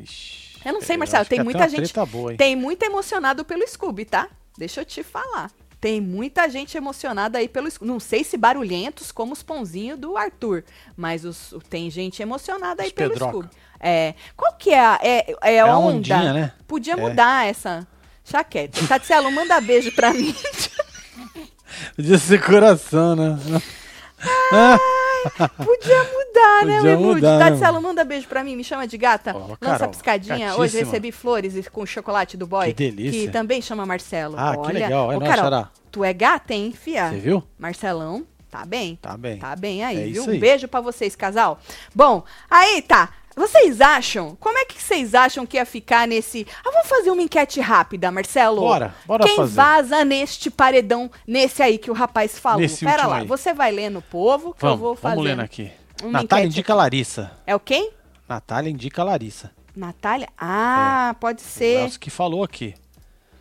Ixi, 0.00 0.58
Eu 0.64 0.72
não 0.74 0.82
sei, 0.82 0.96
Marcelo, 0.96 1.24
tem 1.24 1.42
muita 1.42 1.68
gente. 1.68 1.92
boa? 2.10 2.34
Tem 2.36 2.54
muito 2.56 2.82
emocionado 2.82 3.44
pelo 3.44 3.66
Scooby, 3.66 4.04
tá? 4.04 4.28
Deixa 4.58 4.80
eu 4.80 4.84
te 4.84 5.02
falar. 5.02 5.50
Tem 5.80 6.00
muita 6.00 6.48
gente 6.48 6.76
emocionada 6.76 7.38
aí 7.38 7.46
pelo. 7.48 7.68
Não 7.82 8.00
sei 8.00 8.24
se 8.24 8.36
barulhentos 8.36 9.12
como 9.12 9.32
os 9.34 9.42
pãozinhos 9.42 9.98
do 9.98 10.16
Arthur, 10.16 10.64
mas 10.96 11.24
os- 11.24 11.54
tem 11.68 11.90
gente 11.90 12.20
emocionada 12.22 12.82
aí 12.82 12.88
Os 12.88 12.92
pelo 12.94 13.10
Pedroca. 13.12 13.32
Scooby. 13.32 13.48
É, 13.78 14.14
qual 14.36 14.54
que 14.54 14.70
é 14.70 14.80
a, 14.80 14.98
é, 15.02 15.34
é 15.42 15.60
a 15.60 15.66
a 15.70 15.78
onda? 15.78 15.96
ondinha, 15.98 16.32
né? 16.32 16.52
Podia 16.66 16.94
É. 16.94 16.96
mudar 16.96 17.46
essa 17.46 17.86
chaqueta. 18.24 18.84
Tatielo, 18.86 19.30
manda 19.30 19.60
beijo 19.60 19.92
pra 19.92 20.12
mim. 20.14 20.34
Podia 21.94 22.18
ser 22.18 22.42
coração, 22.42 23.14
né? 23.14 23.38
Podia 25.56 26.04
mudar, 26.04 26.64
né, 26.66 26.76
Podia 26.78 26.96
mudar, 26.98 27.50
mano? 27.56 27.80
manda 27.80 28.04
beijo 28.04 28.26
pra 28.28 28.42
mim, 28.44 28.56
me 28.56 28.64
chama 28.64 28.86
de 28.86 28.96
gata. 28.98 29.32
Ó, 29.34 29.38
Lança 29.38 29.56
Carol, 29.60 29.88
piscadinha. 29.88 30.38
gatíssima. 30.38 30.62
Hoje 30.64 30.78
recebi 30.78 31.12
flores 31.12 31.56
e- 31.56 31.62
com 31.70 31.84
chocolate 31.86 32.36
do 32.36 32.46
boy. 32.46 32.68
Que 32.68 32.74
delícia. 32.90 33.20
Que 33.26 33.28
também 33.30 33.60
chama 33.62 33.84
Marcelo. 33.86 34.34
Ah, 34.38 34.52
que 34.52 34.58
Olha, 34.58 34.72
legal. 34.84 35.12
É 35.12 35.16
Ô, 35.16 35.20
Carol, 35.20 35.44
Xará. 35.44 35.68
tu 35.90 36.04
é 36.04 36.12
gata, 36.12 36.54
hein, 36.54 36.72
fia? 36.72 37.10
Você 37.10 37.18
viu? 37.18 37.42
Marcelão, 37.58 38.24
tá 38.50 38.64
bem? 38.64 38.96
Tá 39.00 39.16
bem. 39.16 39.38
Tá 39.38 39.56
bem 39.56 39.84
aí, 39.84 39.96
É 39.98 40.04
viu? 40.04 40.22
isso 40.22 40.30
Um 40.30 40.32
aí. 40.34 40.38
beijo 40.38 40.68
pra 40.68 40.80
vocês, 40.80 41.14
casal. 41.16 41.58
Bom, 41.94 42.24
aí 42.50 42.82
tá. 42.82 43.10
Vocês 43.36 43.82
acham? 43.82 44.34
Como 44.36 44.56
é 44.56 44.64
que 44.64 44.82
vocês 44.82 45.14
acham 45.14 45.44
que 45.44 45.58
ia 45.58 45.66
ficar 45.66 46.08
nesse. 46.08 46.46
Ah, 46.64 46.70
vamos 46.72 46.88
fazer 46.88 47.10
uma 47.10 47.20
enquete 47.20 47.60
rápida, 47.60 48.10
Marcelo. 48.10 48.60
Bora, 48.62 48.94
bora 49.04 49.24
Quem 49.24 49.36
fazer. 49.36 49.54
vaza 49.54 50.04
neste 50.06 50.50
paredão, 50.50 51.10
nesse 51.26 51.62
aí 51.62 51.76
que 51.76 51.90
o 51.90 51.94
rapaz 51.94 52.38
falou? 52.38 52.60
Nesse 52.60 52.84
Pera 52.84 53.06
lá, 53.06 53.18
aí. 53.18 53.26
você 53.26 53.52
vai 53.52 53.70
ler 53.70 53.90
no 53.90 54.00
povo 54.00 54.54
que 54.54 54.64
eu 54.64 54.70
vou 54.70 54.94
Vamos, 54.94 55.00
fazer. 55.00 55.14
vamos 55.16 55.30
lendo 55.30 55.40
aqui. 55.42 55.70
uma 56.02 56.12
Natália 56.22 56.46
indica 56.46 56.74
Larissa. 56.74 57.30
É 57.46 57.54
o 57.54 57.60
quem? 57.60 57.90
Natália 58.26 58.70
indica 58.70 59.04
Larissa. 59.04 59.50
Natália? 59.76 60.28
Ah, 60.38 61.14
pode 61.20 61.42
É 61.42 61.44
ser. 61.44 61.88
o 61.88 62.00
que 62.00 62.08
falou 62.08 62.42
aqui. 62.42 62.74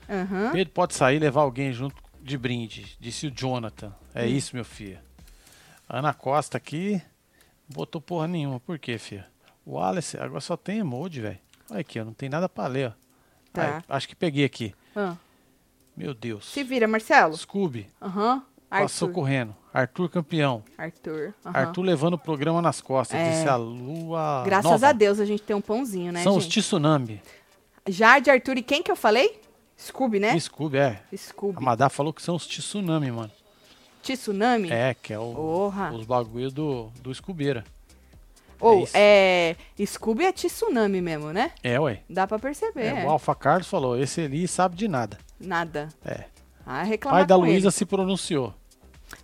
Aham. 0.09 0.49
Pedro 0.51 0.73
pode 0.73 0.93
sair 0.93 1.15
e 1.15 1.19
levar 1.19 1.41
alguém 1.41 1.71
junto 1.71 1.95
de 2.21 2.37
brinde, 2.37 2.97
disse 2.99 3.27
o 3.27 3.31
Jonathan. 3.31 3.93
É 4.13 4.23
Hum. 4.23 4.27
isso, 4.27 4.53
meu 4.55 4.65
filho. 4.65 4.99
Ana 5.87 6.13
Costa 6.13 6.57
aqui 6.57 7.01
botou 7.69 8.01
porra 8.01 8.27
nenhuma. 8.27 8.59
Por 8.59 8.77
quê, 8.77 8.97
filha? 8.97 9.25
O 9.65 9.73
Wallace 9.73 10.17
agora 10.17 10.41
só 10.41 10.55
tem 10.55 10.79
emoji, 10.79 11.21
velho. 11.21 11.39
Olha 11.71 11.79
aqui, 11.81 11.99
ó, 11.99 12.05
não 12.05 12.13
tem 12.13 12.29
nada 12.29 12.47
pra 12.47 12.67
ler, 12.67 12.89
ó. 12.89 12.91
Tá. 13.51 13.77
Ai, 13.77 13.83
acho 13.89 14.07
que 14.07 14.15
peguei 14.15 14.45
aqui. 14.45 14.75
Ah, 14.95 15.15
Meu 15.95 16.13
Deus. 16.13 16.45
se 16.45 16.63
vira, 16.63 16.87
Marcelo. 16.87 17.35
Scooby, 17.35 17.87
Aham. 18.01 18.43
passou 18.69 19.07
Arthur. 19.07 19.13
correndo. 19.15 19.55
Arthur 19.73 20.09
campeão. 20.09 20.63
Arthur. 20.77 21.33
aham. 21.45 21.57
Arthur 21.59 21.81
levando 21.81 22.13
o 22.13 22.17
programa 22.19 22.61
nas 22.61 22.79
costas, 22.81 23.19
É. 23.19 23.31
disse 23.31 23.47
a 23.49 23.55
lua 23.55 24.43
Graças 24.45 24.69
nova. 24.71 24.87
a 24.89 24.91
Deus 24.93 25.19
a 25.19 25.25
gente 25.25 25.41
tem 25.43 25.55
um 25.55 25.61
pãozinho, 25.61 26.11
né, 26.13 26.21
São 26.23 26.37
os 26.37 26.43
gente? 26.43 26.59
tsunami. 26.61 27.21
Jade, 27.87 28.29
Arthur 28.29 28.57
e 28.57 28.61
quem 28.63 28.81
que 28.83 28.91
eu 28.91 28.95
falei? 28.95 29.41
Scooby, 29.77 30.19
né? 30.19 30.39
Scooby, 30.39 30.77
é. 30.77 31.01
A 31.11 31.17
Scooby. 31.17 31.61
Madá 31.63 31.89
falou 31.89 32.13
que 32.13 32.21
são 32.21 32.35
os 32.35 32.45
tsunami, 32.47 33.11
mano. 33.11 33.31
Tsunami? 34.01 34.71
É, 34.71 34.93
que 34.93 35.11
é 35.13 35.19
o, 35.19 35.71
os 35.93 36.05
bagulho 36.05 36.51
do, 36.51 36.91
do 37.01 37.13
Scoobeira. 37.13 37.63
Ou, 38.65 38.83
isso. 38.83 38.93
é, 38.95 39.55
Scooby 39.85 40.25
é 40.25 40.31
tsunami 40.31 41.01
mesmo, 41.01 41.31
né? 41.31 41.51
É, 41.63 41.79
ué. 41.79 42.01
Dá 42.09 42.25
pra 42.25 42.39
perceber. 42.39 42.85
É, 42.85 43.03
é. 43.03 43.05
O 43.05 43.09
Alfa 43.09 43.35
Carlos 43.35 43.67
falou, 43.67 43.97
esse 43.97 44.21
ali 44.21 44.47
sabe 44.47 44.75
de 44.75 44.87
nada. 44.87 45.17
Nada. 45.39 45.89
É. 46.03 46.25
Ah, 46.65 46.83
reclamar 46.83 47.19
Pai 47.19 47.27
da 47.27 47.35
Luísa 47.35 47.69
se 47.69 47.85
pronunciou. 47.85 48.53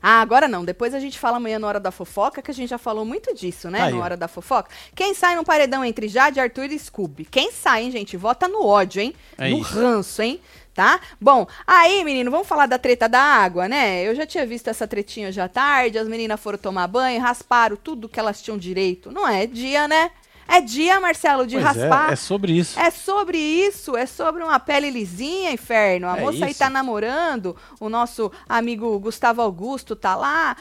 Ah, 0.01 0.21
agora 0.21 0.47
não. 0.47 0.63
Depois 0.63 0.93
a 0.93 0.99
gente 0.99 1.17
fala 1.17 1.37
amanhã 1.37 1.57
na 1.59 1.67
hora 1.67 1.79
da 1.79 1.91
fofoca, 1.91 2.41
que 2.41 2.51
a 2.51 2.53
gente 2.53 2.69
já 2.69 2.77
falou 2.77 3.03
muito 3.03 3.33
disso, 3.33 3.69
né? 3.69 3.79
Tá 3.79 3.85
aí, 3.85 3.93
na 3.93 4.03
hora 4.03 4.17
da 4.17 4.27
fofoca. 4.27 4.69
Quem 4.95 5.13
sai 5.13 5.35
no 5.35 5.43
paredão 5.43 5.83
entre 5.83 6.07
Jade, 6.07 6.39
Arthur 6.39 6.71
e 6.71 6.77
Scooby? 6.77 7.25
Quem 7.25 7.51
sai, 7.51 7.83
hein, 7.83 7.91
gente? 7.91 8.15
Vota 8.17 8.47
no 8.47 8.65
ódio, 8.65 9.01
hein? 9.01 9.13
É 9.37 9.49
no 9.49 9.59
isso. 9.59 9.73
ranço, 9.73 10.21
hein? 10.21 10.39
Tá? 10.73 11.01
Bom, 11.19 11.45
aí, 11.67 12.01
menino, 12.05 12.31
vamos 12.31 12.47
falar 12.47 12.65
da 12.65 12.79
treta 12.79 13.09
da 13.09 13.19
água, 13.21 13.67
né? 13.67 14.03
Eu 14.07 14.15
já 14.15 14.25
tinha 14.25 14.45
visto 14.45 14.69
essa 14.69 14.87
tretinha 14.87 15.27
hoje 15.27 15.41
à 15.41 15.49
tarde, 15.49 15.97
as 15.97 16.07
meninas 16.07 16.39
foram 16.39 16.57
tomar 16.57 16.87
banho, 16.87 17.19
rasparam 17.21 17.75
tudo 17.75 18.07
que 18.07 18.17
elas 18.17 18.41
tinham 18.41 18.57
direito. 18.57 19.11
Não 19.11 19.27
é 19.27 19.45
dia, 19.45 19.85
né? 19.87 20.11
É 20.47 20.61
dia, 20.61 20.97
Marcelo, 20.99 21.45
de 21.45 21.55
pois 21.55 21.65
raspar. 21.65 22.09
é, 22.09 22.13
é 22.13 22.15
sobre 22.15 22.53
isso. 22.53 22.79
É 22.79 22.89
sobre 22.89 23.37
isso, 23.37 23.97
é 23.97 24.05
sobre 24.05 24.43
uma 24.43 24.59
pele 24.61 24.89
lisinha, 24.89 25.51
inferno. 25.51 26.07
A 26.07 26.17
É 26.17 26.21
moça 26.21 26.45
aí 26.45 26.51
isso. 26.51 26.59
tá 26.59 26.69
namorando, 26.69 27.55
o 27.79 27.89
nosso 27.89 28.31
amigo 28.47 28.97
Gustavo 28.99 29.41
Augusto 29.41 29.93
tá 29.95 30.15
lá. 30.15 30.55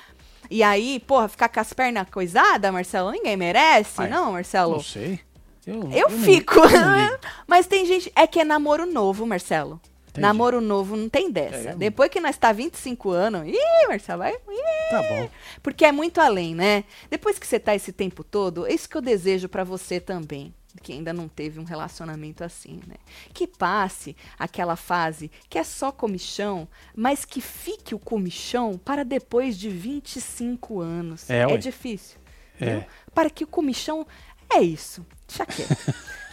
E 0.51 0.63
aí, 0.65 0.99
porra, 1.01 1.29
ficar 1.29 1.49
com 1.49 1.61
as 1.61 1.73
pernas 1.73 2.09
coisadas, 2.11 2.73
Marcelo, 2.73 3.13
ninguém 3.13 3.37
merece, 3.37 4.03
Ai, 4.03 4.09
não, 4.09 4.33
Marcelo? 4.33 4.73
Não 4.75 4.83
sei. 4.83 5.21
Eu, 5.65 5.89
Eu 5.93 6.09
não- 6.11 6.19
fico. 6.19 6.59
eu 6.59 6.71
não 6.71 6.97
ligo. 6.99 7.19
Mas 7.47 7.67
tem 7.69 7.85
gente. 7.87 8.11
É 8.17 8.27
que 8.27 8.41
é 8.41 8.45
namoro 8.45 8.87
novo, 8.87 9.25
Marcelo. 9.25 9.81
Entendi. 10.11 10.21
Namoro 10.21 10.61
novo 10.61 10.97
não 10.97 11.09
tem 11.09 11.31
dessa. 11.31 11.71
É, 11.71 11.73
eu- 11.73 11.79
Depois 11.79 12.11
que 12.11 12.21
nós 12.21 12.37
tá 12.37 12.53
25 12.53 13.11
anos. 13.11 13.47
Ih, 13.47 13.89
Marcelo, 13.89 14.19
vai. 14.19 14.33
Ih, 14.35 14.91
Tá 14.91 15.03
bom. 15.03 15.29
porque 15.63 15.85
é 15.85 15.93
muito 15.93 16.21
além, 16.21 16.55
né? 16.55 16.85
Depois 17.09 17.39
que 17.39 17.47
você 17.47 17.59
tá 17.61 17.75
esse 17.75 17.93
tempo 17.93 18.23
todo, 18.25 18.67
é 18.67 18.73
isso 18.73 18.89
que 18.89 18.97
eu 18.97 19.01
desejo 19.03 19.49
pra 19.49 19.63
você 19.65 20.01
também. 20.01 20.53
Que 20.83 20.93
ainda 20.93 21.13
não 21.13 21.27
teve 21.29 21.59
um 21.59 21.65
relacionamento 21.65 22.45
assim, 22.45 22.81
né? 22.87 22.95
Que 23.35 23.45
passe 23.47 24.17
aquela 24.39 24.77
fase 24.77 25.29
que 25.49 25.59
é 25.59 25.65
só 25.65 25.91
comichão, 25.91 26.69
mas 26.95 27.25
que 27.25 27.41
fique 27.41 27.93
o 27.95 27.99
comichão 27.99 28.79
para 28.79 29.05
depois 29.05 29.59
de 29.59 29.69
25 29.69 30.81
anos. 30.81 31.29
É, 31.29 31.45
ué. 31.47 31.57
difícil. 31.57 32.19
É. 32.61 32.85
Para 33.15 33.31
que 33.31 33.43
o 33.45 33.47
comichão. 33.49 34.07
É 34.53 34.61
isso. 34.61 35.05
Deixa 35.29 35.47
quieto. 35.47 35.71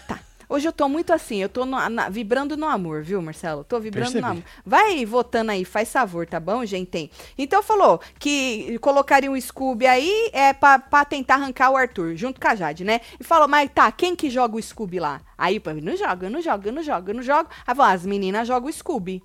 Hoje 0.49 0.65
eu 0.67 0.71
tô 0.71 0.87
muito 0.87 1.11
assim, 1.11 1.37
eu 1.41 1.49
tô 1.49 1.65
no- 1.65 1.89
na- 1.89 2.07
vibrando 2.07 2.55
no 2.55 2.65
amor, 2.67 3.03
viu, 3.03 3.21
Marcelo? 3.21 3.65
Tô 3.65 3.79
vibrando 3.81 4.05
Percebi. 4.13 4.21
no 4.23 4.31
amor. 4.31 4.43
Vai 4.65 5.05
votando 5.05 5.51
aí, 5.51 5.65
faz 5.65 5.91
favor, 5.91 6.25
tá 6.25 6.39
bom, 6.39 6.63
gente? 6.65 7.11
Então 7.37 7.61
falou 7.61 7.99
que 8.17 8.79
colocaria 8.79 9.29
um 9.29 9.39
Scooby 9.39 9.85
aí 9.87 10.29
é 10.31 10.53
pra, 10.53 10.79
pra 10.79 11.03
tentar 11.03 11.35
arrancar 11.35 11.69
o 11.71 11.75
Arthur, 11.75 12.15
junto 12.15 12.39
com 12.39 12.47
a 12.47 12.55
Jade, 12.55 12.85
né? 12.85 13.01
E 13.19 13.23
falou, 13.25 13.47
mas 13.47 13.69
tá, 13.73 13.91
quem 13.91 14.15
que 14.15 14.29
joga 14.29 14.55
o 14.55 14.61
Scooby 14.61 14.99
lá? 15.01 15.19
Aí, 15.37 15.59
pô, 15.59 15.71
não 15.73 15.97
joga, 15.97 16.29
não 16.29 16.41
joga, 16.41 16.71
não 16.71 16.81
joga, 16.81 17.13
não 17.13 17.21
jogo. 17.21 17.49
Aí 17.65 17.75
falou, 17.75 17.91
as 17.93 18.05
meninas 18.05 18.47
jogam 18.47 18.69
o 18.69 18.73
Scooby. 18.73 19.21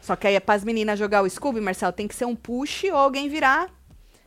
Só 0.00 0.16
que 0.16 0.26
aí, 0.26 0.38
pras 0.40 0.64
meninas 0.64 0.98
jogar 0.98 1.22
o 1.22 1.28
Scooby, 1.28 1.60
Marcelo, 1.60 1.92
tem 1.92 2.08
que 2.08 2.14
ser 2.14 2.24
um 2.24 2.34
push 2.36 2.84
ou 2.84 2.96
alguém 2.96 3.28
virar. 3.28 3.68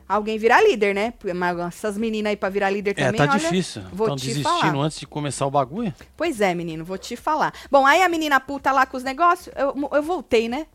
Alguém 0.08 0.38
virar 0.38 0.62
líder, 0.62 0.94
né? 0.94 1.12
Mas 1.36 1.58
essas 1.58 1.98
meninas 1.98 2.30
aí 2.30 2.36
pra 2.36 2.48
virar 2.48 2.70
líder 2.70 2.92
É, 2.96 3.04
também, 3.06 3.18
tá 3.18 3.30
olha, 3.32 3.38
difícil. 3.38 3.82
Vou 3.92 4.06
Estão 4.06 4.16
desistindo 4.16 4.42
falar. 4.48 4.74
antes 4.84 4.98
de 4.98 5.06
começar 5.06 5.46
o 5.46 5.50
bagulho? 5.50 5.92
Pois 6.16 6.40
é, 6.40 6.54
menino, 6.54 6.84
vou 6.84 6.96
te 6.96 7.14
falar. 7.14 7.52
Bom, 7.70 7.84
aí 7.84 8.02
a 8.02 8.08
menina 8.08 8.40
puta 8.40 8.72
lá 8.72 8.86
com 8.86 8.96
os 8.96 9.02
negócios, 9.04 9.54
eu, 9.54 9.74
eu 9.92 10.02
voltei, 10.02 10.48
né? 10.48 10.66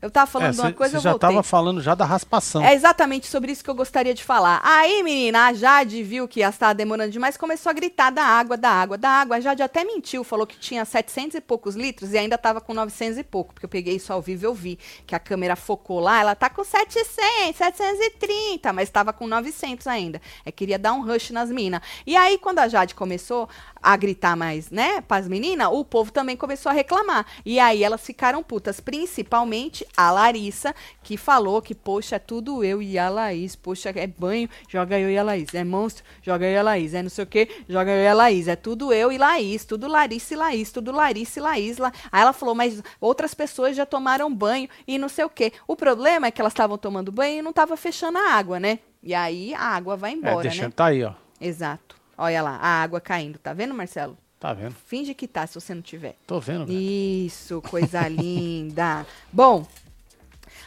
Eu 0.00 0.10
tava 0.12 0.30
falando 0.30 0.48
É, 0.48 0.52
de 0.52 0.60
uma 0.60 0.68
cê- 0.68 0.72
coisa, 0.74 0.90
cê 0.92 0.96
eu 0.98 1.00
já 1.00 1.10
voltei. 1.10 1.28
tava 1.30 1.42
falando 1.42 1.80
já 1.82 1.92
da 1.92 2.04
raspação. 2.04 2.62
É 2.64 2.72
exatamente 2.72 3.26
sobre 3.26 3.50
isso 3.50 3.64
que 3.64 3.68
eu 3.70 3.74
gostaria 3.74 4.14
de 4.14 4.22
falar. 4.22 4.60
Aí, 4.62 5.02
menina, 5.02 5.46
a 5.46 5.52
Jade 5.52 6.02
viu 6.04 6.28
que 6.28 6.40
estava 6.40 6.72
demorando 6.72 7.10
demais, 7.10 7.36
começou 7.36 7.68
a 7.70 7.72
gritar 7.72 8.10
da 8.10 8.22
água, 8.22 8.56
da 8.56 8.70
água, 8.70 8.96
da 8.96 9.08
água. 9.10 9.36
A 9.36 9.40
Jade 9.40 9.60
até 9.60 9.82
mentiu, 9.82 10.22
falou 10.22 10.46
que 10.46 10.56
tinha 10.56 10.84
700 10.84 11.34
e 11.36 11.40
poucos 11.40 11.74
litros 11.74 12.12
e 12.12 12.18
ainda 12.18 12.36
estava 12.36 12.60
com 12.60 12.72
900 12.72 13.18
e 13.18 13.24
pouco, 13.24 13.52
porque 13.52 13.66
eu 13.66 13.68
peguei 13.68 13.96
isso 13.96 14.12
ao 14.12 14.22
vivo 14.22 14.44
e 14.44 14.46
eu 14.46 14.54
vi 14.54 14.78
que 15.04 15.16
a 15.16 15.18
câmera 15.18 15.56
focou 15.56 15.98
lá, 15.98 16.20
ela 16.20 16.34
tá 16.36 16.48
com 16.48 16.62
700, 16.62 17.56
730, 17.56 18.72
mas 18.72 18.88
estava 18.88 19.12
com 19.12 19.26
900 19.26 19.86
ainda. 19.88 20.20
É, 20.44 20.52
queria 20.52 20.78
dar 20.78 20.92
um 20.92 21.04
rush 21.04 21.30
nas 21.30 21.50
minas. 21.50 21.80
E 22.06 22.16
aí, 22.16 22.38
quando 22.38 22.60
a 22.60 22.68
Jade 22.68 22.94
começou 22.94 23.48
a 23.82 23.96
gritar 23.96 24.36
mais, 24.36 24.70
né, 24.70 25.00
pras 25.00 25.26
meninas, 25.26 25.68
o 25.72 25.84
povo 25.84 26.12
também 26.12 26.36
começou 26.36 26.70
a 26.70 26.72
reclamar. 26.72 27.26
E 27.44 27.58
aí 27.58 27.82
elas 27.82 28.00
ficaram 28.04 28.42
putas, 28.44 28.78
principalmente 28.80 29.87
a 29.96 30.10
Larissa, 30.10 30.74
que 31.02 31.16
falou 31.16 31.60
que, 31.62 31.74
poxa, 31.74 32.16
é 32.16 32.18
tudo 32.18 32.62
eu 32.64 32.80
e 32.82 32.98
a 32.98 33.08
Laís. 33.08 33.56
Poxa, 33.56 33.90
é 33.94 34.06
banho, 34.06 34.48
joga 34.68 34.98
eu 34.98 35.10
e 35.10 35.18
a 35.18 35.22
Laís. 35.22 35.52
É 35.54 35.64
monstro, 35.64 36.04
joga 36.22 36.46
eu 36.46 36.52
e 36.52 36.56
a 36.56 36.62
Laís. 36.62 36.94
É 36.94 37.02
não 37.02 37.10
sei 37.10 37.24
o 37.24 37.26
que, 37.26 37.48
joga 37.68 37.90
eu 37.90 38.02
e 38.02 38.06
a 38.08 38.14
Laís. 38.14 38.48
É 38.48 38.56
tudo 38.56 38.92
eu 38.92 39.10
e 39.12 39.18
Laís, 39.18 39.64
tudo 39.64 39.88
Larissa 39.88 40.34
e 40.34 40.36
Laís, 40.36 40.70
tudo 40.72 40.92
Larissa 40.92 41.38
e 41.38 41.42
Laís. 41.42 41.78
La... 41.78 41.92
Aí 42.12 42.22
ela 42.22 42.32
falou, 42.32 42.54
mas 42.54 42.82
outras 43.00 43.34
pessoas 43.34 43.76
já 43.76 43.84
tomaram 43.86 44.32
banho 44.34 44.68
e 44.86 44.98
não 44.98 45.08
sei 45.08 45.24
o 45.24 45.30
que. 45.30 45.52
O 45.66 45.74
problema 45.76 46.26
é 46.26 46.30
que 46.30 46.40
elas 46.40 46.52
estavam 46.52 46.78
tomando 46.78 47.10
banho 47.12 47.38
e 47.38 47.42
não 47.42 47.52
tava 47.52 47.76
fechando 47.76 48.18
a 48.18 48.32
água, 48.32 48.58
né? 48.60 48.78
E 49.02 49.14
aí 49.14 49.54
a 49.54 49.60
água 49.62 49.96
vai 49.96 50.12
É, 50.12 50.14
embora, 50.14 50.42
deixando, 50.42 50.66
né? 50.68 50.72
tá 50.76 50.86
aí, 50.86 51.02
ó. 51.04 51.12
Exato. 51.40 51.96
Olha 52.16 52.42
lá, 52.42 52.56
a 52.56 52.82
água 52.82 53.00
caindo. 53.00 53.38
Tá 53.38 53.52
vendo, 53.52 53.72
Marcelo? 53.74 54.18
Tá 54.38 54.52
vendo? 54.52 54.74
Finge 54.86 55.14
que 55.14 55.26
tá, 55.26 55.46
se 55.46 55.54
você 55.54 55.74
não 55.74 55.82
tiver. 55.82 56.16
Tô 56.26 56.38
vendo. 56.38 56.66
velho. 56.66 56.78
Isso, 56.78 57.60
coisa 57.62 58.06
linda. 58.08 59.04
Bom, 59.32 59.66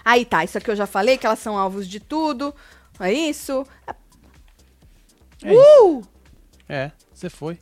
aí 0.03 0.25
tá, 0.25 0.43
isso 0.43 0.57
aqui 0.57 0.69
eu 0.69 0.75
já 0.75 0.85
falei, 0.85 1.17
que 1.17 1.25
elas 1.25 1.39
são 1.39 1.57
alvos 1.57 1.87
de 1.87 1.99
tudo. 1.99 2.53
É 2.99 3.11
isso. 3.13 3.65
É 5.43 5.53
isso. 5.53 5.83
Uh! 5.83 6.01
É, 6.67 6.91
você 7.13 7.29
foi. 7.29 7.57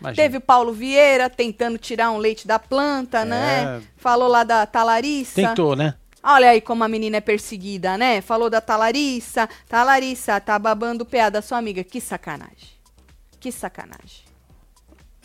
Imagina. 0.00 0.22
Teve 0.22 0.36
o 0.38 0.40
Paulo 0.40 0.72
Vieira 0.72 1.30
tentando 1.30 1.78
tirar 1.78 2.10
um 2.10 2.18
leite 2.18 2.46
da 2.46 2.58
planta, 2.58 3.24
né? 3.24 3.82
Falou 3.96 4.28
lá 4.28 4.44
da 4.44 4.66
Talariça. 4.66 5.34
Tentou, 5.34 5.74
né? 5.74 5.94
Olha 6.22 6.50
aí 6.50 6.60
como 6.60 6.82
a 6.84 6.88
menina 6.88 7.18
é 7.18 7.20
perseguida, 7.20 7.98
né? 7.98 8.20
Falou 8.20 8.48
da 8.48 8.60
Talariça. 8.60 9.48
Talariça, 9.68 10.40
tá 10.40 10.58
babando 10.58 11.04
o 11.04 11.06
PA 11.06 11.28
da 11.28 11.42
sua 11.42 11.58
amiga. 11.58 11.84
Que 11.84 12.00
sacanagem. 12.00 12.70
Que 13.38 13.52
sacanagem. 13.52 14.33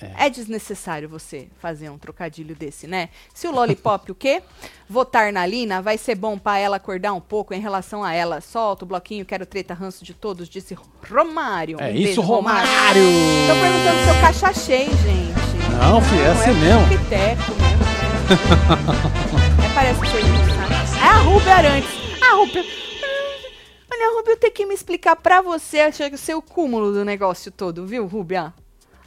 É. 0.06 0.30
desnecessário 0.30 1.10
você 1.10 1.48
fazer 1.60 1.90
um 1.90 1.98
trocadilho 1.98 2.56
desse, 2.56 2.88
né? 2.88 3.10
Se 3.34 3.48
o 3.48 3.52
Lollipop, 3.52 4.12
o 4.12 4.16
quê? 4.16 4.42
Votar 4.88 5.32
na 5.32 5.46
Lina 5.46 5.82
vai 5.82 5.98
ser 5.98 6.16
bom 6.16 6.38
pra 6.38 6.58
ela 6.58 6.78
acordar 6.78 7.14
um 7.14 7.22
pouco 7.22 7.54
em 7.54 7.60
relação 7.60 8.04
a 8.04 8.14
ela. 8.14 8.42
Solta 8.42 8.86
o 8.86 8.88
bloquinho, 8.88 9.26
quero 9.26 9.46
treta, 9.46 9.74
ranço 9.74 10.04
de 10.04 10.14
todos, 10.14 10.48
disse 10.50 10.76
Romário. 11.10 11.78
É 11.80 11.86
Um 11.86 11.96
isso, 11.96 12.04
beijo, 12.04 12.22
Romário! 12.22 12.70
Tô 13.48 13.54
perguntando 13.60 14.04
se 14.04 14.10
eu 14.10 14.22
cachachei, 14.22 14.86
gente. 14.86 15.40
Não, 15.80 16.02
filho, 16.02 16.22
é 16.22 16.32
assim 16.32 16.50
é 16.50 16.54
mesmo. 16.54 16.88
piteco 16.90 17.52
mesmo. 17.54 17.80
né? 17.80 17.90
é, 19.66 19.74
parece 19.74 20.02
que 20.02 20.08
foi 20.08 20.22
isso, 20.22 20.56
sabe? 20.56 21.00
É 21.04 21.08
a 21.08 21.18
Rubia 21.18 21.56
Arantes. 21.56 21.90
A 22.22 22.36
Rubia... 22.36 22.66
Olha, 23.92 24.16
Rubia, 24.18 24.34
eu 24.34 24.38
tenho 24.38 24.54
que 24.54 24.66
me 24.66 24.74
explicar 24.74 25.16
pra 25.16 25.42
você, 25.42 25.80
ser 26.18 26.36
o 26.36 26.42
cúmulo 26.42 26.92
do 26.94 27.04
negócio 27.04 27.52
todo, 27.52 27.86
viu, 27.86 28.06
Rubia? 28.08 28.54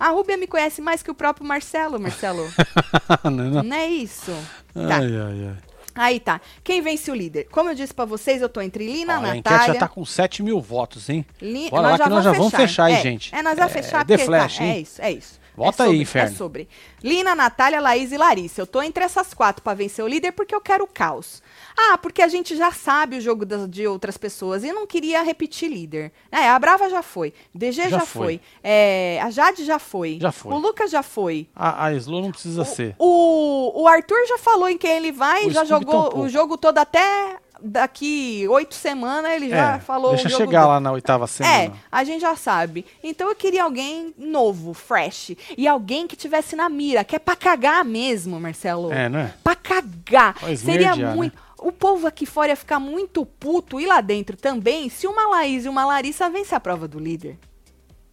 A 0.02 0.08
Rubia 0.08 0.36
me 0.36 0.48
conhece 0.48 0.82
mais 0.82 1.00
que 1.00 1.12
o 1.12 1.14
próprio 1.14 1.46
Marcelo, 1.46 2.00
Marcelo. 2.00 2.52
não, 3.22 3.30
não. 3.30 3.62
Não 3.62 3.76
é 3.76 3.86
isso? 3.86 4.32
Tá. 4.74 4.96
Ai, 4.96 5.06
ai, 5.16 5.48
ai. 5.48 5.56
Aí 5.94 6.18
tá. 6.18 6.40
Quem 6.64 6.82
vence 6.82 7.08
o 7.08 7.14
líder? 7.14 7.46
Como 7.52 7.70
eu 7.70 7.74
disse 7.76 7.94
pra 7.94 8.04
vocês, 8.04 8.42
eu 8.42 8.48
tô 8.48 8.60
entre 8.60 8.84
Lina, 8.84 9.20
Ó, 9.20 9.22
a 9.22 9.36
enquete 9.36 9.52
Natália... 9.52 9.74
já 9.74 9.78
tá 9.78 9.86
com 9.86 10.04
7 10.04 10.42
mil 10.42 10.60
votos, 10.60 11.08
hein? 11.08 11.24
Li... 11.40 11.70
Bora 11.70 11.90
lá 11.90 11.98
que 12.00 12.08
nós 12.08 12.24
já 12.24 12.32
vamos 12.32 12.52
fechar 12.52 12.86
aí, 12.86 12.94
é, 12.94 13.00
gente. 13.00 13.32
É, 13.32 13.42
nós 13.42 13.56
vamos 13.56 13.76
É, 13.76 13.80
fechar 13.80 14.04
The 14.04 14.16
porque 14.16 14.24
Flash, 14.26 14.56
tá, 14.58 14.64
hein? 14.64 14.70
é 14.72 14.78
isso, 14.80 15.02
é 15.02 15.12
isso. 15.12 15.40
Volta 15.56 15.82
é 15.82 15.86
aí, 15.86 15.90
sobre, 15.90 16.02
inferno. 16.02 16.30
É 16.32 16.36
sobre. 16.36 16.68
Lina, 17.02 17.34
Natália, 17.34 17.80
Laís 17.80 18.10
e 18.12 18.16
Larissa. 18.16 18.60
Eu 18.60 18.66
tô 18.66 18.80
entre 18.82 19.04
essas 19.04 19.34
quatro 19.34 19.62
pra 19.62 19.74
vencer 19.74 20.04
o 20.04 20.08
líder 20.08 20.32
porque 20.32 20.54
eu 20.54 20.60
quero 20.60 20.84
o 20.84 20.86
caos. 20.86 21.42
Ah, 21.76 21.98
porque 21.98 22.22
a 22.22 22.28
gente 22.28 22.56
já 22.56 22.70
sabe 22.72 23.16
o 23.16 23.20
jogo 23.20 23.44
das- 23.44 23.68
de 23.68 23.86
outras 23.86 24.16
pessoas 24.16 24.64
e 24.64 24.72
não 24.72 24.86
queria 24.86 25.22
repetir 25.22 25.68
líder. 25.70 26.12
É, 26.30 26.48
a 26.48 26.58
Brava 26.58 26.88
já 26.88 27.02
foi, 27.02 27.32
DG 27.54 27.82
já, 27.84 27.88
Já 27.90 28.00
foi, 28.00 28.24
foi. 28.24 28.40
é, 28.62 29.20
a 29.22 29.30
Jade 29.30 29.64
já 29.64 29.78
foi, 29.78 30.18
Já 30.20 30.32
foi. 30.32 30.52
o 30.52 30.58
Lucas 30.58 30.90
já 30.90 31.02
foi. 31.02 31.48
A, 31.54 31.86
a 31.86 31.94
Slow 31.94 32.22
não 32.22 32.30
precisa 32.30 32.64
ser. 32.64 32.94
O, 32.98 33.82
o 33.82 33.88
Arthur 33.88 34.26
já 34.28 34.38
falou 34.38 34.68
em 34.68 34.78
quem 34.78 34.96
ele 34.96 35.12
vai, 35.12 35.46
O 35.46 35.50
já 35.50 35.64
Scooby 35.64 35.68
jogou 35.84 36.04
tampouco. 36.04 36.20
o 36.20 36.28
jogo 36.28 36.56
todo 36.58 36.78
até 36.78 37.36
daqui 37.62 38.46
oito 38.48 38.74
semanas 38.74 39.32
ele 39.32 39.48
já 39.48 39.76
É, 39.76 39.78
falou 39.78 40.10
Deixa 40.12 40.28
chegar 40.28 40.62
do- 40.62 40.68
lá 40.68 40.80
na 40.80 40.92
oitava 40.92 41.24
É, 41.24 41.26
semana. 41.28 41.74
a 41.90 42.04
gente 42.04 42.20
já 42.20 42.34
sabe. 42.36 42.84
Então 43.02 43.28
eu 43.28 43.34
queria 43.34 43.62
alguém 43.64 44.14
novo, 44.18 44.74
fresh. 44.74 45.36
E 45.56 45.66
alguém 45.68 46.06
que 46.06 46.16
tivesse 46.16 46.54
na 46.56 46.68
mira, 46.68 47.04
que 47.04 47.16
é 47.16 47.18
pra 47.18 47.36
cagar 47.36 47.84
mesmo, 47.84 48.38
Marcelo. 48.40 48.92
É, 48.92 49.08
não 49.08 49.20
é? 49.20 49.34
Pra 49.42 49.54
cagar. 49.54 50.34
Pra 50.34 50.56
Seria 50.56 50.90
esmerdear, 50.90 51.16
muito. 51.16 51.34
né? 51.36 51.42
O 51.58 51.70
povo 51.70 52.08
aqui 52.08 52.26
fora 52.26 52.48
ia 52.48 52.56
ficar 52.56 52.80
muito 52.80 53.24
puto 53.24 53.80
e 53.80 53.86
lá 53.86 54.00
dentro 54.00 54.36
também 54.36 54.88
se 54.88 55.06
uma 55.06 55.28
Laís 55.28 55.64
e 55.64 55.68
uma 55.68 55.84
Larissa 55.84 56.28
vence 56.28 56.52
a 56.54 56.58
prova 56.58 56.88
do 56.88 56.98
líder. 56.98 57.38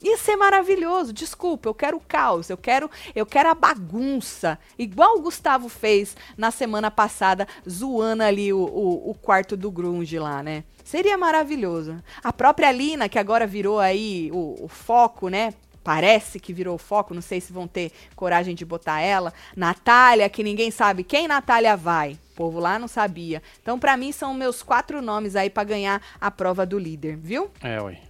Ia 0.01 0.17
ser 0.17 0.35
maravilhoso. 0.35 1.11
Desculpa, 1.11 1.67
eu 1.67 1.73
quero 1.73 1.97
o 1.97 2.01
caos, 2.01 2.49
eu 2.49 2.57
quero, 2.57 2.89
eu 3.13 3.25
quero 3.25 3.49
a 3.49 3.55
bagunça. 3.55 4.57
Igual 4.77 5.17
o 5.17 5.21
Gustavo 5.21 5.67
fez 5.67 6.15
na 6.37 6.51
semana 6.51 6.89
passada, 6.89 7.47
zoando 7.69 8.23
ali 8.23 8.53
o, 8.53 8.59
o, 8.59 9.11
o 9.11 9.13
quarto 9.13 9.57
do 9.57 9.69
Grunge 9.69 10.17
lá, 10.17 10.41
né? 10.41 10.63
Seria 10.83 11.17
maravilhoso. 11.17 12.01
A 12.23 12.33
própria 12.33 12.71
Lina, 12.71 13.09
que 13.09 13.19
agora 13.19 13.45
virou 13.45 13.79
aí 13.79 14.31
o, 14.33 14.65
o 14.65 14.67
foco, 14.67 15.27
né? 15.27 15.53
Parece 15.83 16.39
que 16.39 16.53
virou 16.53 16.75
o 16.75 16.79
foco, 16.79 17.13
não 17.13 17.21
sei 17.21 17.39
se 17.41 17.53
vão 17.53 17.67
ter 17.67 17.91
coragem 18.15 18.53
de 18.53 18.65
botar 18.65 18.99
ela. 18.99 19.33
Natália, 19.55 20.29
que 20.29 20.43
ninguém 20.43 20.71
sabe 20.71 21.03
quem 21.03 21.27
Natália 21.27 21.75
vai. 21.75 22.13
O 22.33 22.35
povo 22.35 22.59
lá 22.59 22.77
não 22.79 22.87
sabia. 22.87 23.41
Então, 23.61 23.79
pra 23.79 23.97
mim, 23.97 24.11
são 24.11 24.33
meus 24.33 24.61
quatro 24.61 25.01
nomes 25.01 25.35
aí 25.35 25.49
pra 25.49 25.63
ganhar 25.63 26.01
a 26.19 26.29
prova 26.29 26.65
do 26.65 26.77
líder, 26.77 27.17
viu? 27.17 27.49
É, 27.61 27.81
ué. 27.81 28.08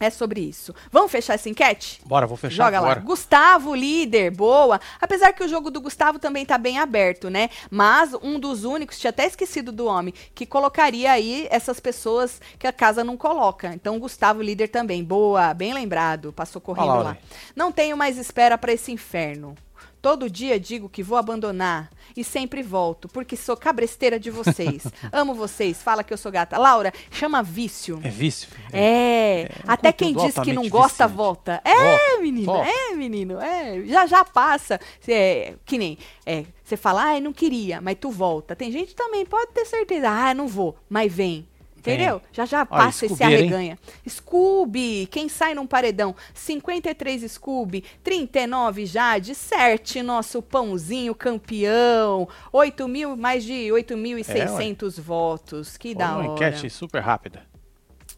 É 0.00 0.10
sobre 0.10 0.40
isso. 0.40 0.74
Vamos 0.92 1.10
fechar 1.10 1.34
essa 1.34 1.48
enquete? 1.48 2.00
Bora, 2.06 2.26
vou 2.26 2.36
fechar 2.36 2.66
Joga 2.66 2.78
agora. 2.78 3.00
lá. 3.00 3.04
Gustavo, 3.04 3.74
líder, 3.74 4.30
boa. 4.30 4.80
Apesar 5.00 5.32
que 5.32 5.42
o 5.42 5.48
jogo 5.48 5.70
do 5.70 5.80
Gustavo 5.80 6.18
também 6.18 6.46
tá 6.46 6.56
bem 6.56 6.78
aberto, 6.78 7.28
né? 7.28 7.50
Mas 7.70 8.14
um 8.22 8.38
dos 8.38 8.64
únicos, 8.64 8.98
tinha 8.98 9.10
até 9.10 9.26
esquecido 9.26 9.72
do 9.72 9.86
homem, 9.86 10.14
que 10.34 10.46
colocaria 10.46 11.10
aí 11.10 11.48
essas 11.50 11.80
pessoas 11.80 12.40
que 12.58 12.66
a 12.66 12.72
casa 12.72 13.02
não 13.02 13.16
coloca. 13.16 13.74
Então, 13.74 13.98
Gustavo, 13.98 14.40
líder 14.40 14.68
também. 14.68 15.02
Boa, 15.02 15.52
bem 15.52 15.74
lembrado. 15.74 16.32
Passou 16.32 16.60
correndo 16.60 16.90
Olha 16.90 17.02
lá, 17.02 17.08
olha 17.10 17.18
Não 17.56 17.72
tenho 17.72 17.96
mais 17.96 18.16
espera 18.18 18.56
pra 18.56 18.72
esse 18.72 18.92
inferno. 18.92 19.56
Todo 20.00 20.30
dia 20.30 20.58
digo 20.60 20.88
que 20.88 21.02
vou 21.02 21.18
abandonar 21.18 21.90
e 22.16 22.22
sempre 22.22 22.62
volto, 22.62 23.08
porque 23.08 23.36
sou 23.36 23.56
cabresteira 23.56 24.18
de 24.18 24.30
vocês. 24.30 24.84
Amo 25.12 25.34
vocês, 25.34 25.82
fala 25.82 26.04
que 26.04 26.12
eu 26.12 26.16
sou 26.18 26.30
gata. 26.30 26.56
Laura, 26.56 26.92
chama 27.10 27.42
vício. 27.42 28.00
É 28.02 28.08
vício? 28.08 28.48
É, 28.72 29.50
um 29.66 29.70
até 29.70 29.92
quem 29.92 30.14
diz 30.14 30.34
que 30.38 30.52
não 30.52 30.68
gosta, 30.68 31.04
viciante. 31.06 31.14
volta. 31.16 31.60
É, 31.64 31.74
Volta, 31.74 32.22
menino, 32.22 32.46
volta. 32.46 32.70
é, 32.70 32.94
menino, 32.94 33.40
é. 33.40 33.82
Já 33.86 34.06
já 34.06 34.24
passa. 34.24 34.80
É, 35.06 35.54
que 35.64 35.76
nem, 35.76 35.98
é, 36.24 36.44
você 36.64 36.76
fala, 36.76 37.02
ai, 37.02 37.20
não 37.20 37.32
queria, 37.32 37.80
mas 37.80 37.96
tu 38.00 38.10
volta. 38.10 38.54
Tem 38.54 38.70
gente 38.70 38.94
também, 38.94 39.26
pode 39.26 39.52
ter 39.52 39.64
certeza, 39.64 40.08
ah, 40.08 40.32
não 40.32 40.46
vou, 40.46 40.76
mas 40.88 41.12
vem. 41.12 41.46
Entendeu? 41.94 42.22
Já 42.32 42.44
já 42.44 42.66
passa 42.66 43.06
Scooby, 43.06 43.24
hein? 43.24 43.34
arreganha. 43.36 43.78
Scooby, 44.08 45.06
quem 45.10 45.28
sai 45.28 45.54
num 45.54 45.66
paredão? 45.66 46.14
53 46.34 47.30
Scooby, 47.32 47.84
39 48.02 48.86
Jade, 48.86 49.34
Certe, 49.34 50.02
nosso 50.02 50.42
pãozinho 50.42 51.14
campeão, 51.14 52.28
8 52.52 52.88
mil, 52.88 53.16
mais 53.16 53.44
de 53.44 53.68
8.600 53.68 55.00
votos. 55.00 55.76
Que 55.76 55.88
Foi 55.88 55.94
da 55.98 56.16
uma 56.16 56.18
hora. 56.18 56.26
enquete 56.32 56.70
super 56.70 57.00
rápida. 57.02 57.42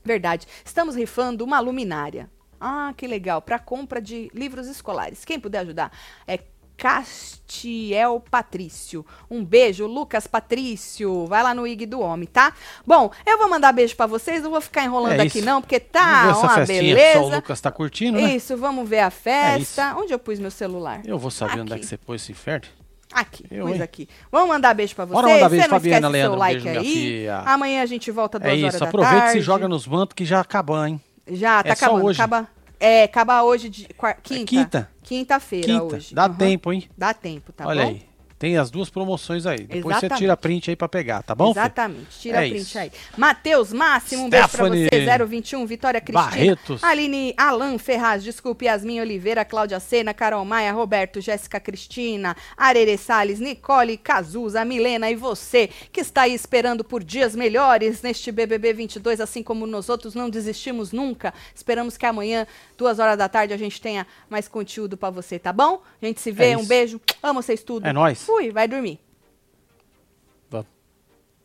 Verdade. 0.05 0.47
Estamos 0.65 0.95
rifando 0.95 1.45
uma 1.45 1.61
luminária. 1.61 2.31
Ah, 2.61 2.93
que 2.97 3.07
legal. 3.07 3.41
Para 3.41 3.59
compra 3.59 4.01
de 4.03 4.31
livros 4.35 4.67
escolares. 4.67 5.25
Quem 5.25 5.41
puder 5.41 5.61
ajudar 5.61 5.91
é 6.27 6.39
Castiel 6.81 8.23
Patrício. 8.31 9.05
Um 9.31 9.45
beijo, 9.45 9.87
Lucas 9.87 10.27
Patrício. 10.27 11.27
Vai 11.27 11.43
lá 11.43 11.55
no 11.55 11.67
IG 11.67 11.85
do 11.87 12.01
Homem, 12.01 12.27
tá? 12.27 12.53
Bom, 12.87 13.11
eu 13.27 13.37
vou 13.39 13.49
mandar 13.51 13.73
beijo 13.73 13.95
para 13.97 14.07
vocês. 14.07 14.43
Não 14.43 14.51
vou 14.51 14.61
ficar 14.61 14.85
enrolando 14.85 15.21
É 15.21 15.23
aqui 15.23 15.43
não, 15.43 15.61
porque 15.61 15.79
tá 15.79 16.35
uma 16.39 16.55
festinha 16.55 16.81
beleza. 16.81 17.19
só 17.21 17.27
o 17.27 17.35
Lucas 17.35 17.61
tá 17.61 17.71
curtindo, 17.71 18.21
né? 18.21 18.35
Isso, 18.35 18.57
vamos 18.57 18.89
ver 18.89 19.01
a 19.01 19.07
É 19.07 19.11
festa. 19.11 19.95
Onde 19.97 20.13
eu 20.13 20.19
pus 20.19 20.39
meu 20.39 20.51
celular? 20.51 21.01
Eu 21.05 21.19
vou 21.19 21.31
saber 21.31 21.61
onde 21.61 21.73
é 21.73 21.75
Aqui. 21.75 21.83
que 21.83 21.89
você 21.89 21.97
pôs 21.99 22.23
esse 22.23 22.33
inferno. 22.33 22.67
Aqui, 23.13 23.45
Eu, 23.51 23.67
pus 23.67 23.77
hein? 23.77 23.83
aqui. 23.83 24.09
Vamos 24.31 24.49
mandar 24.49 24.73
beijo 24.73 24.95
pra 24.95 25.05
vocês. 25.05 25.21
Bora 25.21 25.35
mandar 25.35 25.49
beijo, 25.49 25.63
Você 25.65 25.69
não 25.69 25.77
Fabiana 25.77 25.97
esquece 25.99 26.13
Leandro, 26.13 26.33
seu 26.33 26.39
like 26.39 26.61
beijo, 26.63 26.81
aí. 26.81 27.29
Amanhã 27.45 27.83
a 27.83 27.87
gente 27.87 28.11
volta 28.11 28.39
duas 28.39 28.53
É 28.53 28.57
horas 28.57 28.75
isso, 28.75 28.79
da 28.81 28.87
aproveita 28.87 29.17
e 29.17 29.21
tarde. 29.21 29.33
se 29.33 29.41
joga 29.41 29.69
nos 29.69 29.87
mantos 29.87 30.15
que 30.15 30.25
já 30.25 30.41
acabou, 30.41 30.87
hein? 30.87 31.01
Já, 31.29 31.63
tá 31.63 31.69
É 31.69 31.73
acabando. 31.73 32.09
Acaba, 32.11 32.49
é, 32.79 33.03
acaba 33.03 33.43
hoje 33.43 33.69
de 33.69 33.89
quinta. 34.23 34.45
quinta. 34.47 34.91
Quinta-feira 35.11 35.67
Quinta. 35.67 35.97
hoje. 35.97 36.15
Dá 36.15 36.27
Uhum. 36.29 36.35
tempo, 36.37 36.73
hein? 36.73 36.89
Dá 36.97 37.13
tempo, 37.13 37.53
tá 37.53 37.67
Olha 37.67 37.83
bom? 37.85 37.91
aí. 37.91 38.03
Tem 38.41 38.57
as 38.57 38.71
duas 38.71 38.89
promoções 38.89 39.45
aí. 39.45 39.59
Depois 39.59 39.83
você 39.97 40.07
Exatamente. 40.07 40.19
tira 40.19 40.35
print 40.35 40.71
aí 40.71 40.75
pra 40.77 40.89
pegar, 40.89 41.23
tá 41.23 41.35
bom? 41.35 41.51
Exatamente. 41.51 42.07
Tira 42.21 42.39
É 42.47 42.49
print 42.49 42.63
isso. 42.63 42.79
aí. 42.79 42.91
Matheus 43.15 43.71
Máximo, 43.71 44.25
um 44.25 44.31
beijo 44.31 44.49
pra 44.49 44.67
Stephanie 44.67 44.89
você. 44.91 45.27
021, 45.27 45.67
Vitória 45.67 46.01
Cristina. 46.01 46.25
Barretos. 46.31 46.83
Aline 46.83 47.35
Alan 47.37 47.77
Ferraz, 47.77 48.25
desculpe, 48.25 48.65
Yasmin 48.65 48.99
Oliveira, 49.03 49.45
Cláudia 49.45 49.79
Sena, 49.79 50.15
Carol 50.15 50.43
Maia, 50.47 50.73
Roberto, 50.73 51.21
Jéssica 51.21 51.61
Cristina, 51.61 52.35
Arere 52.57 52.97
Salles, 52.97 53.41
Nicole 53.41 53.99
Cazuza, 53.99 54.65
Milena 54.65 55.11
e 55.11 55.15
você 55.17 55.69
que 55.93 56.01
está 56.01 56.23
aí 56.23 56.33
esperando 56.33 56.83
por 56.83 57.05
dias 57.05 57.37
melhores 57.37 58.01
neste 58.01 58.33
BBB 58.33 58.73
22, 58.73 59.21
assim 59.21 59.43
como 59.43 59.67
nós 59.67 59.91
outros 59.91 60.15
não 60.15 60.31
desistimos 60.31 60.93
nunca. 60.93 61.35
Esperamos 61.55 61.99
que 61.99 62.07
amanhã, 62.07 62.47
duas 62.79 62.99
horas 62.99 63.19
da 63.19 63.29
tarde, 63.29 63.53
a 63.53 63.59
gente 63.59 63.79
tenha 63.83 64.07
mais 64.31 64.49
conteúdo 64.49 64.97
pra 64.97 65.11
você, 65.11 65.39
tá 65.39 65.53
bom? 65.53 65.83
A 66.01 66.07
gente 66.07 66.23
se 66.23 66.33
vê, 66.33 66.53
É 66.53 66.57
um 66.57 66.65
beijo. 66.65 66.99
Amo 67.23 67.43
vocês 67.43 67.63
tudo. 67.63 67.87
É 67.87 67.93
nóis. 67.93 68.30
Fui, 68.31 68.51
vai 68.53 68.69
dormir. 68.69 68.99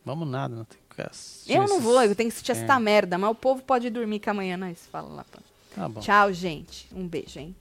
Vamos 0.04 0.28
nada, 0.28 0.54
não 0.54 0.64
tem 0.64 0.78
que 0.88 1.02
assistindo 1.02 1.56
Eu 1.56 1.66
não 1.66 1.80
vou, 1.80 2.00
eu 2.00 2.14
tenho 2.14 2.30
que 2.30 2.34
assistir 2.36 2.52
esta 2.52 2.74
É. 2.76 2.78
merda, 2.78 3.18
mas 3.18 3.28
o 3.28 3.34
povo 3.34 3.60
pode 3.60 3.90
dormir 3.90 4.20
que 4.20 4.30
amanhã 4.30 4.56
nós 4.56 4.86
fala 4.86 5.08
lá. 5.12 5.24
pra- 5.24 5.40
Tá 5.74 5.88
bom. 5.88 6.00
Tchau, 6.00 6.32
gente. 6.32 6.86
Um 6.94 7.08
beijo, 7.08 7.40
hein? 7.40 7.56